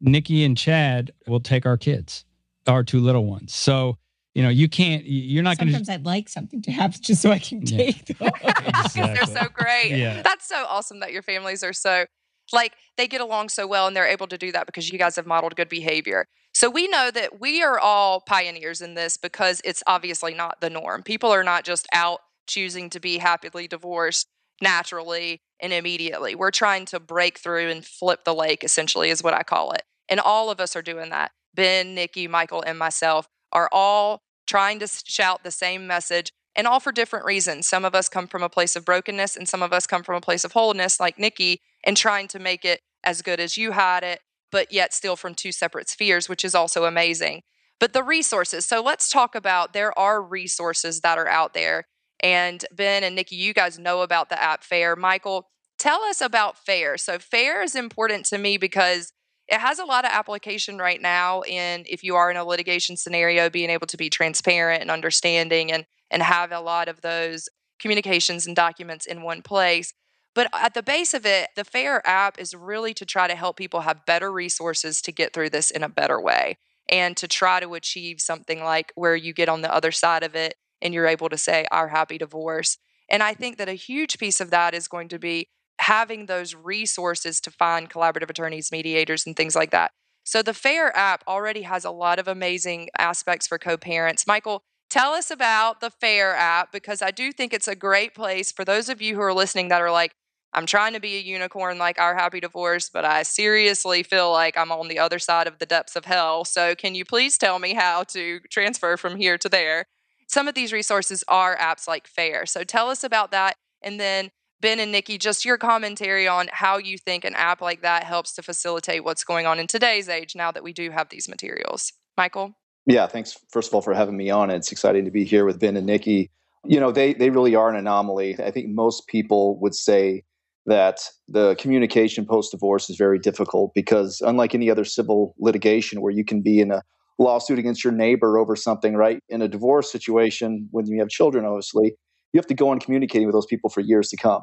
Nikki 0.00 0.44
and 0.44 0.56
Chad 0.56 1.12
will 1.26 1.40
take 1.40 1.64
our 1.66 1.78
kids, 1.78 2.24
our 2.66 2.84
two 2.84 3.00
little 3.00 3.24
ones. 3.24 3.54
So, 3.54 3.96
you 4.34 4.42
know, 4.42 4.48
you 4.48 4.68
can't, 4.68 5.04
you're 5.06 5.42
not 5.42 5.58
going 5.58 5.68
to. 5.68 5.72
Sometimes 5.74 5.88
I'd 5.88 6.04
like 6.06 6.28
something 6.28 6.60
to 6.62 6.72
happen 6.72 7.00
just 7.00 7.22
so 7.22 7.30
I 7.30 7.38
can 7.38 7.62
Yeah. 7.62 7.76
take 7.78 8.06
them. 8.06 8.30
Because 8.42 8.92
they're 8.94 9.26
so 9.26 9.46
great. 9.52 9.90
Yeah. 9.90 10.22
That's 10.22 10.46
so 10.48 10.64
awesome 10.68 11.00
that 11.00 11.12
your 11.12 11.22
families 11.22 11.62
are 11.62 11.72
so 11.72 12.06
like 12.52 12.74
they 12.98 13.06
get 13.06 13.20
along 13.22 13.48
so 13.48 13.66
well 13.66 13.86
and 13.86 13.96
they're 13.96 14.06
able 14.06 14.26
to 14.26 14.36
do 14.36 14.52
that 14.52 14.66
because 14.66 14.90
you 14.90 14.98
guys 14.98 15.16
have 15.16 15.26
modeled 15.26 15.56
good 15.56 15.68
behavior. 15.68 16.26
So 16.52 16.68
we 16.68 16.86
know 16.88 17.10
that 17.10 17.40
we 17.40 17.62
are 17.62 17.78
all 17.78 18.20
pioneers 18.20 18.80
in 18.80 18.94
this 18.94 19.16
because 19.16 19.60
it's 19.64 19.82
obviously 19.86 20.34
not 20.34 20.60
the 20.60 20.68
norm. 20.70 21.02
People 21.02 21.30
are 21.30 21.42
not 21.44 21.64
just 21.64 21.86
out 21.92 22.20
choosing 22.46 22.90
to 22.90 23.00
be 23.00 23.18
happily 23.18 23.66
divorced 23.66 24.26
naturally 24.60 25.40
and 25.60 25.72
immediately. 25.72 26.34
We're 26.34 26.50
trying 26.50 26.84
to 26.86 27.00
break 27.00 27.38
through 27.38 27.70
and 27.70 27.84
flip 27.84 28.24
the 28.24 28.34
lake 28.34 28.62
essentially 28.62 29.10
is 29.10 29.22
what 29.22 29.34
I 29.34 29.42
call 29.42 29.72
it. 29.72 29.82
And 30.08 30.20
all 30.20 30.50
of 30.50 30.60
us 30.60 30.76
are 30.76 30.82
doing 30.82 31.10
that. 31.10 31.30
Ben, 31.54 31.94
Nikki, 31.94 32.28
Michael 32.28 32.62
and 32.66 32.78
myself 32.78 33.26
are 33.54 33.68
all 33.72 34.20
trying 34.46 34.78
to 34.80 34.86
shout 34.86 35.44
the 35.44 35.50
same 35.50 35.86
message 35.86 36.30
and 36.56 36.66
all 36.66 36.80
for 36.80 36.92
different 36.92 37.24
reasons. 37.24 37.66
Some 37.66 37.84
of 37.84 37.94
us 37.94 38.08
come 38.08 38.26
from 38.26 38.42
a 38.42 38.48
place 38.48 38.76
of 38.76 38.84
brokenness 38.84 39.36
and 39.36 39.48
some 39.48 39.62
of 39.62 39.72
us 39.72 39.86
come 39.86 40.02
from 40.02 40.16
a 40.16 40.20
place 40.20 40.44
of 40.44 40.52
wholeness, 40.52 41.00
like 41.00 41.18
Nikki, 41.18 41.60
and 41.84 41.96
trying 41.96 42.28
to 42.28 42.38
make 42.38 42.64
it 42.64 42.80
as 43.02 43.22
good 43.22 43.40
as 43.40 43.56
you 43.56 43.72
had 43.72 44.02
it, 44.02 44.20
but 44.50 44.72
yet 44.72 44.92
still 44.92 45.16
from 45.16 45.34
two 45.34 45.52
separate 45.52 45.88
spheres, 45.88 46.28
which 46.28 46.44
is 46.44 46.54
also 46.54 46.84
amazing. 46.84 47.42
But 47.80 47.92
the 47.92 48.02
resources. 48.02 48.64
So 48.64 48.82
let's 48.82 49.10
talk 49.10 49.34
about 49.34 49.72
there 49.72 49.96
are 49.98 50.22
resources 50.22 51.00
that 51.00 51.18
are 51.18 51.28
out 51.28 51.54
there. 51.54 51.84
And 52.20 52.64
Ben 52.72 53.02
and 53.02 53.16
Nikki, 53.16 53.36
you 53.36 53.52
guys 53.52 53.78
know 53.78 54.02
about 54.02 54.28
the 54.28 54.40
app 54.40 54.62
Fair. 54.62 54.96
Michael, 54.96 55.48
tell 55.78 56.02
us 56.02 56.20
about 56.20 56.56
Fair. 56.56 56.96
So 56.96 57.18
Fair 57.18 57.62
is 57.62 57.74
important 57.74 58.26
to 58.26 58.38
me 58.38 58.56
because 58.56 59.12
it 59.48 59.60
has 59.60 59.78
a 59.78 59.84
lot 59.84 60.04
of 60.04 60.10
application 60.10 60.78
right 60.78 61.00
now 61.00 61.42
in 61.42 61.84
if 61.88 62.02
you 62.02 62.16
are 62.16 62.30
in 62.30 62.36
a 62.36 62.44
litigation 62.44 62.96
scenario 62.96 63.50
being 63.50 63.70
able 63.70 63.86
to 63.86 63.96
be 63.96 64.08
transparent 64.08 64.80
and 64.82 64.90
understanding 64.90 65.72
and 65.72 65.84
and 66.10 66.22
have 66.22 66.52
a 66.52 66.60
lot 66.60 66.88
of 66.88 67.00
those 67.00 67.48
communications 67.80 68.46
and 68.46 68.54
documents 68.54 69.06
in 69.06 69.22
one 69.22 69.42
place. 69.42 69.92
But 70.34 70.48
at 70.52 70.74
the 70.74 70.82
base 70.82 71.14
of 71.14 71.26
it 71.26 71.50
the 71.56 71.64
fair 71.64 72.06
app 72.06 72.38
is 72.38 72.54
really 72.54 72.94
to 72.94 73.04
try 73.04 73.28
to 73.28 73.34
help 73.34 73.56
people 73.56 73.80
have 73.80 74.06
better 74.06 74.32
resources 74.32 75.02
to 75.02 75.12
get 75.12 75.32
through 75.32 75.50
this 75.50 75.70
in 75.70 75.82
a 75.82 75.88
better 75.88 76.20
way 76.20 76.58
and 76.88 77.16
to 77.16 77.28
try 77.28 77.60
to 77.60 77.74
achieve 77.74 78.20
something 78.20 78.62
like 78.62 78.92
where 78.94 79.16
you 79.16 79.32
get 79.32 79.48
on 79.48 79.62
the 79.62 79.74
other 79.74 79.92
side 79.92 80.22
of 80.22 80.34
it 80.34 80.54
and 80.80 80.92
you're 80.92 81.06
able 81.06 81.28
to 81.28 81.38
say 81.38 81.66
our 81.70 81.88
happy 81.88 82.18
divorce. 82.18 82.78
And 83.10 83.22
i 83.22 83.34
think 83.34 83.58
that 83.58 83.68
a 83.68 83.74
huge 83.74 84.18
piece 84.18 84.40
of 84.40 84.50
that 84.50 84.74
is 84.74 84.88
going 84.88 85.08
to 85.08 85.18
be 85.18 85.48
having 85.80 86.26
those 86.26 86.54
resources 86.54 87.40
to 87.40 87.50
find 87.50 87.90
collaborative 87.90 88.30
attorneys, 88.30 88.70
mediators, 88.72 89.26
and 89.26 89.36
things 89.36 89.56
like 89.56 89.70
that. 89.70 89.90
So 90.24 90.42
the 90.42 90.54
FAIR 90.54 90.92
app 90.96 91.22
already 91.28 91.62
has 91.62 91.84
a 91.84 91.90
lot 91.90 92.18
of 92.18 92.28
amazing 92.28 92.88
aspects 92.98 93.46
for 93.46 93.58
co 93.58 93.76
parents. 93.76 94.26
Michael, 94.26 94.62
tell 94.88 95.12
us 95.12 95.30
about 95.30 95.80
the 95.80 95.90
FAIR 95.90 96.34
app 96.34 96.72
because 96.72 97.02
I 97.02 97.10
do 97.10 97.30
think 97.30 97.52
it's 97.52 97.68
a 97.68 97.74
great 97.74 98.14
place 98.14 98.50
for 98.50 98.64
those 98.64 98.88
of 98.88 99.02
you 99.02 99.14
who 99.14 99.20
are 99.20 99.34
listening 99.34 99.68
that 99.68 99.82
are 99.82 99.90
like, 99.90 100.14
I'm 100.54 100.66
trying 100.66 100.92
to 100.92 101.00
be 101.00 101.16
a 101.16 101.20
unicorn 101.20 101.78
like 101.78 101.98
our 101.98 102.14
happy 102.14 102.40
divorce, 102.40 102.88
but 102.88 103.04
I 103.04 103.24
seriously 103.24 104.04
feel 104.04 104.30
like 104.30 104.56
I'm 104.56 104.70
on 104.70 104.88
the 104.88 105.00
other 105.00 105.18
side 105.18 105.48
of 105.48 105.58
the 105.58 105.66
depths 105.66 105.96
of 105.96 106.04
hell. 106.04 106.44
So, 106.44 106.74
can 106.76 106.94
you 106.94 107.04
please 107.04 107.36
tell 107.36 107.58
me 107.58 107.74
how 107.74 108.04
to 108.04 108.40
transfer 108.50 108.96
from 108.96 109.16
here 109.16 109.36
to 109.38 109.48
there? 109.48 109.86
Some 110.28 110.46
of 110.46 110.54
these 110.54 110.72
resources 110.72 111.24
are 111.26 111.56
apps 111.56 111.88
like 111.88 112.06
Fair. 112.06 112.46
So, 112.46 112.62
tell 112.62 112.88
us 112.88 113.02
about 113.02 113.32
that. 113.32 113.56
And 113.82 113.98
then, 113.98 114.30
Ben 114.60 114.80
and 114.80 114.92
Nikki, 114.92 115.18
just 115.18 115.44
your 115.44 115.58
commentary 115.58 116.26
on 116.26 116.48
how 116.52 116.78
you 116.78 116.96
think 116.96 117.24
an 117.24 117.34
app 117.34 117.60
like 117.60 117.82
that 117.82 118.04
helps 118.04 118.34
to 118.34 118.42
facilitate 118.42 119.04
what's 119.04 119.24
going 119.24 119.46
on 119.46 119.58
in 119.58 119.66
today's 119.66 120.08
age 120.08 120.34
now 120.34 120.50
that 120.50 120.62
we 120.62 120.72
do 120.72 120.90
have 120.90 121.08
these 121.10 121.28
materials. 121.28 121.92
Michael? 122.16 122.54
Yeah, 122.86 123.06
thanks, 123.06 123.36
first 123.50 123.68
of 123.68 123.74
all, 123.74 123.82
for 123.82 123.94
having 123.94 124.16
me 124.16 124.30
on. 124.30 124.50
It's 124.50 124.72
exciting 124.72 125.04
to 125.04 125.10
be 125.10 125.24
here 125.24 125.44
with 125.44 125.58
Ben 125.58 125.76
and 125.76 125.86
Nikki. 125.86 126.30
You 126.64 126.80
know, 126.80 126.92
they, 126.92 127.14
they 127.14 127.30
really 127.30 127.54
are 127.54 127.68
an 127.68 127.76
anomaly. 127.76 128.36
I 128.42 128.50
think 128.50 128.68
most 128.68 129.06
people 129.06 129.58
would 129.60 129.74
say 129.74 130.22
that 130.66 131.00
the 131.28 131.54
communication 131.56 132.24
post 132.24 132.52
divorce 132.52 132.88
is 132.88 132.96
very 132.96 133.18
difficult 133.18 133.72
because 133.74 134.22
unlike 134.24 134.54
any 134.54 134.70
other 134.70 134.84
civil 134.84 135.34
litigation 135.38 136.00
where 136.00 136.12
you 136.12 136.24
can 136.24 136.40
be 136.40 136.60
in 136.60 136.70
a 136.70 136.82
lawsuit 137.18 137.58
against 137.58 137.84
your 137.84 137.92
neighbor 137.92 138.38
over 138.38 138.56
something 138.56 138.94
right 138.94 139.22
in 139.28 139.42
a 139.42 139.48
divorce 139.48 139.92
situation 139.92 140.68
when 140.72 140.86
you 140.86 140.98
have 140.98 141.08
children 141.08 141.44
obviously 141.44 141.94
you 142.34 142.38
have 142.38 142.46
to 142.46 142.54
go 142.54 142.68
on 142.68 142.78
communicating 142.78 143.26
with 143.26 143.34
those 143.34 143.46
people 143.46 143.70
for 143.70 143.80
years 143.80 144.08
to 144.08 144.16
come 144.16 144.42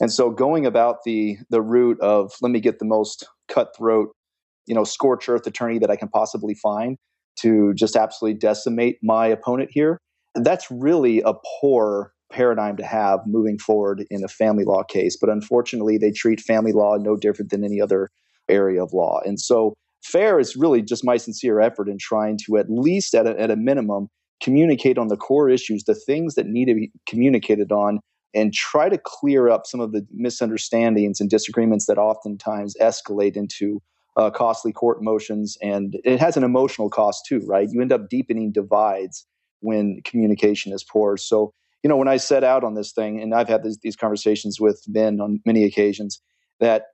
and 0.00 0.10
so 0.10 0.30
going 0.30 0.64
about 0.64 1.02
the 1.04 1.36
the 1.50 1.60
route 1.60 2.00
of 2.00 2.32
let 2.40 2.50
me 2.50 2.60
get 2.60 2.78
the 2.78 2.86
most 2.86 3.26
cutthroat 3.48 4.08
you 4.66 4.74
know 4.74 4.84
scorch 4.84 5.28
earth 5.28 5.46
attorney 5.46 5.78
that 5.78 5.90
i 5.90 5.96
can 5.96 6.08
possibly 6.08 6.54
find 6.54 6.96
to 7.36 7.74
just 7.74 7.96
absolutely 7.96 8.38
decimate 8.38 8.98
my 9.02 9.26
opponent 9.26 9.68
here 9.72 9.98
that's 10.34 10.70
really 10.70 11.20
a 11.22 11.34
poor 11.60 12.12
paradigm 12.30 12.76
to 12.76 12.84
have 12.84 13.20
moving 13.26 13.58
forward 13.58 14.04
in 14.10 14.24
a 14.24 14.28
family 14.28 14.64
law 14.64 14.82
case. 14.82 15.16
But 15.16 15.30
unfortunately, 15.30 15.98
they 15.98 16.10
treat 16.10 16.40
family 16.40 16.72
law 16.72 16.96
no 16.96 17.16
different 17.16 17.50
than 17.50 17.64
any 17.64 17.80
other 17.80 18.10
area 18.48 18.82
of 18.82 18.92
law. 18.92 19.20
And 19.24 19.40
so, 19.40 19.74
fair 20.04 20.38
is 20.38 20.56
really 20.56 20.82
just 20.82 21.04
my 21.04 21.16
sincere 21.16 21.60
effort 21.60 21.88
in 21.88 21.98
trying 21.98 22.38
to, 22.46 22.56
at 22.56 22.66
least 22.68 23.14
at 23.14 23.26
a, 23.26 23.38
at 23.40 23.50
a 23.50 23.56
minimum, 23.56 24.08
communicate 24.42 24.98
on 24.98 25.08
the 25.08 25.16
core 25.16 25.48
issues, 25.48 25.84
the 25.84 25.94
things 25.94 26.34
that 26.34 26.46
need 26.46 26.66
to 26.66 26.74
be 26.74 26.90
communicated 27.06 27.72
on, 27.72 28.00
and 28.34 28.52
try 28.52 28.88
to 28.88 28.98
clear 28.98 29.48
up 29.48 29.66
some 29.66 29.80
of 29.80 29.92
the 29.92 30.06
misunderstandings 30.12 31.20
and 31.20 31.30
disagreements 31.30 31.86
that 31.86 31.98
oftentimes 31.98 32.74
escalate 32.80 33.36
into 33.36 33.80
uh, 34.16 34.30
costly 34.30 34.72
court 34.72 35.02
motions. 35.02 35.56
And 35.62 35.98
it 36.04 36.20
has 36.20 36.36
an 36.36 36.44
emotional 36.44 36.90
cost 36.90 37.24
too, 37.26 37.40
right? 37.46 37.68
You 37.70 37.80
end 37.80 37.92
up 37.92 38.08
deepening 38.08 38.52
divides 38.52 39.26
when 39.60 40.00
communication 40.04 40.72
is 40.72 40.84
poor. 40.84 41.16
So, 41.16 41.52
you 41.82 41.88
know, 41.88 41.96
when 41.96 42.08
I 42.08 42.16
set 42.16 42.44
out 42.44 42.64
on 42.64 42.74
this 42.74 42.92
thing, 42.92 43.20
and 43.20 43.34
I've 43.34 43.48
had 43.48 43.62
this, 43.62 43.78
these 43.82 43.96
conversations 43.96 44.60
with 44.60 44.82
Ben 44.88 45.20
on 45.20 45.40
many 45.46 45.64
occasions, 45.64 46.20
that 46.60 46.86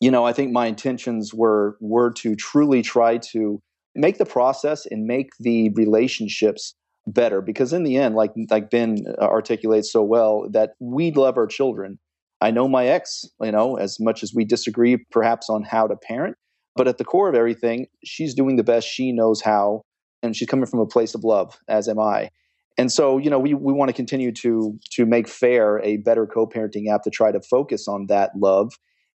you 0.00 0.12
know, 0.12 0.24
I 0.24 0.32
think 0.32 0.52
my 0.52 0.66
intentions 0.66 1.34
were 1.34 1.76
were 1.80 2.12
to 2.12 2.36
truly 2.36 2.82
try 2.82 3.18
to 3.32 3.60
make 3.94 4.18
the 4.18 4.26
process 4.26 4.86
and 4.86 5.06
make 5.06 5.30
the 5.40 5.70
relationships 5.70 6.74
better 7.06 7.40
because 7.40 7.72
in 7.72 7.84
the 7.84 7.96
end 7.96 8.14
like 8.14 8.32
like 8.50 8.70
Ben 8.70 8.98
uh, 9.18 9.24
articulates 9.24 9.90
so 9.90 10.02
well 10.02 10.48
that 10.50 10.72
we 10.78 11.10
love 11.12 11.36
our 11.36 11.46
children. 11.46 11.98
I 12.40 12.50
know 12.50 12.68
my 12.68 12.86
ex, 12.86 13.24
you 13.40 13.50
know, 13.50 13.76
as 13.76 13.98
much 13.98 14.22
as 14.22 14.32
we 14.34 14.44
disagree 14.44 14.98
perhaps 15.10 15.50
on 15.50 15.64
how 15.64 15.88
to 15.88 15.96
parent, 15.96 16.36
but 16.76 16.86
at 16.86 16.98
the 16.98 17.04
core 17.04 17.28
of 17.28 17.34
everything, 17.34 17.86
she's 18.04 18.34
doing 18.34 18.56
the 18.56 18.62
best 18.62 18.86
she 18.86 19.10
knows 19.10 19.40
how 19.40 19.82
and 20.22 20.36
she's 20.36 20.48
coming 20.48 20.66
from 20.66 20.80
a 20.80 20.86
place 20.86 21.14
of 21.14 21.24
love 21.24 21.58
as 21.68 21.88
am 21.88 21.98
I 21.98 22.30
and 22.78 22.92
so 22.92 23.18
you 23.18 23.28
know 23.28 23.38
we, 23.38 23.52
we 23.52 23.72
want 23.72 23.88
to 23.88 23.92
continue 23.92 24.32
to 24.32 24.78
to 24.90 25.04
make 25.04 25.28
fair 25.28 25.80
a 25.80 25.98
better 25.98 26.26
co-parenting 26.26 26.88
app 26.88 27.02
to 27.02 27.10
try 27.10 27.32
to 27.32 27.40
focus 27.40 27.88
on 27.88 28.06
that 28.06 28.30
love 28.36 28.72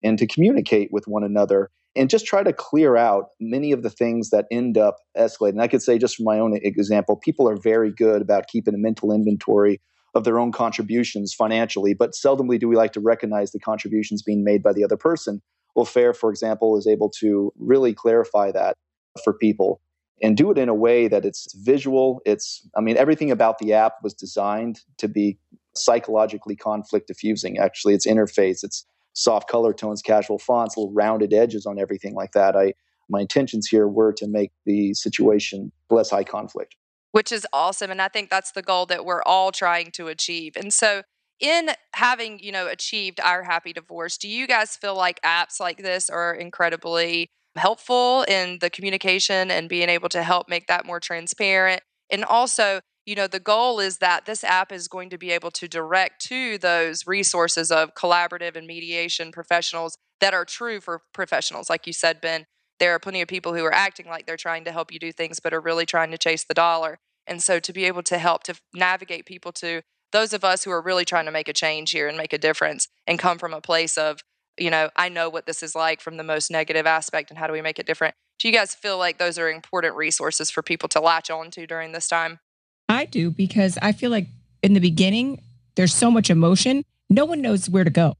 and 0.03 0.19
to 0.19 0.27
communicate 0.27 0.91
with 0.93 1.07
one 1.07 1.25
another 1.25 1.71
and 1.97 2.11
just 2.11 2.27
try 2.27 2.43
to 2.43 2.53
clear 2.53 2.97
out 2.97 3.27
many 3.41 3.73
of 3.73 3.83
the 3.83 3.91
things 3.91 4.31
that 4.31 4.47
end 4.51 4.79
up 4.79 4.97
escalating 5.17 5.61
i 5.61 5.69
could 5.69 5.83
say 5.83 5.99
just 5.99 6.17
from 6.17 6.25
my 6.25 6.39
own 6.39 6.59
example 6.63 7.17
people 7.17 7.49
are 7.49 7.57
very 7.57 7.93
good 7.93 8.23
about 8.23 8.49
keeping 8.49 8.75
a 8.75 8.79
mental 8.79 9.13
inventory 9.13 9.81
of 10.15 10.25
their 10.25 10.39
own 10.39 10.53
contributions 10.53 11.35
financially 11.35 11.95
but 11.95 12.13
seldomly 12.13 12.59
do 12.59 12.69
we 12.69 12.77
like 12.77 12.93
to 12.93 13.01
recognize 13.01 13.53
the 13.53 13.59
contributions 13.59 14.23
being 14.23 14.45
made 14.45 14.63
by 14.63 14.73
the 14.73 14.85
other 14.85 14.97
person 14.97 15.41
well 15.75 15.85
fair 15.85 16.13
for 16.13 16.31
example 16.31 16.77
is 16.77 16.87
able 16.87 17.11
to 17.11 17.53
really 17.59 17.93
clarify 17.93 18.51
that 18.51 18.77
for 19.25 19.33
people 19.33 19.81
and 20.23 20.37
do 20.37 20.51
it 20.51 20.59
in 20.59 20.69
a 20.69 20.75
way 20.75 21.09
that 21.09 21.25
it's 21.25 21.53
visual. 21.65 22.21
It's, 22.25 22.67
I 22.77 22.81
mean, 22.81 22.97
everything 22.97 23.31
about 23.31 23.59
the 23.59 23.73
app 23.73 23.95
was 24.03 24.15
designed 24.15 24.81
to 24.99 25.09
be 25.09 25.39
psychologically 25.75 26.57
conflict 26.57 27.07
diffusing. 27.07 27.59
Actually, 27.59 27.95
its 27.95 28.07
interface, 28.07 28.65
its 28.65 28.85
soft 29.13 29.49
color 29.49 29.73
tones, 29.73 30.03
casual 30.03 30.39
fonts, 30.39 30.77
little 30.77 30.93
rounded 30.93 31.33
edges 31.33 31.67
on 31.67 31.79
everything 31.79 32.15
like 32.15 32.33
that. 32.33 32.57
I, 32.57 32.75
my 33.11 33.21
intentions 33.21 33.67
here 33.67 33.89
were 33.89 34.13
to 34.15 34.27
make 34.29 34.53
the 34.67 34.95
situation 34.95 35.73
less 35.91 36.11
high 36.11 36.25
conflict. 36.25 36.77
Which 37.13 37.33
is 37.33 37.47
awesome. 37.53 37.91
And 37.91 38.03
I 38.03 38.09
think 38.09 38.29
that's 38.31 38.53
the 38.53 38.63
goal 38.63 38.87
that 38.87 39.05
we're 39.05 39.23
all 39.23 39.51
trying 39.51 39.91
to 39.93 40.09
achieve. 40.09 40.53
And 40.57 40.73
so, 40.73 41.03
in 41.41 41.71
having, 41.95 42.41
you 42.41 42.51
know, 42.51 42.67
achieved 42.67 43.21
our 43.21 43.45
happy 43.45 43.73
divorce, 43.73 44.19
do 44.19 44.29
you 44.29 44.49
guys 44.49 44.77
feel 44.77 44.97
like 44.97 45.23
apps 45.23 45.61
like 45.61 45.79
this 45.79 46.11
are 46.11 46.35
incredibly 46.35 47.31
helpful 47.59 48.25
in 48.29 48.59
the 48.61 48.71
communication 48.71 49.51
and 49.51 49.69
being 49.69 49.89
able 49.89 50.09
to 50.09 50.23
help 50.23 50.49
make 50.49 50.67
that 50.69 50.87
more 50.87 51.01
transparent. 51.01 51.83
And 52.11 52.25
also, 52.25 52.81
you 53.09 53.15
know, 53.15 53.27
the 53.27 53.41
goal 53.41 53.81
is 53.81 53.99
that 53.99 54.27
this 54.27 54.45
app 54.45 54.71
is 54.71 54.87
going 54.87 55.09
to 55.09 55.17
be 55.17 55.31
able 55.31 55.51
to 55.53 55.67
direct 55.67 56.21
to 56.27 56.59
those 56.59 57.07
resources 57.07 57.71
of 57.71 57.95
collaborative 57.95 58.55
and 58.55 58.67
mediation 58.67 59.33
professionals 59.33 59.97
that 60.21 60.35
are 60.35 60.45
true 60.45 60.79
for 60.79 61.01
professionals. 61.15 61.71
Like 61.71 61.87
you 61.87 61.95
said, 61.95 62.21
Ben, 62.21 62.45
there 62.79 62.95
are 62.95 62.99
plenty 62.99 63.23
of 63.23 63.29
people 63.29 63.55
who 63.55 63.65
are 63.65 63.73
acting 63.73 64.09
like 64.09 64.27
they're 64.27 64.37
trying 64.37 64.63
to 64.67 64.73
help 64.73 64.93
you 64.93 64.99
do 64.99 65.11
things, 65.11 65.41
but 65.41 65.55
are 65.55 65.61
really 65.61 65.87
trying 65.87 66.11
to 66.11 66.19
chase 66.19 66.45
the 66.45 66.53
dollar. 66.53 66.99
And 67.27 67.43
so 67.43 67.59
to 67.59 67.73
be 67.73 67.87
able 67.87 68.03
to 68.03 68.19
help 68.19 68.43
to 68.43 68.61
navigate 68.75 69.25
people 69.25 69.53
to 69.53 69.81
those 70.13 70.35
of 70.35 70.45
us 70.45 70.65
who 70.65 70.71
are 70.71 70.83
really 70.83 71.07
trying 71.07 71.25
to 71.25 71.33
make 71.33 71.49
a 71.49 71.55
change 71.55 71.93
here 71.93 72.09
and 72.09 72.19
make 72.19 72.35
a 72.35 72.39
difference 72.39 72.89
and 73.07 73.19
come 73.19 73.39
from 73.39 73.55
a 73.55 73.63
place 73.63 73.97
of 73.97 74.21
you 74.59 74.71
know, 74.71 74.91
I 74.97 75.09
know 75.09 75.31
what 75.31 75.47
this 75.47 75.63
is 75.63 75.77
like 75.77 76.01
from 76.01 76.17
the 76.17 76.25
most 76.25 76.51
negative 76.51 76.85
aspect 76.85 77.31
and 77.31 77.39
how 77.39 77.47
do 77.47 77.53
we 77.53 77.63
make 77.63 77.79
it 77.79 77.87
different. 77.87 78.17
Do 78.41 78.49
you 78.49 78.53
guys 78.53 78.75
feel 78.75 78.99
like 78.99 79.17
those 79.17 79.39
are 79.39 79.49
important 79.49 79.95
resources 79.95 80.51
for 80.51 80.65
people 80.65 80.89
to 80.91 81.01
latch 81.01 81.31
on 81.31 81.53
to 81.53 81.65
during 81.65 81.93
this 81.93 82.09
time? 82.09 82.41
I 82.89 83.05
do 83.05 83.31
because 83.31 83.79
I 83.81 83.93
feel 83.93 84.11
like 84.11 84.29
in 84.63 84.75
the 84.75 84.81
beginning, 84.81 85.43
there's 85.77 85.95
so 85.95 86.11
much 86.11 86.31
emotion, 86.31 86.85
no 87.11 87.25
one 87.25 87.41
knows 87.41 87.69
where 87.69 87.85
to 87.85 87.91
go. 87.91 88.15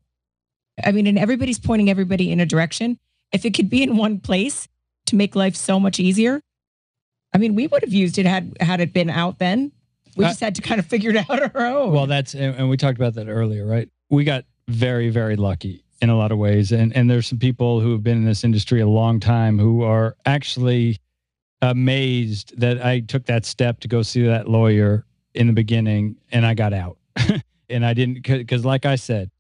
I 0.85 0.93
mean, 0.93 1.07
and 1.07 1.19
everybody's 1.19 1.59
pointing 1.59 1.91
everybody 1.91 2.31
in 2.31 2.41
a 2.41 2.47
direction. 2.47 2.99
If 3.33 3.45
it 3.45 3.55
could 3.55 3.69
be 3.69 3.83
in 3.83 3.97
one 3.97 4.21
place 4.21 4.69
to 5.07 5.17
make 5.17 5.35
life 5.35 5.57
so 5.57 5.81
much 5.81 5.99
easier, 5.99 6.41
I 7.35 7.39
mean, 7.39 7.55
we 7.55 7.67
would 7.67 7.83
have 7.83 7.93
used 7.93 8.19
it 8.19 8.27
had 8.27 8.57
had 8.61 8.81
it 8.81 8.93
been 8.93 9.11
out 9.11 9.39
then. 9.39 9.73
We 10.17 10.25
uh, 10.25 10.29
just 10.29 10.41
had 10.41 10.55
to 10.55 10.63
kind 10.63 10.79
of 10.79 10.87
figure 10.87 11.11
it 11.11 11.17
out 11.17 11.43
on 11.43 11.51
our 11.55 11.67
own. 11.67 11.93
Well, 11.93 12.07
that's 12.07 12.35
and 12.35 12.69
we 12.69 12.77
talked 12.77 12.99
about 12.99 13.15
that 13.15 13.29
earlier, 13.29 13.67
right? 13.67 13.89
We 14.09 14.25
got 14.25 14.45
very, 14.69 15.11
very 15.11 15.37
lucky 15.37 15.85
in 16.01 16.11
a 16.11 16.17
lot 16.17 16.33
of 16.33 16.39
ways. 16.39 16.73
And 16.73 16.95
and 16.97 17.11
there's 17.11 17.27
some 17.27 17.39
people 17.39 17.81
who 17.81 17.93
have 17.93 18.03
been 18.03 18.19
in 18.19 18.25
this 18.25 18.45
industry 18.45 18.81
a 18.81 18.89
long 18.89 19.21
time 19.21 19.59
who 19.59 19.83
are 19.83 20.17
actually 20.25 20.99
amazed 21.63 22.59
that 22.59 22.85
I 22.85 23.01
took 23.01 23.27
that 23.27 23.45
step 23.45 23.81
to 23.81 23.89
go 23.89 24.03
see 24.03 24.23
that 24.27 24.49
lawyer 24.49 25.05
in 25.35 25.47
the 25.47 25.53
beginning 25.53 26.17
and 26.31 26.47
I 26.47 26.55
got 26.55 26.73
out. 26.73 26.99
and 27.69 27.85
I 27.85 27.95
didn't 27.95 28.23
because 28.27 28.65
like 28.65 28.87
I 28.87 28.97
said, 28.97 29.31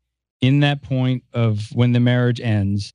in 0.40 0.60
that 0.60 0.82
point 0.82 1.24
of 1.32 1.68
when 1.72 1.92
the 1.92 2.00
marriage 2.00 2.40
ends 2.40 2.92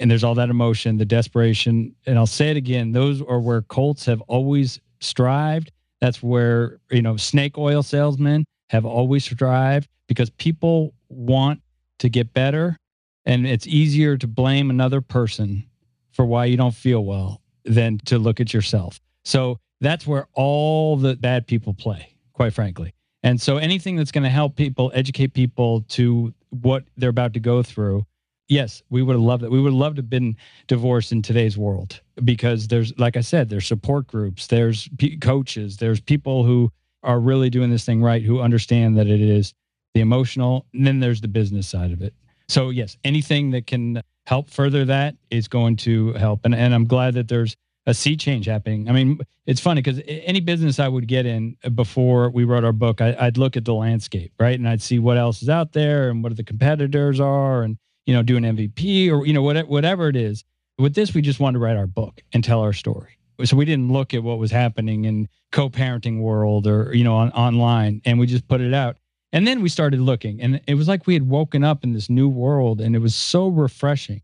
and 0.00 0.10
there's 0.10 0.24
all 0.24 0.34
that 0.34 0.50
emotion, 0.50 0.96
the 0.96 1.04
desperation, 1.04 1.94
and 2.06 2.18
I'll 2.18 2.26
say 2.26 2.50
it 2.50 2.56
again, 2.56 2.92
those 2.92 3.22
are 3.22 3.40
where 3.40 3.62
cults 3.62 4.06
have 4.06 4.20
always 4.22 4.80
strived. 5.00 5.70
That's 6.00 6.22
where, 6.22 6.78
you 6.90 7.02
know, 7.02 7.16
snake 7.16 7.56
oil 7.56 7.82
salesmen 7.82 8.44
have 8.70 8.84
always 8.84 9.24
strived 9.24 9.88
because 10.08 10.30
people 10.30 10.94
want 11.08 11.60
to 11.98 12.08
get 12.08 12.32
better 12.34 12.76
and 13.24 13.46
it's 13.46 13.66
easier 13.66 14.16
to 14.18 14.26
blame 14.26 14.68
another 14.68 15.00
person 15.00 15.64
for 16.12 16.26
why 16.26 16.44
you 16.44 16.56
don't 16.56 16.74
feel 16.74 17.04
well 17.04 17.40
than 17.64 17.98
to 18.06 18.18
look 18.18 18.40
at 18.40 18.52
yourself. 18.52 19.00
So 19.24 19.58
that's 19.80 20.06
where 20.06 20.26
all 20.34 20.96
the 20.96 21.16
bad 21.16 21.46
people 21.46 21.74
play, 21.74 22.14
quite 22.32 22.52
frankly. 22.52 22.94
And 23.22 23.40
so 23.40 23.56
anything 23.56 23.96
that's 23.96 24.12
going 24.12 24.24
to 24.24 24.30
help 24.30 24.56
people, 24.56 24.90
educate 24.94 25.32
people 25.32 25.82
to 25.90 26.34
what 26.50 26.84
they're 26.96 27.10
about 27.10 27.32
to 27.34 27.40
go 27.40 27.62
through, 27.62 28.04
yes, 28.48 28.82
we 28.90 29.02
would 29.02 29.14
have 29.14 29.22
loved 29.22 29.42
it. 29.42 29.50
We 29.50 29.60
would 29.60 29.72
have 29.72 29.78
loved 29.78 29.96
to 29.96 30.02
have 30.02 30.10
been 30.10 30.36
divorced 30.66 31.10
in 31.10 31.22
today's 31.22 31.56
world 31.56 32.00
because 32.22 32.68
there's, 32.68 32.96
like 32.98 33.16
I 33.16 33.22
said, 33.22 33.48
there's 33.48 33.66
support 33.66 34.06
groups, 34.06 34.46
there's 34.46 34.88
p- 34.98 35.16
coaches, 35.16 35.78
there's 35.78 36.00
people 36.00 36.44
who 36.44 36.70
are 37.02 37.18
really 37.18 37.50
doing 37.50 37.70
this 37.70 37.84
thing 37.84 38.02
right, 38.02 38.22
who 38.22 38.40
understand 38.40 38.98
that 38.98 39.06
it 39.06 39.20
is 39.20 39.54
the 39.94 40.00
emotional, 40.00 40.66
and 40.74 40.86
then 40.86 41.00
there's 41.00 41.20
the 41.20 41.28
business 41.28 41.66
side 41.66 41.92
of 41.92 42.02
it. 42.02 42.14
So 42.48 42.70
yes, 42.70 42.96
anything 43.04 43.50
that 43.52 43.66
can 43.66 44.02
help 44.26 44.50
further 44.50 44.84
that 44.86 45.16
is 45.30 45.48
going 45.48 45.76
to 45.76 46.12
help. 46.14 46.44
And 46.44 46.54
and 46.54 46.74
I'm 46.74 46.86
glad 46.86 47.14
that 47.14 47.28
there's 47.28 47.56
a 47.86 47.94
sea 47.94 48.16
change 48.16 48.46
happening. 48.46 48.88
I 48.88 48.92
mean, 48.92 49.18
it's 49.46 49.60
funny 49.60 49.82
because 49.82 50.00
any 50.06 50.40
business 50.40 50.78
I 50.78 50.88
would 50.88 51.06
get 51.06 51.26
in 51.26 51.56
uh, 51.64 51.68
before 51.70 52.30
we 52.30 52.44
wrote 52.44 52.64
our 52.64 52.72
book, 52.72 53.00
I, 53.00 53.14
would 53.24 53.38
look 53.38 53.56
at 53.56 53.64
the 53.64 53.74
landscape, 53.74 54.32
right, 54.40 54.58
and 54.58 54.68
I'd 54.68 54.80
see 54.80 54.98
what 54.98 55.18
else 55.18 55.42
is 55.42 55.48
out 55.48 55.72
there 55.72 56.08
and 56.08 56.22
what 56.22 56.36
the 56.36 56.44
competitors 56.44 57.20
are, 57.20 57.62
and 57.62 57.76
you 58.06 58.14
know, 58.14 58.22
do 58.22 58.36
an 58.36 58.44
MVP 58.44 59.10
or 59.10 59.26
you 59.26 59.32
know, 59.32 59.42
whatever 59.42 59.68
whatever 59.68 60.08
it 60.08 60.16
is. 60.16 60.44
With 60.78 60.94
this, 60.94 61.14
we 61.14 61.22
just 61.22 61.38
wanted 61.38 61.58
to 61.58 61.64
write 61.64 61.76
our 61.76 61.86
book 61.86 62.22
and 62.32 62.42
tell 62.42 62.60
our 62.60 62.72
story. 62.72 63.18
So 63.44 63.56
we 63.56 63.64
didn't 63.64 63.92
look 63.92 64.14
at 64.14 64.22
what 64.22 64.38
was 64.38 64.50
happening 64.50 65.04
in 65.04 65.28
co-parenting 65.52 66.20
world 66.20 66.66
or 66.66 66.94
you 66.94 67.04
know 67.04 67.16
on, 67.16 67.30
online, 67.32 68.00
and 68.04 68.18
we 68.18 68.26
just 68.26 68.48
put 68.48 68.60
it 68.60 68.72
out. 68.72 68.96
And 69.34 69.46
then 69.46 69.60
we 69.60 69.68
started 69.68 70.00
looking, 70.00 70.40
and 70.40 70.60
it 70.66 70.74
was 70.76 70.88
like 70.88 71.06
we 71.06 71.12
had 71.12 71.28
woken 71.28 71.62
up 71.62 71.84
in 71.84 71.92
this 71.92 72.08
new 72.08 72.28
world, 72.28 72.80
and 72.80 72.96
it 72.96 73.00
was 73.00 73.14
so 73.14 73.48
refreshing 73.48 74.22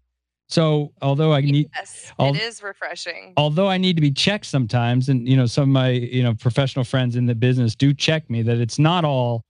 so 0.50 0.92
although 1.00 1.32
I 1.32 1.42
need, 1.42 1.70
yes, 1.76 2.12
al- 2.18 2.34
it 2.34 2.42
is 2.42 2.60
refreshing. 2.60 3.34
Although 3.36 3.68
I 3.68 3.78
need 3.78 3.94
to 3.94 4.02
be 4.02 4.10
checked 4.10 4.46
sometimes, 4.46 5.08
and 5.08 5.26
you 5.26 5.36
know, 5.36 5.46
some 5.46 5.62
of 5.62 5.68
my 5.68 5.90
you 5.90 6.24
know 6.24 6.34
professional 6.34 6.84
friends 6.84 7.14
in 7.14 7.26
the 7.26 7.36
business 7.36 7.76
do 7.76 7.94
check 7.94 8.28
me 8.28 8.42
that 8.42 8.58
it's 8.58 8.78
not 8.78 9.04
all 9.04 9.44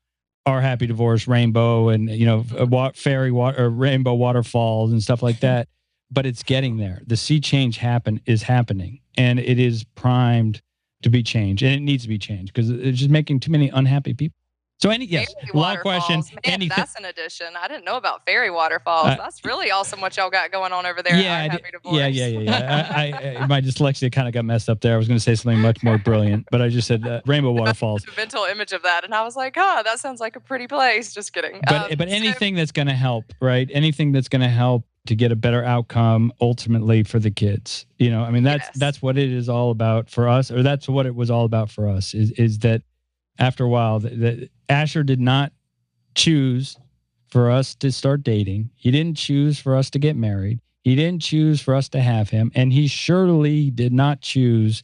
our 0.44 0.60
happy 0.60 0.86
divorce 0.86 1.26
rainbow 1.26 1.88
and 1.88 2.10
you 2.10 2.26
know 2.26 2.44
uh, 2.58 2.66
wa- 2.66 2.92
fairy 2.94 3.32
water 3.32 3.64
or 3.64 3.70
rainbow 3.70 4.12
waterfalls 4.12 4.92
and 4.92 5.02
stuff 5.02 5.22
like 5.22 5.40
that. 5.48 5.68
but 6.10 6.26
it's 6.26 6.42
getting 6.42 6.76
there. 6.76 7.00
The 7.06 7.16
sea 7.16 7.40
change 7.40 7.78
happen 7.78 8.20
is 8.26 8.42
happening, 8.42 9.00
and 9.16 9.40
it 9.40 9.58
is 9.58 9.84
primed 9.94 10.60
to 11.02 11.08
be 11.08 11.22
changed, 11.22 11.62
and 11.62 11.72
it 11.72 11.80
needs 11.80 12.02
to 12.02 12.10
be 12.10 12.18
changed 12.18 12.52
because 12.52 12.68
it's 12.68 12.98
just 12.98 13.10
making 13.10 13.40
too 13.40 13.50
many 13.50 13.70
unhappy 13.70 14.12
people. 14.12 14.36
So 14.82 14.88
any 14.88 15.04
yes, 15.04 15.34
long 15.52 15.76
question. 15.78 16.20
Man, 16.20 16.40
anything. 16.44 16.72
that's 16.74 16.94
an 16.94 17.04
addition. 17.04 17.48
I 17.54 17.68
didn't 17.68 17.84
know 17.84 17.96
about 17.96 18.24
fairy 18.24 18.50
waterfalls. 18.50 19.08
Uh, 19.08 19.16
that's 19.16 19.44
really 19.44 19.70
awesome 19.70 20.00
what 20.00 20.16
y'all 20.16 20.30
got 20.30 20.50
going 20.50 20.72
on 20.72 20.86
over 20.86 21.02
there. 21.02 21.16
Yeah, 21.16 21.44
yeah, 21.44 22.06
yeah, 22.06 22.26
yeah, 22.26 22.38
yeah. 22.38 22.88
I, 22.90 23.36
I, 23.42 23.46
my 23.46 23.60
dyslexia 23.60 24.10
kind 24.10 24.26
of 24.26 24.32
got 24.32 24.46
messed 24.46 24.70
up 24.70 24.80
there. 24.80 24.94
I 24.94 24.96
was 24.96 25.06
going 25.06 25.18
to 25.18 25.22
say 25.22 25.34
something 25.34 25.60
much 25.60 25.82
more 25.82 25.98
brilliant, 25.98 26.46
but 26.50 26.62
I 26.62 26.70
just 26.70 26.88
said 26.88 27.06
uh, 27.06 27.20
rainbow 27.26 27.52
waterfalls. 27.52 28.06
mental 28.16 28.44
image 28.44 28.72
of 28.72 28.82
that, 28.84 29.04
and 29.04 29.14
I 29.14 29.22
was 29.22 29.36
like, 29.36 29.54
oh, 29.58 29.82
that 29.84 29.98
sounds 29.98 30.18
like 30.18 30.36
a 30.36 30.40
pretty 30.40 30.66
place. 30.66 31.12
Just 31.12 31.34
kidding. 31.34 31.60
But 31.66 31.92
um, 31.92 31.98
but 31.98 32.08
anything 32.08 32.54
so, 32.54 32.60
that's 32.60 32.72
going 32.72 32.88
to 32.88 32.94
help, 32.94 33.34
right? 33.40 33.68
Anything 33.70 34.12
that's 34.12 34.28
going 34.28 34.42
to 34.42 34.48
help 34.48 34.86
to 35.06 35.14
get 35.14 35.32
a 35.32 35.36
better 35.36 35.64
outcome 35.64 36.32
ultimately 36.40 37.02
for 37.02 37.18
the 37.18 37.30
kids. 37.30 37.84
You 37.98 38.10
know, 38.10 38.22
I 38.22 38.30
mean 38.30 38.44
that's 38.44 38.66
yes. 38.68 38.78
that's 38.78 39.02
what 39.02 39.18
it 39.18 39.30
is 39.30 39.48
all 39.50 39.70
about 39.70 40.08
for 40.08 40.26
us, 40.28 40.50
or 40.50 40.62
that's 40.62 40.88
what 40.88 41.04
it 41.04 41.14
was 41.14 41.30
all 41.30 41.44
about 41.44 41.70
for 41.70 41.86
us. 41.86 42.14
Is 42.14 42.30
is 42.32 42.60
that 42.60 42.82
after 43.38 43.64
a 43.64 43.68
while 43.68 44.00
that 44.00 44.50
Asher 44.68 45.02
did 45.02 45.20
not 45.20 45.52
choose 46.14 46.76
for 47.28 47.50
us 47.50 47.74
to 47.76 47.92
start 47.92 48.22
dating. 48.22 48.70
He 48.74 48.90
didn't 48.90 49.16
choose 49.16 49.58
for 49.58 49.76
us 49.76 49.90
to 49.90 49.98
get 49.98 50.16
married. 50.16 50.60
He 50.82 50.94
didn't 50.96 51.22
choose 51.22 51.60
for 51.60 51.74
us 51.74 51.88
to 51.90 52.00
have 52.00 52.30
him. 52.30 52.50
And 52.54 52.72
he 52.72 52.86
surely 52.86 53.70
did 53.70 53.92
not 53.92 54.20
choose 54.20 54.82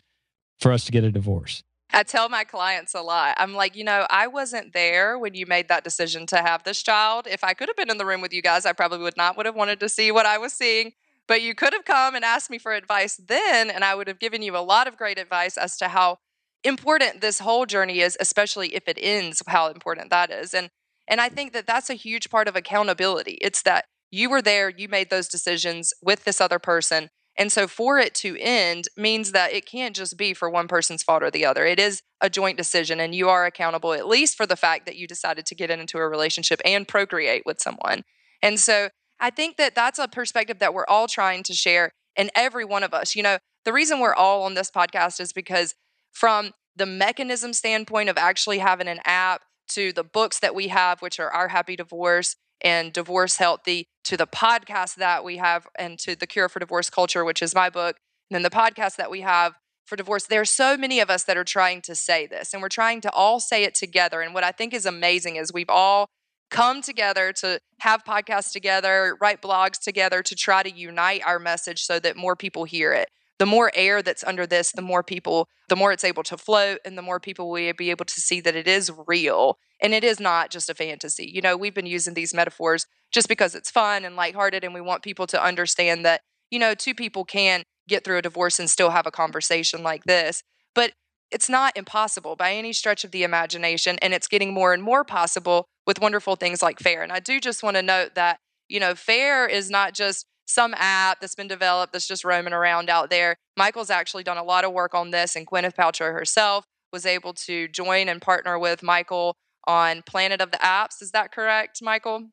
for 0.61 0.72
us 0.72 0.84
to 0.84 0.92
get 0.92 1.05
a 1.05 1.11
divorce. 1.11 1.62
I 1.92 2.03
tell 2.03 2.28
my 2.28 2.44
clients 2.44 2.94
a 2.94 3.01
lot. 3.01 3.36
I'm 3.38 3.55
like, 3.55 3.76
you 3.76 3.84
know, 3.84 4.07
I 4.11 4.26
wasn't 4.26 4.72
there 4.72 5.18
when 5.18 5.34
you 5.34 5.47
made 5.47 5.68
that 5.68 5.84
decision 5.84 6.26
to 6.26 6.36
have 6.38 6.64
this 6.64 6.82
child. 6.82 7.26
If 7.30 7.44
I 7.44 7.55
could 7.55 7.68
have 7.68 7.76
been 7.76 7.90
in 7.90 7.97
the 7.97 8.07
room 8.07 8.20
with 8.20 8.32
you 8.32 8.42
guys, 8.42 8.66
I 8.66 8.72
probably 8.72 8.99
would 8.99 9.16
not 9.16 9.36
would 9.36 9.47
have 9.47 9.55
wanted 9.55 9.80
to 9.80 9.88
see 9.88 10.11
what 10.11 10.26
I 10.26 10.38
was 10.38 10.53
seeing. 10.53 10.92
But 11.26 11.42
you 11.42 11.55
could 11.55 11.72
have 11.72 11.84
come 11.84 12.14
and 12.14 12.24
asked 12.24 12.51
me 12.51 12.59
for 12.59 12.72
advice 12.72 13.16
then, 13.16 13.70
and 13.70 13.82
I 13.84 13.94
would 13.94 14.09
have 14.09 14.18
given 14.18 14.42
you 14.42 14.57
a 14.57 14.59
lot 14.59 14.86
of 14.86 14.97
great 14.97 15.18
advice 15.18 15.57
as 15.57 15.76
to 15.78 15.88
how 15.88 16.18
important 16.64 17.20
this 17.20 17.40
whole 17.40 17.66
journey 17.66 18.00
is, 18.00 18.16
especially 18.20 18.74
if 18.74 18.88
it 18.88 18.98
ends, 19.00 19.42
how 19.46 19.68
important 19.68 20.11
that 20.11 20.30
is. 20.30 20.54
And 20.54 20.70
and 21.09 21.20
I 21.20 21.28
think 21.28 21.52
that 21.52 21.66
that's 21.66 21.88
a 21.88 21.94
huge 21.94 22.30
part 22.30 22.48
of 22.48 22.57
accountability. 22.57 23.38
It's 23.40 23.62
that 23.62 23.84
you 24.11 24.28
were 24.28 24.42
there, 24.42 24.68
you 24.68 24.88
made 24.88 25.09
those 25.09 25.28
decisions 25.28 25.92
with 26.02 26.24
this 26.24 26.40
other 26.40 26.59
person. 26.59 27.11
And 27.38 27.52
so 27.52 27.68
for 27.68 27.98
it 27.98 28.14
to 28.16 28.36
end 28.40 28.86
means 28.96 29.32
that 29.32 29.52
it 29.52 29.66
can't 29.66 29.94
just 29.94 30.16
be 30.16 30.32
for 30.32 30.48
one 30.48 30.68
person's 30.68 31.02
fault 31.02 31.22
or 31.22 31.30
the 31.30 31.44
other. 31.44 31.64
It 31.66 31.78
is 31.78 32.00
a 32.20 32.30
joint 32.30 32.57
decision, 32.57 32.98
and 32.98 33.14
you 33.14 33.28
are 33.28 33.44
accountable 33.44 33.92
at 33.92 34.09
least 34.09 34.36
for 34.36 34.46
the 34.46 34.57
fact 34.57 34.86
that 34.86 34.96
you 34.96 35.07
decided 35.07 35.44
to 35.46 35.54
get 35.54 35.70
into 35.70 35.98
a 35.98 36.09
relationship 36.09 36.61
and 36.64 36.88
procreate 36.88 37.42
with 37.44 37.61
someone. 37.61 38.02
And 38.42 38.59
so 38.59 38.88
I 39.20 39.30
think 39.30 39.59
that 39.59 39.74
that's 39.74 39.98
a 39.98 40.09
perspective 40.09 40.59
that 40.61 40.72
we're 40.72 40.86
all 40.88 41.09
trying 41.09 41.42
to 41.44 41.52
share, 41.52 41.92
and 42.16 42.30
every 42.34 42.64
one 42.64 42.82
of 42.82 42.94
us. 42.94 43.14
You 43.14 43.22
know, 43.22 43.38
the 43.66 43.72
reason 43.72 44.00
we're 44.00 44.14
all 44.14 44.44
on 44.44 44.54
this 44.54 44.70
podcast 44.70 45.20
is 45.20 45.32
because 45.32 45.74
from 46.16 46.52
the 46.74 46.86
mechanism 46.86 47.52
standpoint 47.52 48.08
of 48.08 48.16
actually 48.16 48.56
having 48.56 48.88
an 48.88 49.00
app 49.04 49.42
to 49.68 49.92
the 49.92 50.02
books 50.02 50.38
that 50.38 50.54
we 50.54 50.68
have, 50.68 51.02
which 51.02 51.20
are 51.20 51.30
Our 51.30 51.48
Happy 51.48 51.76
Divorce 51.76 52.36
and 52.62 52.90
Divorce 52.90 53.36
Healthy, 53.36 53.84
to 54.04 54.16
the 54.16 54.26
podcast 54.26 54.94
that 54.94 55.24
we 55.24 55.36
have, 55.36 55.66
and 55.78 55.98
to 55.98 56.16
The 56.16 56.26
Cure 56.26 56.48
for 56.48 56.58
Divorce 56.58 56.88
Culture, 56.88 57.22
which 57.22 57.42
is 57.42 57.54
my 57.54 57.68
book, 57.68 57.96
and 58.30 58.34
then 58.34 58.42
the 58.42 58.48
podcast 58.48 58.96
that 58.96 59.10
we 59.10 59.20
have 59.20 59.56
for 59.84 59.96
divorce. 59.96 60.26
There 60.26 60.40
are 60.40 60.46
so 60.46 60.78
many 60.78 61.00
of 61.00 61.10
us 61.10 61.24
that 61.24 61.36
are 61.36 61.44
trying 61.44 61.82
to 61.82 61.94
say 61.94 62.26
this, 62.26 62.54
and 62.54 62.62
we're 62.62 62.70
trying 62.70 63.02
to 63.02 63.10
all 63.10 63.38
say 63.38 63.64
it 63.64 63.74
together. 63.74 64.22
And 64.22 64.32
what 64.32 64.42
I 64.42 64.52
think 64.52 64.72
is 64.72 64.86
amazing 64.86 65.36
is 65.36 65.52
we've 65.52 65.68
all 65.68 66.06
come 66.50 66.80
together 66.80 67.30
to 67.40 67.60
have 67.80 68.04
podcasts 68.04 68.52
together, 68.52 69.18
write 69.20 69.42
blogs 69.42 69.78
together 69.78 70.22
to 70.22 70.34
try 70.34 70.62
to 70.62 70.74
unite 70.74 71.20
our 71.26 71.38
message 71.38 71.82
so 71.82 71.98
that 71.98 72.16
more 72.16 72.36
people 72.36 72.64
hear 72.64 72.94
it 72.94 73.10
the 73.39 73.47
more 73.47 73.70
air 73.74 74.03
that's 74.03 74.24
under 74.24 74.47
this, 74.47 74.72
the 74.72 74.82
more 74.82 75.03
people, 75.03 75.49
the 75.68 75.76
more 75.76 75.93
it's 75.93 76.05
able 76.05 76.22
to 76.24 76.37
float, 76.37 76.78
and 76.84 76.97
the 76.97 77.03
more 77.03 77.20
people 77.20 77.51
will 77.51 77.72
be 77.76 77.91
able 77.91 78.05
to 78.05 78.20
see 78.20 78.41
that 78.41 78.57
it 78.57 78.66
is 78.66 78.91
real 79.07 79.59
and 79.82 79.93
it 79.93 80.05
is 80.05 80.18
not 80.18 80.51
just 80.51 80.70
a 80.70 80.74
fantasy. 80.74 81.30
You 81.32 81.43
know, 81.43 81.57
we've 81.57 81.74
been 81.74 81.87
using 81.87 82.14
these 82.14 82.32
metaphors 82.32 82.87
just 83.12 83.28
because 83.28 83.55
it's 83.55 83.70
fun 83.70 84.05
and 84.05 84.16
lighthearted, 84.16 84.64
and 84.64 84.72
we 84.72 84.80
want 84.80 85.03
people 85.03 85.26
to 85.28 85.43
understand 85.43 86.05
that, 86.05 86.22
you 86.51 86.59
know, 86.59 86.74
two 86.74 86.95
people 86.95 87.24
can 87.24 87.62
get 87.89 88.05
through 88.05 88.18
a 88.18 88.22
divorce 88.22 88.59
and 88.59 88.70
still 88.70 88.91
have 88.91 89.07
a 89.07 89.11
conversation 89.11 89.82
like 89.82 90.05
this. 90.05 90.43
But 90.74 90.93
it's 91.30 91.49
not 91.49 91.76
impossible 91.76 92.37
by 92.37 92.53
any 92.53 92.72
stretch 92.72 93.05
of 93.05 93.11
the 93.11 93.22
imagination, 93.22 93.99
and 94.01 94.14
it's 94.14 94.28
getting 94.28 94.55
more 94.55 94.72
and 94.72 94.82
more 94.82 95.05
possible 95.05 95.66
with 95.87 96.01
wonderful 96.01 96.37
things 96.37 96.62
like 96.62 96.80
FAIR. 96.80 97.03
And 97.03 97.12
I 97.12 97.20
do 97.20 97.41
just 97.41 97.62
want 97.62 97.76
to 97.76 97.82
note 97.82 98.14
that, 98.14 98.39
you 98.68 98.80
know, 98.80 98.95
FAIR 98.95 99.47
is 99.47 99.70
not 99.70 99.93
just 99.93 100.26
some 100.47 100.74
app 100.78 101.20
that's 101.20 101.34
been 101.34 101.49
developed 101.49 101.92
that's 101.92 102.07
just 102.07 102.24
roaming 102.24 102.53
around 102.53 102.88
out 102.88 103.11
there. 103.11 103.36
Michael's 103.57 103.90
actually 103.90 104.22
done 104.22 104.38
a 104.38 104.44
lot 104.44 104.64
of 104.64 104.72
work 104.72 104.94
on 104.94 105.11
this, 105.11 105.36
and 105.36 105.47
Gwyneth 105.47 105.74
Paltrow 105.74 106.12
herself 106.12 106.64
was 106.92 107.05
able 107.05 107.34
to 107.34 107.68
join 107.68 108.09
and 108.09 108.22
partner 108.22 108.59
with 108.59 108.82
Michael 108.82 109.36
on 109.66 110.03
Planet 110.03 110.40
of 110.40 110.53
the 110.53 110.59
Apps. 110.59 111.03
Is 111.03 111.11
that 111.11 111.32
correct, 111.32 111.82
Michael? 111.82 112.28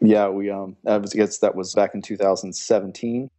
Yeah, 0.00 0.28
we 0.28 0.50
um, 0.50 0.76
I 0.86 0.98
guess 0.98 1.38
that 1.38 1.54
was 1.54 1.74
back 1.74 1.94
in 1.94 2.02
2017. 2.02 3.30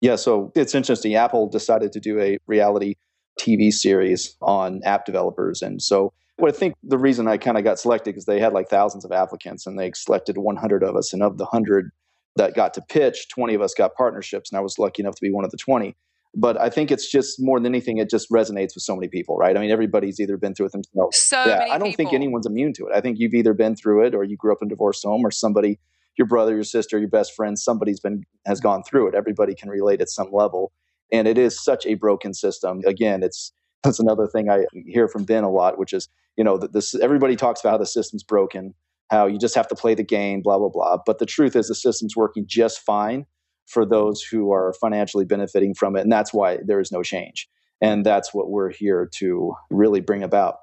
Yeah, 0.00 0.16
so 0.16 0.52
it's 0.54 0.74
interesting. 0.74 1.14
Apple 1.14 1.48
decided 1.48 1.92
to 1.92 2.00
do 2.00 2.20
a 2.20 2.38
reality 2.46 2.94
TV 3.40 3.72
series 3.72 4.36
on 4.42 4.80
app 4.84 5.06
developers, 5.06 5.62
and 5.62 5.80
so 5.82 6.12
what 6.36 6.54
I 6.54 6.56
think 6.56 6.74
the 6.82 6.98
reason 6.98 7.28
I 7.28 7.36
kind 7.36 7.56
of 7.56 7.64
got 7.64 7.78
selected 7.78 8.10
because 8.10 8.26
they 8.26 8.40
had 8.40 8.52
like 8.52 8.68
thousands 8.68 9.04
of 9.04 9.12
applicants, 9.12 9.66
and 9.66 9.78
they 9.78 9.92
selected 9.94 10.38
100 10.38 10.82
of 10.82 10.96
us, 10.96 11.12
and 11.12 11.22
of 11.22 11.38
the 11.38 11.44
100, 11.44 11.90
that 12.36 12.54
got 12.54 12.74
to 12.74 12.82
pitch, 12.82 13.28
20 13.28 13.54
of 13.54 13.62
us 13.62 13.74
got 13.74 13.94
partnerships, 13.94 14.50
and 14.50 14.58
I 14.58 14.60
was 14.62 14.78
lucky 14.78 15.02
enough 15.02 15.14
to 15.16 15.22
be 15.22 15.30
one 15.30 15.44
of 15.44 15.50
the 15.50 15.56
20. 15.56 15.94
But 16.34 16.58
I 16.58 16.70
think 16.70 16.90
it's 16.90 17.10
just 17.10 17.36
more 17.38 17.58
than 17.58 17.66
anything, 17.66 17.98
it 17.98 18.08
just 18.08 18.30
resonates 18.30 18.74
with 18.74 18.84
so 18.84 18.96
many 18.96 19.08
people, 19.08 19.36
right? 19.36 19.54
I 19.54 19.60
mean, 19.60 19.70
everybody's 19.70 20.18
either 20.18 20.38
been 20.38 20.54
through 20.54 20.66
it 20.66 20.72
themselves. 20.72 21.18
So 21.18 21.44
yeah, 21.44 21.66
I 21.70 21.76
don't 21.76 21.88
people. 21.88 22.04
think 22.04 22.14
anyone's 22.14 22.46
immune 22.46 22.72
to 22.74 22.86
it. 22.86 22.92
I 22.94 23.02
think 23.02 23.18
you've 23.18 23.34
either 23.34 23.52
been 23.52 23.76
through 23.76 24.06
it 24.06 24.14
or 24.14 24.24
you 24.24 24.36
grew 24.36 24.52
up 24.52 24.58
in 24.62 24.68
a 24.68 24.70
divorced 24.70 25.04
home 25.04 25.26
or 25.26 25.30
somebody, 25.30 25.78
your 26.16 26.26
brother, 26.26 26.54
your 26.54 26.64
sister, 26.64 26.98
your 26.98 27.08
best 27.08 27.34
friend, 27.34 27.58
somebody's 27.58 28.00
been 28.00 28.24
has 28.46 28.60
gone 28.60 28.82
through 28.82 29.08
it. 29.08 29.14
Everybody 29.14 29.54
can 29.54 29.68
relate 29.68 30.00
at 30.00 30.08
some 30.08 30.30
level. 30.32 30.72
And 31.12 31.28
it 31.28 31.36
is 31.36 31.62
such 31.62 31.84
a 31.84 31.94
broken 31.94 32.32
system. 32.32 32.80
Again, 32.86 33.22
it's 33.22 33.52
that's 33.82 34.00
another 34.00 34.26
thing 34.26 34.48
I 34.48 34.64
hear 34.86 35.08
from 35.08 35.24
Ben 35.24 35.44
a 35.44 35.50
lot, 35.50 35.78
which 35.78 35.92
is, 35.92 36.08
you 36.36 36.44
know, 36.44 36.56
that 36.56 36.72
this 36.72 36.94
everybody 36.94 37.36
talks 37.36 37.60
about 37.60 37.72
how 37.72 37.78
the 37.78 37.86
system's 37.86 38.22
broken 38.22 38.74
how 39.12 39.26
you 39.26 39.38
just 39.38 39.54
have 39.54 39.68
to 39.68 39.74
play 39.74 39.94
the 39.94 40.02
game, 40.02 40.40
blah, 40.40 40.58
blah, 40.58 40.70
blah. 40.70 40.96
But 41.04 41.18
the 41.18 41.26
truth 41.26 41.54
is, 41.54 41.68
the 41.68 41.74
system's 41.74 42.16
working 42.16 42.44
just 42.46 42.80
fine 42.80 43.26
for 43.66 43.84
those 43.84 44.22
who 44.22 44.52
are 44.52 44.74
financially 44.80 45.26
benefiting 45.26 45.74
from 45.74 45.96
it. 45.96 46.00
And 46.00 46.10
that's 46.10 46.32
why 46.32 46.58
there 46.64 46.80
is 46.80 46.90
no 46.90 47.02
change. 47.02 47.46
And 47.82 48.06
that's 48.06 48.32
what 48.32 48.48
we're 48.48 48.70
here 48.70 49.10
to 49.18 49.52
really 49.70 50.00
bring 50.00 50.22
about. 50.22 50.56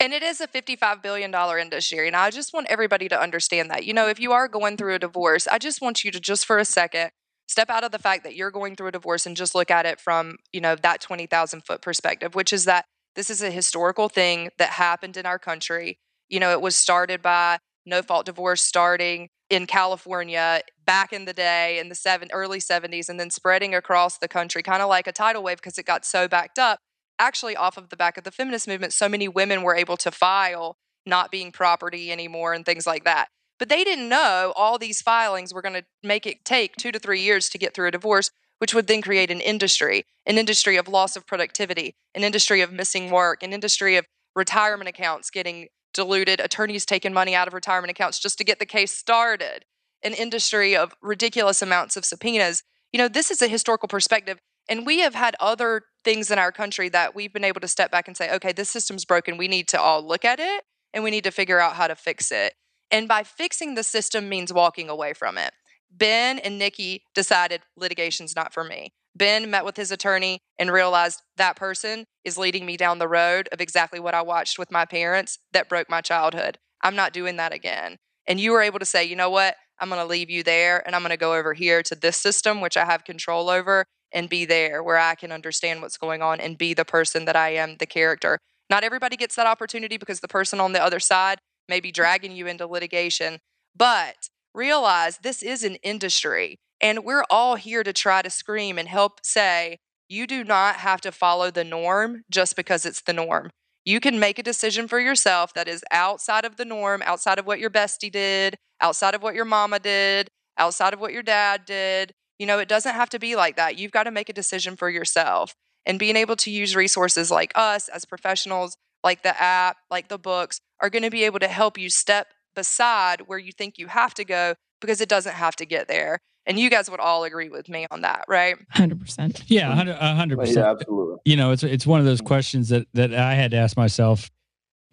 And 0.00 0.12
it 0.12 0.24
is 0.24 0.40
a 0.40 0.48
$55 0.48 1.00
billion 1.00 1.32
industry. 1.60 2.08
And 2.08 2.16
I 2.16 2.30
just 2.30 2.52
want 2.52 2.66
everybody 2.68 3.08
to 3.08 3.20
understand 3.20 3.70
that. 3.70 3.84
You 3.84 3.94
know, 3.94 4.08
if 4.08 4.18
you 4.18 4.32
are 4.32 4.48
going 4.48 4.76
through 4.76 4.96
a 4.96 4.98
divorce, 4.98 5.46
I 5.46 5.58
just 5.58 5.80
want 5.80 6.02
you 6.02 6.10
to 6.10 6.18
just 6.18 6.44
for 6.44 6.58
a 6.58 6.64
second 6.64 7.12
step 7.46 7.70
out 7.70 7.84
of 7.84 7.92
the 7.92 8.00
fact 8.00 8.24
that 8.24 8.34
you're 8.34 8.50
going 8.50 8.74
through 8.74 8.88
a 8.88 8.92
divorce 8.92 9.26
and 9.26 9.36
just 9.36 9.54
look 9.54 9.70
at 9.70 9.86
it 9.86 10.00
from, 10.00 10.38
you 10.52 10.60
know, 10.60 10.74
that 10.74 11.00
20,000 11.00 11.60
foot 11.60 11.82
perspective, 11.82 12.34
which 12.34 12.52
is 12.52 12.64
that 12.64 12.84
this 13.14 13.30
is 13.30 13.42
a 13.42 13.50
historical 13.50 14.08
thing 14.08 14.48
that 14.58 14.70
happened 14.70 15.16
in 15.16 15.24
our 15.24 15.38
country. 15.38 16.00
You 16.28 16.40
know, 16.40 16.50
it 16.50 16.60
was 16.60 16.74
started 16.74 17.22
by 17.22 17.58
no 17.86 18.02
fault 18.02 18.26
divorce 18.26 18.62
starting 18.62 19.28
in 19.50 19.66
California 19.66 20.62
back 20.86 21.12
in 21.12 21.24
the 21.24 21.32
day 21.32 21.78
in 21.78 21.88
the 21.88 21.94
seven, 21.94 22.28
early 22.32 22.58
70s 22.58 23.08
and 23.08 23.20
then 23.20 23.30
spreading 23.30 23.74
across 23.74 24.18
the 24.18 24.28
country, 24.28 24.62
kind 24.62 24.82
of 24.82 24.88
like 24.88 25.06
a 25.06 25.12
tidal 25.12 25.42
wave 25.42 25.58
because 25.58 25.78
it 25.78 25.84
got 25.84 26.04
so 26.04 26.26
backed 26.26 26.58
up. 26.58 26.78
Actually, 27.18 27.54
off 27.54 27.76
of 27.76 27.90
the 27.90 27.96
back 27.96 28.16
of 28.16 28.24
the 28.24 28.30
feminist 28.30 28.66
movement, 28.66 28.92
so 28.92 29.08
many 29.08 29.28
women 29.28 29.62
were 29.62 29.76
able 29.76 29.96
to 29.96 30.10
file 30.10 30.76
not 31.04 31.30
being 31.30 31.52
property 31.52 32.10
anymore 32.10 32.54
and 32.54 32.64
things 32.64 32.86
like 32.86 33.04
that. 33.04 33.28
But 33.58 33.68
they 33.68 33.84
didn't 33.84 34.08
know 34.08 34.52
all 34.56 34.78
these 34.78 35.02
filings 35.02 35.52
were 35.52 35.62
going 35.62 35.74
to 35.74 35.84
make 36.02 36.26
it 36.26 36.44
take 36.44 36.76
two 36.76 36.90
to 36.90 36.98
three 36.98 37.20
years 37.20 37.48
to 37.50 37.58
get 37.58 37.74
through 37.74 37.88
a 37.88 37.92
divorce, 37.92 38.30
which 38.58 38.74
would 38.74 38.86
then 38.86 39.02
create 39.02 39.30
an 39.30 39.40
industry, 39.40 40.04
an 40.26 40.38
industry 40.38 40.76
of 40.76 40.88
loss 40.88 41.14
of 41.14 41.26
productivity, 41.26 41.94
an 42.14 42.24
industry 42.24 42.60
of 42.60 42.72
missing 42.72 43.10
work, 43.10 43.42
an 43.42 43.52
industry 43.52 43.96
of 43.96 44.06
retirement 44.34 44.88
accounts 44.88 45.30
getting 45.30 45.68
diluted, 45.92 46.40
attorneys 46.40 46.84
taking 46.84 47.12
money 47.12 47.34
out 47.34 47.48
of 47.48 47.54
retirement 47.54 47.90
accounts 47.90 48.18
just 48.18 48.38
to 48.38 48.44
get 48.44 48.58
the 48.58 48.66
case 48.66 48.92
started, 48.92 49.64
an 50.02 50.14
industry 50.14 50.76
of 50.76 50.94
ridiculous 51.02 51.62
amounts 51.62 51.96
of 51.96 52.04
subpoenas. 52.04 52.62
You 52.92 52.98
know, 52.98 53.08
this 53.08 53.30
is 53.30 53.42
a 53.42 53.48
historical 53.48 53.88
perspective. 53.88 54.38
And 54.68 54.86
we 54.86 55.00
have 55.00 55.14
had 55.14 55.34
other 55.40 55.82
things 56.04 56.30
in 56.30 56.38
our 56.38 56.52
country 56.52 56.88
that 56.90 57.14
we've 57.14 57.32
been 57.32 57.44
able 57.44 57.60
to 57.60 57.68
step 57.68 57.90
back 57.90 58.06
and 58.06 58.16
say, 58.16 58.32
okay, 58.34 58.52
this 58.52 58.70
system's 58.70 59.04
broken. 59.04 59.36
We 59.36 59.48
need 59.48 59.68
to 59.68 59.80
all 59.80 60.06
look 60.06 60.24
at 60.24 60.38
it 60.38 60.64
and 60.94 61.02
we 61.02 61.10
need 61.10 61.24
to 61.24 61.30
figure 61.30 61.58
out 61.58 61.74
how 61.74 61.88
to 61.88 61.96
fix 61.96 62.30
it. 62.30 62.54
And 62.90 63.08
by 63.08 63.22
fixing 63.22 63.74
the 63.74 63.82
system 63.82 64.28
means 64.28 64.52
walking 64.52 64.88
away 64.88 65.14
from 65.14 65.38
it. 65.38 65.52
Ben 65.90 66.38
and 66.38 66.58
Nikki 66.58 67.04
decided 67.14 67.62
litigation's 67.76 68.36
not 68.36 68.54
for 68.54 68.64
me. 68.64 68.92
Ben 69.14 69.50
met 69.50 69.64
with 69.64 69.76
his 69.76 69.90
attorney 69.90 70.38
and 70.58 70.72
realized 70.72 71.22
that 71.36 71.56
person 71.56 72.06
is 72.24 72.38
leading 72.38 72.64
me 72.64 72.76
down 72.76 72.98
the 72.98 73.08
road 73.08 73.48
of 73.52 73.60
exactly 73.60 74.00
what 74.00 74.14
I 74.14 74.22
watched 74.22 74.58
with 74.58 74.70
my 74.70 74.84
parents 74.84 75.38
that 75.52 75.68
broke 75.68 75.90
my 75.90 76.00
childhood. 76.00 76.58
I'm 76.82 76.96
not 76.96 77.12
doing 77.12 77.36
that 77.36 77.52
again. 77.52 77.96
And 78.26 78.40
you 78.40 78.52
were 78.52 78.62
able 78.62 78.78
to 78.78 78.84
say, 78.84 79.04
you 79.04 79.16
know 79.16 79.30
what? 79.30 79.56
I'm 79.78 79.88
going 79.88 80.00
to 80.00 80.06
leave 80.06 80.30
you 80.30 80.42
there 80.42 80.82
and 80.86 80.94
I'm 80.94 81.02
going 81.02 81.10
to 81.10 81.16
go 81.16 81.34
over 81.34 81.54
here 81.54 81.82
to 81.82 81.94
this 81.94 82.16
system, 82.16 82.60
which 82.60 82.76
I 82.76 82.84
have 82.84 83.04
control 83.04 83.50
over, 83.50 83.84
and 84.12 84.28
be 84.28 84.44
there 84.44 84.82
where 84.82 84.98
I 84.98 85.14
can 85.14 85.32
understand 85.32 85.82
what's 85.82 85.96
going 85.96 86.22
on 86.22 86.40
and 86.40 86.58
be 86.58 86.74
the 86.74 86.84
person 86.84 87.24
that 87.24 87.36
I 87.36 87.50
am, 87.50 87.76
the 87.78 87.86
character. 87.86 88.38
Not 88.70 88.84
everybody 88.84 89.16
gets 89.16 89.34
that 89.34 89.46
opportunity 89.46 89.96
because 89.96 90.20
the 90.20 90.28
person 90.28 90.60
on 90.60 90.72
the 90.72 90.82
other 90.82 91.00
side 91.00 91.38
may 91.68 91.80
be 91.80 91.92
dragging 91.92 92.32
you 92.32 92.46
into 92.46 92.66
litigation. 92.66 93.38
But 93.74 94.28
realize 94.54 95.18
this 95.18 95.42
is 95.42 95.64
an 95.64 95.76
industry 95.76 96.58
and 96.82 97.04
we're 97.04 97.24
all 97.30 97.54
here 97.54 97.84
to 97.84 97.92
try 97.92 98.20
to 98.20 98.28
scream 98.28 98.76
and 98.76 98.88
help 98.88 99.20
say, 99.22 99.78
you 100.08 100.26
do 100.26 100.44
not 100.44 100.76
have 100.76 101.00
to 101.02 101.12
follow 101.12 101.50
the 101.50 101.64
norm 101.64 102.22
just 102.28 102.56
because 102.56 102.84
it's 102.84 103.00
the 103.00 103.12
norm. 103.12 103.50
You 103.84 104.00
can 104.00 104.18
make 104.18 104.38
a 104.38 104.42
decision 104.42 104.88
for 104.88 105.00
yourself 105.00 105.54
that 105.54 105.68
is 105.68 105.84
outside 105.90 106.44
of 106.44 106.56
the 106.56 106.64
norm, 106.64 107.02
outside 107.04 107.38
of 107.38 107.46
what 107.46 107.60
your 107.60 107.70
bestie 107.70 108.12
did, 108.12 108.56
outside 108.80 109.14
of 109.14 109.22
what 109.22 109.34
your 109.34 109.44
mama 109.44 109.78
did, 109.78 110.28
outside 110.58 110.92
of 110.92 111.00
what 111.00 111.12
your 111.12 111.22
dad 111.22 111.64
did. 111.64 112.12
You 112.38 112.46
know, 112.46 112.58
it 112.58 112.68
doesn't 112.68 112.94
have 112.94 113.08
to 113.10 113.18
be 113.18 113.36
like 113.36 113.56
that. 113.56 113.78
You've 113.78 113.92
got 113.92 114.04
to 114.04 114.10
make 114.10 114.28
a 114.28 114.34
decision 114.34 114.76
for 114.76 114.90
yourself. 114.90 115.54
And 115.86 115.98
being 115.98 116.16
able 116.16 116.36
to 116.36 116.50
use 116.50 116.76
resources 116.76 117.30
like 117.30 117.52
us 117.54 117.88
as 117.88 118.04
professionals, 118.04 118.76
like 119.02 119.22
the 119.22 119.40
app, 119.40 119.78
like 119.90 120.08
the 120.08 120.18
books, 120.18 120.60
are 120.80 120.90
going 120.90 121.02
to 121.02 121.10
be 121.10 121.24
able 121.24 121.40
to 121.40 121.48
help 121.48 121.78
you 121.78 121.88
step 121.88 122.28
beside 122.54 123.22
where 123.22 123.38
you 123.38 123.52
think 123.52 123.78
you 123.78 123.88
have 123.88 124.14
to 124.14 124.24
go 124.24 124.54
because 124.80 125.00
it 125.00 125.08
doesn't 125.08 125.34
have 125.34 125.56
to 125.56 125.66
get 125.66 125.88
there. 125.88 126.18
And 126.46 126.58
you 126.58 126.70
guys 126.70 126.90
would 126.90 127.00
all 127.00 127.24
agree 127.24 127.48
with 127.48 127.68
me 127.68 127.86
on 127.90 128.00
that, 128.00 128.24
right? 128.28 128.56
Hundred 128.70 129.00
percent. 129.00 129.44
Yeah, 129.46 129.72
hundred 129.74 130.38
percent. 130.38 130.56
Yeah, 130.58 130.70
absolutely. 130.70 131.16
You 131.24 131.36
know, 131.36 131.52
it's 131.52 131.62
it's 131.62 131.86
one 131.86 132.00
of 132.00 132.06
those 132.06 132.20
questions 132.20 132.68
that 132.70 132.86
that 132.94 133.14
I 133.14 133.34
had 133.34 133.52
to 133.52 133.56
ask 133.56 133.76
myself 133.76 134.30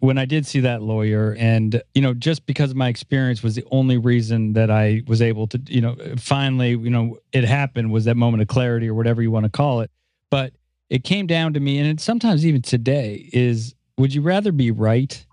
when 0.00 0.16
I 0.16 0.24
did 0.24 0.46
see 0.46 0.60
that 0.60 0.80
lawyer, 0.80 1.36
and 1.38 1.82
you 1.94 2.02
know, 2.02 2.14
just 2.14 2.46
because 2.46 2.74
my 2.74 2.88
experience 2.88 3.42
was 3.42 3.54
the 3.54 3.64
only 3.70 3.98
reason 3.98 4.54
that 4.54 4.70
I 4.70 5.02
was 5.06 5.20
able 5.20 5.46
to, 5.48 5.60
you 5.66 5.80
know, 5.80 5.96
finally, 6.16 6.70
you 6.70 6.90
know, 6.90 7.18
it 7.32 7.44
happened 7.44 7.92
was 7.92 8.06
that 8.06 8.16
moment 8.16 8.42
of 8.42 8.48
clarity 8.48 8.88
or 8.88 8.94
whatever 8.94 9.20
you 9.20 9.30
want 9.30 9.44
to 9.44 9.50
call 9.50 9.80
it. 9.80 9.90
But 10.30 10.54
it 10.88 11.04
came 11.04 11.26
down 11.26 11.54
to 11.54 11.60
me, 11.60 11.78
and 11.78 11.86
it, 11.86 12.00
sometimes 12.00 12.46
even 12.46 12.62
today 12.62 13.28
is: 13.32 13.74
would 13.98 14.14
you 14.14 14.22
rather 14.22 14.52
be 14.52 14.70
right 14.70 15.26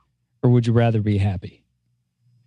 or 0.43 0.49
would 0.49 0.67
you 0.67 0.73
rather 0.73 1.01
be 1.01 1.17
happy? 1.17 1.63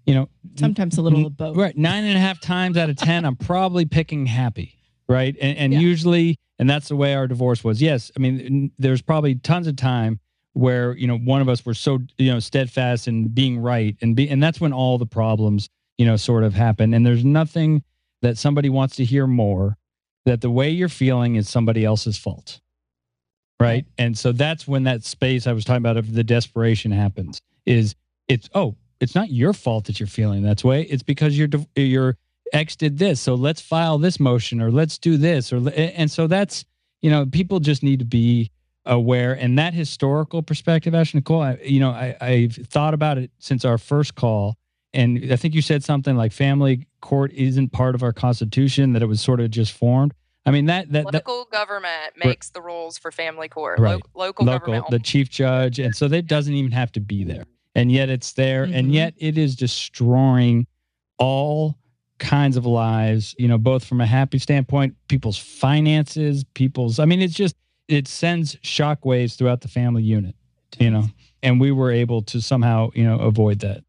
You 0.07 0.15
know, 0.15 0.29
Sometimes 0.57 0.99
a 0.99 1.03
little 1.03 1.27
of 1.27 1.37
both. 1.37 1.57
Right. 1.57 1.77
Nine 1.77 2.05
and 2.05 2.17
a 2.17 2.21
half 2.21 2.41
times 2.41 2.77
out 2.77 2.91
of 2.91 2.97
10, 2.97 3.25
I'm 3.25 3.37
probably 3.37 3.85
picking 3.85 4.27
happy. 4.27 4.75
Right. 5.09 5.37
And, 5.41 5.57
and 5.59 5.73
Yeah. 5.73 5.81
usually, 5.81 6.37
and 6.59 6.69
that's 6.69 6.89
the 6.89 6.97
way 6.97 7.15
our 7.15 7.27
divorce 7.29 7.63
was. 7.63 7.81
Yes. 7.83 8.11
I 8.17 8.21
mean, 8.21 8.41
n- 8.41 8.71
there's 8.79 9.03
probably 9.03 9.35
tons 9.37 9.67
of 9.67 9.77
time 9.77 10.19
where, 10.55 10.97
you 10.97 11.07
know, 11.07 11.19
one 11.19 11.41
of 11.41 11.49
us 11.49 11.65
were 11.65 11.75
so, 11.75 12.01
you 12.19 12.33
know, 12.33 12.41
steadfast 12.41 13.07
in 13.09 13.29
being 13.29 13.59
right. 13.59 13.97
And 14.01 14.17
be, 14.17 14.29
and 14.29 14.43
that's 14.43 14.61
when 14.61 14.73
all 14.73 14.99
the 14.99 15.07
problems, 15.07 15.69
you 15.99 16.07
know, 16.07 16.17
sort 16.17 16.43
of 16.45 16.55
happen. 16.55 16.93
And 16.95 17.05
there's 17.07 17.25
nothing 17.25 17.83
that 18.23 18.37
somebody 18.39 18.69
wants 18.69 18.97
to 18.97 19.05
hear 19.05 19.27
more 19.27 19.77
that 20.27 20.41
the 20.41 20.51
way 20.51 20.71
you're 20.71 20.89
feeling 20.89 21.37
is 21.37 21.49
somebody 21.49 21.85
else's 21.85 22.19
fault. 22.19 22.61
Right. 23.61 23.85
And 23.99 24.17
so 24.17 24.33
that's 24.33 24.67
when 24.67 24.85
that 24.85 25.05
space 25.05 25.47
I 25.47 25.53
was 25.53 25.65
talking 25.65 25.79
about 25.83 25.99
of 25.99 26.13
the 26.15 26.25
desperation 26.25 26.91
happens 26.93 27.41
is 27.67 27.95
it's, 28.27 28.49
oh, 28.55 28.77
it's 29.01 29.15
not 29.15 29.31
your 29.31 29.53
fault 29.53 29.87
that 29.87 29.99
you're 29.99 30.07
feeling 30.07 30.43
that 30.43 30.63
way. 30.63 30.83
It's 30.83 31.03
because 31.03 31.37
your 31.39 31.49
your 31.77 32.17
ex 32.53 32.77
did 32.77 32.99
this. 32.99 33.21
So 33.21 33.35
let's 33.35 33.61
file 33.61 33.99
this 33.99 34.19
motion 34.21 34.61
or 34.61 34.71
let's 34.71 34.99
do 34.99 35.17
this 35.17 35.53
or 35.53 35.69
and 35.71 36.11
so 36.11 36.27
that's 36.27 36.65
you 37.01 37.11
know 37.11 37.27
people 37.27 37.61
just 37.61 37.83
need 37.83 37.99
to 38.01 38.05
be 38.05 38.51
aware 38.87 39.35
and 39.35 39.59
that 39.59 39.75
historical 39.75 40.43
perspective, 40.43 40.95
Ash 40.95 41.15
Nicole. 41.15 41.43
I, 41.43 41.59
you 41.63 41.81
know 41.81 41.91
I, 41.91 42.17
I've 42.21 42.55
thought 42.57 42.95
about 42.95 43.19
it 43.19 43.31
since 43.39 43.65
our 43.65 43.79
first 43.79 44.15
call, 44.15 44.57
and 44.93 45.33
I 45.33 45.37
think 45.37 45.55
you 45.55 45.63
said 45.63 45.85
something 45.85 46.17
like 46.17 46.33
family 46.33 46.87
court 47.01 47.33
isn't 47.33 47.71
part 47.73 47.95
of 47.95 48.03
our 48.03 48.13
constitution 48.13 48.93
that 48.95 49.03
it 49.03 49.07
was 49.07 49.21
sort 49.21 49.41
of 49.41 49.51
just 49.51 49.73
formed. 49.73 50.13
I 50.47 50.51
mean 50.51 50.67
that 50.67 50.91
that, 50.93 51.05
that 51.13 51.27
Local 51.27 51.45
government 51.53 52.13
Right. 52.17 52.27
makes 52.27 52.51
the 52.51 52.63
rules 52.63 52.99
for 52.99 53.13
family 53.13 53.49
court. 53.49 53.79
Right. 53.79 53.95
Lo- 54.15 54.27
local, 54.27 54.47
local, 54.47 54.59
government. 54.73 54.91
the 54.91 54.99
chief 54.99 55.29
judge, 55.31 55.79
and 55.79 55.95
so 55.95 56.09
that 56.09 56.27
doesn't 56.27 56.55
even 56.55 56.73
have 56.73 56.91
to 56.93 57.01
be 57.01 57.25
there, 57.25 57.45
and 57.75 57.91
yet 57.93 58.09
it's 58.11 58.33
there, 58.33 58.65
and 58.65 58.89
Mhm. 58.89 58.95
yet 58.95 59.15
it 59.19 59.39
is 59.39 59.57
destroying 59.57 60.67
all 61.19 61.77
kinds 62.19 62.57
of 62.57 62.67
lives. 62.67 63.35
You 63.39 63.49
know, 63.49 63.59
both 63.59 63.85
from 63.85 64.01
a 64.01 64.07
happy 64.07 64.39
standpoint, 64.39 64.95
people's 65.09 65.39
finances, 65.39 66.45
people's. 66.55 66.99
I 66.99 67.05
mean, 67.05 67.21
it's 67.21 67.35
just 67.35 67.55
it 67.89 68.07
sends 68.07 68.57
shockwaves 68.57 69.37
throughout 69.37 69.61
the 69.63 69.69
family 69.69 70.03
unit. 70.03 70.35
You 70.79 70.91
know, 70.91 71.09
and 71.43 71.61
we 71.61 71.73
were 71.73 71.91
able 71.91 72.23
to 72.23 72.41
somehow 72.41 72.91
you 72.95 73.05
know 73.05 73.19
avoid 73.19 73.61
that. 73.61 73.83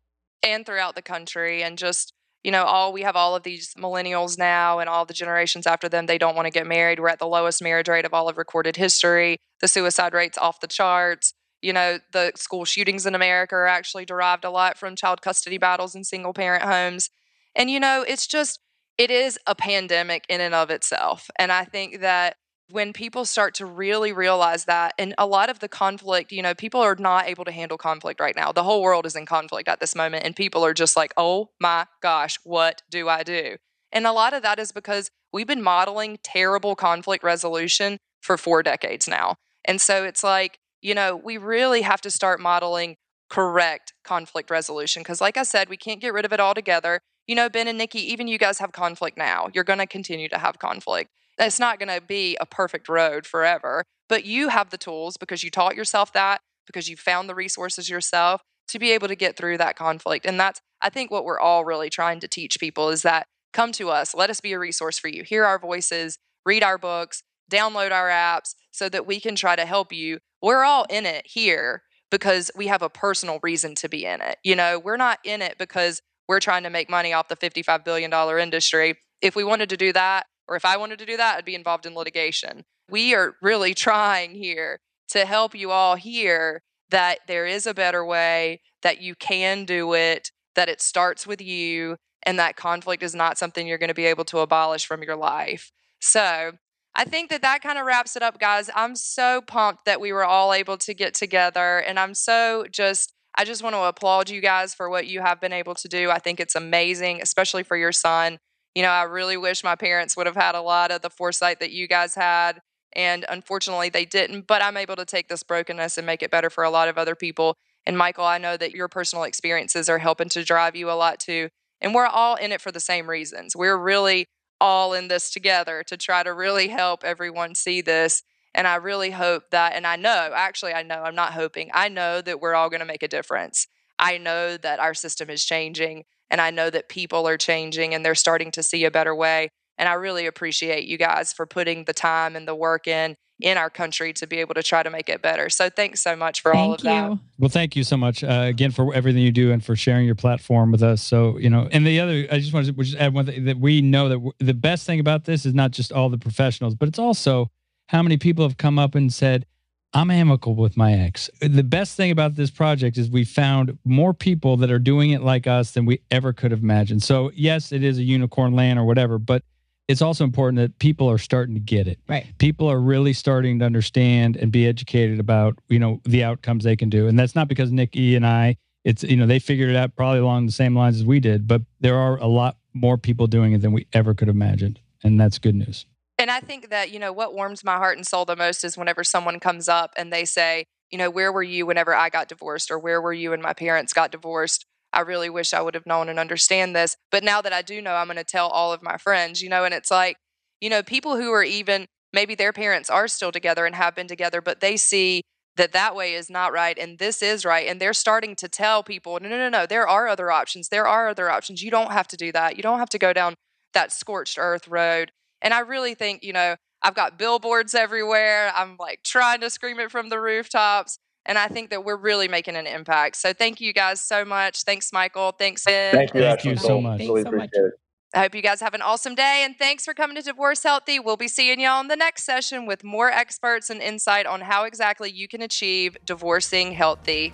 and 0.43 0.65
throughout 0.65 0.95
the 0.95 1.01
country 1.03 1.61
and 1.61 1.77
just 1.77 2.13
you 2.43 2.49
know 2.51 2.63
all 2.63 2.91
we 2.91 3.03
have 3.03 3.15
all 3.15 3.35
of 3.35 3.43
these 3.43 3.75
millennials 3.75 4.39
now 4.39 4.79
and 4.79 4.89
all 4.89 5.05
the 5.05 5.13
generations 5.13 5.67
after 5.67 5.87
them 5.87 6.07
they 6.07 6.17
don't 6.17 6.35
want 6.35 6.47
to 6.47 6.51
get 6.51 6.65
married 6.65 6.99
we're 6.99 7.09
at 7.09 7.19
the 7.19 7.27
lowest 7.27 7.61
marriage 7.61 7.87
rate 7.87 8.05
of 8.05 8.13
all 8.15 8.27
of 8.27 8.35
recorded 8.39 8.75
history 8.75 9.37
the 9.59 9.67
suicide 9.67 10.15
rates 10.15 10.39
off 10.39 10.59
the 10.59 10.65
charts 10.67 11.35
you 11.61 11.73
know 11.73 11.99
the 12.11 12.31
school 12.35 12.65
shootings 12.65 13.05
in 13.05 13.15
america 13.15 13.55
are 13.55 13.67
actually 13.67 14.05
derived 14.05 14.43
a 14.43 14.49
lot 14.49 14.77
from 14.77 14.95
child 14.95 15.21
custody 15.21 15.57
battles 15.57 15.95
in 15.95 16.03
single 16.03 16.33
parent 16.33 16.63
homes. 16.63 17.09
And 17.55 17.69
you 17.69 17.79
know 17.79 18.03
it's 18.07 18.27
just 18.27 18.59
it 18.97 19.11
is 19.11 19.39
a 19.47 19.55
pandemic 19.55 20.25
in 20.29 20.41
and 20.41 20.53
of 20.53 20.69
itself. 20.69 21.29
And 21.37 21.51
i 21.51 21.63
think 21.65 22.01
that 22.01 22.37
when 22.69 22.93
people 22.93 23.25
start 23.25 23.53
to 23.55 23.65
really 23.65 24.13
realize 24.13 24.63
that 24.63 24.93
and 24.97 25.13
a 25.17 25.25
lot 25.25 25.49
of 25.49 25.59
the 25.59 25.67
conflict 25.67 26.31
you 26.31 26.41
know 26.41 26.53
people 26.53 26.79
are 26.79 26.95
not 26.95 27.27
able 27.27 27.45
to 27.45 27.51
handle 27.51 27.77
conflict 27.77 28.19
right 28.19 28.35
now. 28.35 28.51
The 28.51 28.63
whole 28.63 28.81
world 28.81 29.05
is 29.05 29.15
in 29.15 29.25
conflict 29.25 29.67
at 29.67 29.79
this 29.79 29.95
moment 29.95 30.25
and 30.25 30.35
people 30.35 30.65
are 30.65 30.73
just 30.73 30.95
like 30.95 31.13
oh 31.17 31.49
my 31.59 31.85
gosh 32.01 32.39
what 32.43 32.81
do 32.89 33.09
i 33.09 33.23
do? 33.23 33.57
And 33.91 34.07
a 34.07 34.13
lot 34.13 34.33
of 34.33 34.41
that 34.43 34.59
is 34.59 34.71
because 34.71 35.11
we've 35.33 35.47
been 35.47 35.61
modeling 35.61 36.17
terrible 36.23 36.75
conflict 36.75 37.23
resolution 37.23 37.97
for 38.21 38.37
four 38.37 38.63
decades 38.63 39.07
now. 39.07 39.35
And 39.65 39.81
so 39.81 40.03
it's 40.03 40.23
like 40.23 40.59
you 40.81 40.93
know 40.93 41.15
we 41.15 41.37
really 41.37 41.81
have 41.81 42.01
to 42.01 42.11
start 42.11 42.39
modeling 42.39 42.95
correct 43.29 43.93
conflict 44.03 44.49
resolution 44.49 45.01
because 45.01 45.21
like 45.21 45.37
i 45.37 45.43
said 45.43 45.69
we 45.69 45.77
can't 45.77 46.01
get 46.01 46.13
rid 46.13 46.25
of 46.25 46.33
it 46.33 46.39
altogether 46.39 46.99
you 47.27 47.35
know 47.35 47.49
ben 47.49 47.67
and 47.67 47.77
nikki 47.77 47.99
even 47.99 48.27
you 48.27 48.37
guys 48.37 48.59
have 48.59 48.71
conflict 48.71 49.17
now 49.17 49.47
you're 49.53 49.63
going 49.63 49.79
to 49.79 49.87
continue 49.87 50.27
to 50.27 50.37
have 50.37 50.59
conflict 50.59 51.09
it's 51.41 51.59
not 51.59 51.79
going 51.79 51.89
to 51.89 52.05
be 52.05 52.37
a 52.39 52.45
perfect 52.45 52.87
road 52.89 53.25
forever, 53.25 53.83
but 54.09 54.25
you 54.25 54.49
have 54.49 54.69
the 54.69 54.77
tools 54.77 55.17
because 55.17 55.43
you 55.43 55.49
taught 55.49 55.75
yourself 55.75 56.13
that, 56.13 56.41
because 56.67 56.89
you 56.89 56.95
found 56.95 57.27
the 57.27 57.35
resources 57.35 57.89
yourself 57.89 58.41
to 58.67 58.79
be 58.79 58.91
able 58.91 59.07
to 59.07 59.15
get 59.15 59.37
through 59.37 59.57
that 59.57 59.75
conflict. 59.75 60.25
And 60.25 60.39
that's, 60.39 60.61
I 60.81 60.89
think, 60.89 61.11
what 61.11 61.25
we're 61.25 61.39
all 61.39 61.65
really 61.65 61.89
trying 61.89 62.19
to 62.21 62.27
teach 62.27 62.59
people 62.59 62.89
is 62.89 63.01
that 63.01 63.27
come 63.53 63.71
to 63.73 63.89
us, 63.89 64.13
let 64.13 64.29
us 64.29 64.39
be 64.39 64.53
a 64.53 64.59
resource 64.59 64.97
for 64.97 65.07
you, 65.07 65.23
hear 65.23 65.43
our 65.43 65.59
voices, 65.59 66.17
read 66.45 66.63
our 66.63 66.77
books, 66.77 67.23
download 67.51 67.91
our 67.91 68.09
apps 68.09 68.55
so 68.71 68.87
that 68.87 69.05
we 69.05 69.19
can 69.19 69.35
try 69.35 69.55
to 69.55 69.65
help 69.65 69.91
you. 69.91 70.19
We're 70.41 70.63
all 70.63 70.85
in 70.89 71.05
it 71.05 71.25
here 71.27 71.83
because 72.09 72.51
we 72.55 72.67
have 72.67 72.81
a 72.81 72.89
personal 72.89 73.39
reason 73.41 73.75
to 73.75 73.89
be 73.89 74.05
in 74.05 74.21
it. 74.21 74.37
You 74.43 74.55
know, 74.55 74.79
we're 74.79 74.97
not 74.97 75.19
in 75.23 75.41
it 75.41 75.57
because 75.57 76.01
we're 76.27 76.39
trying 76.39 76.63
to 76.63 76.69
make 76.69 76.89
money 76.89 77.13
off 77.13 77.29
the 77.29 77.35
$55 77.35 77.83
billion 77.83 78.11
industry. 78.39 78.95
If 79.21 79.35
we 79.35 79.43
wanted 79.43 79.69
to 79.69 79.77
do 79.77 79.93
that, 79.93 80.25
or 80.47 80.55
if 80.55 80.65
I 80.65 80.77
wanted 80.77 80.99
to 80.99 81.05
do 81.05 81.17
that, 81.17 81.37
I'd 81.37 81.45
be 81.45 81.55
involved 81.55 81.85
in 81.85 81.95
litigation. 81.95 82.63
We 82.89 83.15
are 83.15 83.35
really 83.41 83.73
trying 83.87 84.35
here 84.35 84.79
to 85.09 85.25
help 85.25 85.55
you 85.55 85.71
all 85.71 85.95
hear 85.95 86.61
that 86.89 87.19
there 87.27 87.45
is 87.45 87.65
a 87.65 87.73
better 87.73 88.05
way, 88.05 88.61
that 88.81 89.01
you 89.01 89.15
can 89.15 89.65
do 89.65 89.93
it, 89.93 90.31
that 90.55 90.69
it 90.69 90.81
starts 90.81 91.25
with 91.25 91.41
you, 91.41 91.97
and 92.23 92.37
that 92.37 92.55
conflict 92.55 93.03
is 93.03 93.15
not 93.15 93.37
something 93.37 93.65
you're 93.65 93.77
going 93.77 93.87
to 93.87 93.93
be 93.93 94.05
able 94.05 94.25
to 94.25 94.39
abolish 94.39 94.85
from 94.85 95.03
your 95.03 95.15
life. 95.15 95.71
So, 95.99 96.53
I 96.93 97.05
think 97.05 97.29
that 97.29 97.41
that 97.41 97.61
kind 97.61 97.79
of 97.79 97.85
wraps 97.85 98.15
it 98.15 98.21
up, 98.23 98.39
guys. 98.39 98.69
I'm 98.75 98.95
so 98.95 99.41
pumped 99.41 99.85
that 99.85 100.01
we 100.01 100.11
were 100.11 100.25
all 100.25 100.53
able 100.53 100.77
to 100.79 100.93
get 100.93 101.13
together, 101.13 101.79
and 101.79 101.97
I'm 101.99 102.13
so 102.13 102.65
just, 102.71 103.13
I 103.37 103.45
just 103.45 103.63
want 103.63 103.75
to 103.75 103.83
applaud 103.83 104.29
you 104.29 104.41
guys 104.41 104.73
for 104.73 104.89
what 104.89 105.07
you 105.07 105.21
have 105.21 105.39
been 105.39 105.53
able 105.53 105.75
to 105.75 105.87
do. 105.87 106.09
I 106.11 106.19
think 106.19 106.39
it's 106.39 106.55
amazing, 106.55 107.21
especially 107.21 107.63
for 107.63 107.77
your 107.77 107.93
son. 107.93 108.39
you 108.75 108.81
know, 108.83 108.89
I 108.89 109.03
really 109.03 109.37
wish 109.37 109.63
my 109.63 109.75
parents 109.75 110.15
would 110.15 110.27
have 110.27 110.35
had 110.35 110.55
a 110.55 110.61
lot 110.61 110.91
of 110.91 111.01
the 111.01 111.09
foresight 111.09 111.59
that 111.59 111.71
you 111.71 111.87
guys 111.87 112.15
had. 112.15 112.61
And 112.93 113.25
unfortunately, 113.29 113.89
they 113.89 114.05
didn't. 114.05 114.47
But 114.47 114.63
I'm 114.63 114.77
able 114.77 114.95
to 114.95 115.05
take 115.05 115.27
this 115.27 115.43
brokenness 115.43 115.97
and 115.97 116.05
make 116.05 116.23
it 116.23 116.31
better 116.31 116.49
for 116.49 116.63
a 116.63 116.69
lot 116.69 116.87
of 116.87 116.97
other 116.97 117.15
people. 117.15 117.55
And 117.85 117.97
Michael, 117.97 118.25
I 118.25 118.37
know 118.37 118.57
that 118.57 118.71
your 118.71 118.87
personal 118.87 119.23
experiences 119.23 119.89
are 119.89 119.97
helping 119.97 120.29
to 120.29 120.43
drive 120.43 120.75
you 120.75 120.89
a 120.89 120.93
lot 120.93 121.19
too. 121.19 121.49
And 121.81 121.95
we're 121.95 122.05
all 122.05 122.35
in 122.35 122.51
it 122.51 122.61
for 122.61 122.71
the 122.71 122.79
same 122.79 123.09
reasons. 123.09 123.55
We're 123.55 123.77
really 123.77 124.27
all 124.61 124.93
in 124.93 125.07
this 125.07 125.31
together 125.31 125.83
to 125.87 125.97
try 125.97 126.21
to 126.21 126.33
really 126.33 126.67
help 126.67 127.03
everyone 127.03 127.55
see 127.55 127.81
this. 127.81 128.21
And 128.53 128.67
I 128.67 128.75
really 128.75 129.09
hope 129.11 129.49
that, 129.49 129.73
and 129.75 129.87
I 129.87 129.95
know, 129.95 130.31
actually, 130.35 130.73
I 130.73 130.83
know, 130.83 131.01
I'm 131.03 131.15
not 131.15 131.33
hoping, 131.33 131.71
I 131.73 131.89
know 131.89 132.21
that 132.21 132.39
we're 132.39 132.53
all 132.53 132.69
going 132.69 132.81
to 132.81 132.85
make 132.85 133.01
a 133.01 133.07
difference. 133.07 133.67
I 133.97 134.19
know 134.19 134.57
that 134.57 134.79
our 134.79 134.93
system 134.93 135.29
is 135.29 135.43
changing 135.43 136.03
and 136.29 136.39
I 136.39 136.51
know 136.51 136.69
that 136.69 136.89
people 136.89 137.27
are 137.27 137.37
changing 137.37 137.93
and 137.93 138.05
they're 138.05 138.15
starting 138.15 138.51
to 138.51 138.63
see 138.63 138.85
a 138.85 138.91
better 138.91 139.15
way. 139.15 139.49
And 139.77 139.89
I 139.89 139.93
really 139.93 140.27
appreciate 140.27 140.85
you 140.85 140.97
guys 140.97 141.33
for 141.33 141.47
putting 141.47 141.85
the 141.85 141.93
time 141.93 142.35
and 142.35 142.47
the 142.47 142.55
work 142.55 142.87
in 142.87 143.15
in 143.41 143.57
our 143.57 143.69
country 143.69 144.13
to 144.13 144.27
be 144.27 144.37
able 144.37 144.53
to 144.53 144.63
try 144.63 144.83
to 144.83 144.89
make 144.89 145.09
it 145.09 145.21
better. 145.21 145.49
So 145.49 145.69
thanks 145.69 146.01
so 146.01 146.15
much 146.15 146.41
for 146.41 146.51
Thank 146.51 146.67
all 146.67 146.73
of 146.73 146.79
you. 146.81 146.85
that. 146.85 147.19
Well, 147.39 147.49
thank 147.49 147.75
you 147.75 147.83
so 147.83 147.97
much 147.97 148.23
uh, 148.23 148.45
again 148.47 148.71
for 148.71 148.93
everything 148.93 149.21
you 149.21 149.31
do 149.31 149.51
and 149.51 149.63
for 149.63 149.75
sharing 149.75 150.05
your 150.05 150.15
platform 150.15 150.71
with 150.71 150.83
us. 150.83 151.01
So, 151.01 151.37
you 151.37 151.49
know, 151.49 151.67
and 151.71 151.85
the 151.85 151.99
other, 151.99 152.27
I 152.31 152.39
just 152.39 152.53
wanted 152.53 152.75
to 152.75 152.83
just 152.83 152.97
add 152.97 153.13
one 153.13 153.25
thing 153.25 153.45
that 153.45 153.57
we 153.57 153.81
know 153.81 154.09
that 154.09 154.15
w- 154.15 154.33
the 154.39 154.53
best 154.53 154.85
thing 154.85 154.99
about 154.99 155.25
this 155.25 155.45
is 155.45 155.53
not 155.53 155.71
just 155.71 155.91
all 155.91 156.09
the 156.09 156.17
professionals, 156.17 156.75
but 156.75 156.87
it's 156.87 156.99
also 156.99 157.49
how 157.89 158.01
many 158.01 158.17
people 158.17 158.45
have 158.47 158.57
come 158.57 158.77
up 158.79 158.95
and 158.95 159.11
said, 159.11 159.45
I'm 159.93 160.09
amicable 160.09 160.55
with 160.55 160.77
my 160.77 160.93
ex. 160.93 161.29
The 161.41 161.63
best 161.63 161.97
thing 161.97 162.11
about 162.11 162.35
this 162.35 162.49
project 162.49 162.97
is 162.97 163.09
we 163.09 163.25
found 163.25 163.77
more 163.83 164.13
people 164.13 164.55
that 164.57 164.71
are 164.71 164.79
doing 164.79 165.11
it 165.11 165.21
like 165.21 165.47
us 165.47 165.71
than 165.71 165.85
we 165.85 165.99
ever 166.09 166.31
could 166.31 166.51
have 166.51 166.61
imagined. 166.61 167.03
So, 167.03 167.31
yes, 167.33 167.73
it 167.73 167.83
is 167.83 167.97
a 167.97 168.03
unicorn 168.03 168.53
land 168.53 168.79
or 168.79 168.85
whatever, 168.85 169.17
but 169.19 169.43
it's 169.91 170.01
also 170.01 170.23
important 170.23 170.57
that 170.57 170.79
people 170.79 171.09
are 171.09 171.17
starting 171.17 171.53
to 171.55 171.59
get 171.59 171.87
it. 171.87 171.99
Right. 172.07 172.25
People 172.37 172.69
are 172.69 172.79
really 172.79 173.13
starting 173.13 173.59
to 173.59 173.65
understand 173.65 174.37
and 174.37 174.51
be 174.51 174.65
educated 174.65 175.19
about, 175.19 175.59
you 175.67 175.79
know, 175.79 176.01
the 176.05 176.23
outcomes 176.23 176.63
they 176.63 176.75
can 176.75 176.89
do. 176.89 177.07
And 177.07 177.19
that's 177.19 177.35
not 177.35 177.47
because 177.47 177.71
Nikki 177.71 178.15
and 178.15 178.25
I, 178.25 178.57
it's, 178.83 179.03
you 179.03 179.17
know, 179.17 179.27
they 179.27 179.39
figured 179.39 179.69
it 179.69 179.75
out 179.75 179.95
probably 179.95 180.19
along 180.19 180.45
the 180.45 180.51
same 180.51 180.75
lines 180.75 180.97
as 180.97 181.05
we 181.05 181.19
did, 181.19 181.47
but 181.47 181.61
there 181.81 181.97
are 181.97 182.17
a 182.17 182.27
lot 182.27 182.57
more 182.73 182.97
people 182.97 183.27
doing 183.27 183.51
it 183.51 183.61
than 183.61 183.73
we 183.73 183.87
ever 183.93 184.13
could 184.13 184.27
have 184.27 184.35
imagined. 184.35 184.79
And 185.03 185.19
that's 185.19 185.37
good 185.37 185.55
news. 185.55 185.85
And 186.17 186.31
I 186.31 186.39
think 186.39 186.69
that, 186.69 186.91
you 186.91 186.99
know, 186.99 187.11
what 187.11 187.33
warms 187.33 187.63
my 187.63 187.77
heart 187.77 187.97
and 187.97 188.05
soul 188.05 188.25
the 188.25 188.35
most 188.35 188.63
is 188.63 188.77
whenever 188.77 189.03
someone 189.03 189.39
comes 189.39 189.67
up 189.67 189.91
and 189.97 190.13
they 190.13 190.23
say, 190.23 190.65
you 190.91 190.97
know, 190.97 191.09
where 191.09 191.31
were 191.31 191.43
you 191.43 191.65
whenever 191.65 191.93
I 191.95 192.09
got 192.09 192.27
divorced 192.27 192.69
or 192.69 192.77
where 192.77 193.01
were 193.01 193.13
you 193.13 193.31
when 193.31 193.41
my 193.41 193.53
parents 193.53 193.93
got 193.93 194.11
divorced? 194.11 194.65
I 194.93 195.01
really 195.01 195.29
wish 195.29 195.53
I 195.53 195.61
would 195.61 195.75
have 195.75 195.85
known 195.85 196.09
and 196.09 196.19
understand 196.19 196.75
this. 196.75 196.97
But 197.11 197.23
now 197.23 197.41
that 197.41 197.53
I 197.53 197.61
do 197.61 197.81
know, 197.81 197.95
I'm 197.95 198.07
going 198.07 198.17
to 198.17 198.23
tell 198.23 198.47
all 198.47 198.73
of 198.73 198.83
my 198.83 198.97
friends, 198.97 199.41
you 199.41 199.49
know, 199.49 199.63
and 199.63 199.73
it's 199.73 199.91
like, 199.91 200.17
you 200.59 200.69
know, 200.69 200.83
people 200.83 201.15
who 201.17 201.31
are 201.31 201.43
even 201.43 201.87
maybe 202.13 202.35
their 202.35 202.53
parents 202.53 202.89
are 202.89 203.07
still 203.07 203.31
together 203.31 203.65
and 203.65 203.75
have 203.75 203.95
been 203.95 204.07
together, 204.07 204.41
but 204.41 204.59
they 204.59 204.75
see 204.75 205.21
that 205.55 205.71
that 205.73 205.95
way 205.95 206.13
is 206.13 206.29
not 206.29 206.53
right 206.53 206.77
and 206.77 206.97
this 206.97 207.21
is 207.21 207.45
right. 207.45 207.67
And 207.67 207.79
they're 207.79 207.93
starting 207.93 208.35
to 208.37 208.49
tell 208.49 208.83
people, 208.83 209.19
no, 209.21 209.29
no, 209.29 209.37
no, 209.37 209.49
no, 209.49 209.65
there 209.65 209.87
are 209.87 210.07
other 210.07 210.31
options. 210.31 210.69
There 210.69 210.87
are 210.87 211.09
other 211.09 211.29
options. 211.29 211.63
You 211.63 211.71
don't 211.71 211.91
have 211.91 212.07
to 212.09 212.17
do 212.17 212.31
that. 212.31 212.57
You 212.57 212.63
don't 212.63 212.79
have 212.79 212.89
to 212.89 212.99
go 212.99 213.13
down 213.13 213.35
that 213.73 213.91
scorched 213.91 214.37
earth 214.37 214.67
road. 214.67 215.11
And 215.41 215.53
I 215.53 215.59
really 215.59 215.95
think, 215.95 216.23
you 216.23 216.33
know, 216.33 216.55
I've 216.81 216.95
got 216.95 217.17
billboards 217.17 217.75
everywhere. 217.75 218.51
I'm 218.55 218.75
like 218.79 219.01
trying 219.03 219.41
to 219.41 219.49
scream 219.49 219.79
it 219.79 219.91
from 219.91 220.09
the 220.09 220.19
rooftops. 220.19 220.97
And 221.25 221.37
I 221.37 221.47
think 221.47 221.69
that 221.69 221.83
we're 221.83 221.97
really 221.97 222.27
making 222.27 222.55
an 222.55 222.65
impact. 222.65 223.15
So 223.15 223.31
thank 223.33 223.61
you 223.61 223.73
guys 223.73 224.01
so 224.01 224.25
much. 224.25 224.63
Thanks, 224.63 224.91
Michael. 224.91 225.31
Thanks, 225.31 225.63
Ben. 225.65 225.93
Thank 225.93 226.13
you, 226.13 226.21
Thank 226.21 226.45
you 226.45 226.55
so 226.55 226.81
much. 226.81 226.99
Really 226.99 227.23
Thanks 227.23 227.29
so 227.29 227.37
much. 227.37 227.49
it. 227.53 227.73
I 228.13 228.19
hope 228.19 228.35
you 228.35 228.41
guys 228.41 228.59
have 228.59 228.73
an 228.73 228.81
awesome 228.81 229.15
day. 229.15 229.43
And 229.45 229.55
thanks 229.57 229.85
for 229.85 229.93
coming 229.93 230.17
to 230.17 230.21
Divorce 230.21 230.63
Healthy. 230.63 230.99
We'll 230.99 231.17
be 231.17 231.29
seeing 231.29 231.61
y'all 231.61 231.79
in 231.79 231.87
the 231.87 231.95
next 231.95 232.25
session 232.25 232.65
with 232.65 232.83
more 232.83 233.09
experts 233.09 233.69
and 233.69 233.81
insight 233.81 234.25
on 234.25 234.41
how 234.41 234.65
exactly 234.65 235.09
you 235.09 235.27
can 235.27 235.41
achieve 235.41 235.95
divorcing 236.05 236.73
healthy. 236.73 237.31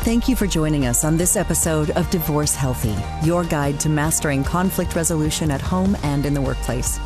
Thank 0.00 0.28
you 0.28 0.34
for 0.36 0.46
joining 0.46 0.86
us 0.86 1.04
on 1.04 1.16
this 1.18 1.36
episode 1.36 1.90
of 1.90 2.08
Divorce 2.08 2.54
Healthy, 2.54 2.96
your 3.26 3.44
guide 3.44 3.78
to 3.80 3.88
mastering 3.88 4.42
conflict 4.42 4.96
resolution 4.96 5.50
at 5.50 5.60
home 5.60 5.96
and 6.02 6.24
in 6.24 6.34
the 6.34 6.40
workplace. 6.40 6.98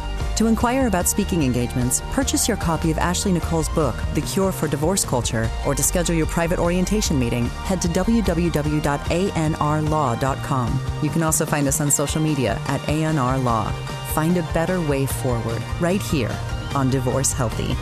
To 0.42 0.48
inquire 0.48 0.88
about 0.88 1.06
speaking 1.06 1.44
engagements, 1.44 2.02
purchase 2.10 2.48
your 2.48 2.56
copy 2.56 2.90
of 2.90 2.98
Ashley 2.98 3.30
Nicole's 3.30 3.68
book, 3.68 3.94
The 4.14 4.22
Cure 4.22 4.50
for 4.50 4.66
Divorce 4.66 5.04
Culture, 5.04 5.48
or 5.64 5.76
to 5.76 5.84
schedule 5.84 6.16
your 6.16 6.26
private 6.26 6.58
orientation 6.58 7.16
meeting, 7.16 7.46
head 7.46 7.80
to 7.82 7.86
www.anrlaw.com. 7.86 10.80
You 11.00 11.10
can 11.10 11.22
also 11.22 11.46
find 11.46 11.68
us 11.68 11.80
on 11.80 11.92
social 11.92 12.20
media 12.20 12.60
at 12.66 12.80
ANR 12.80 13.44
Law. 13.44 13.70
Find 14.14 14.36
a 14.36 14.42
better 14.52 14.80
way 14.80 15.06
forward 15.06 15.62
right 15.78 16.02
here 16.02 16.36
on 16.74 16.90
Divorce 16.90 17.32
Healthy. 17.32 17.76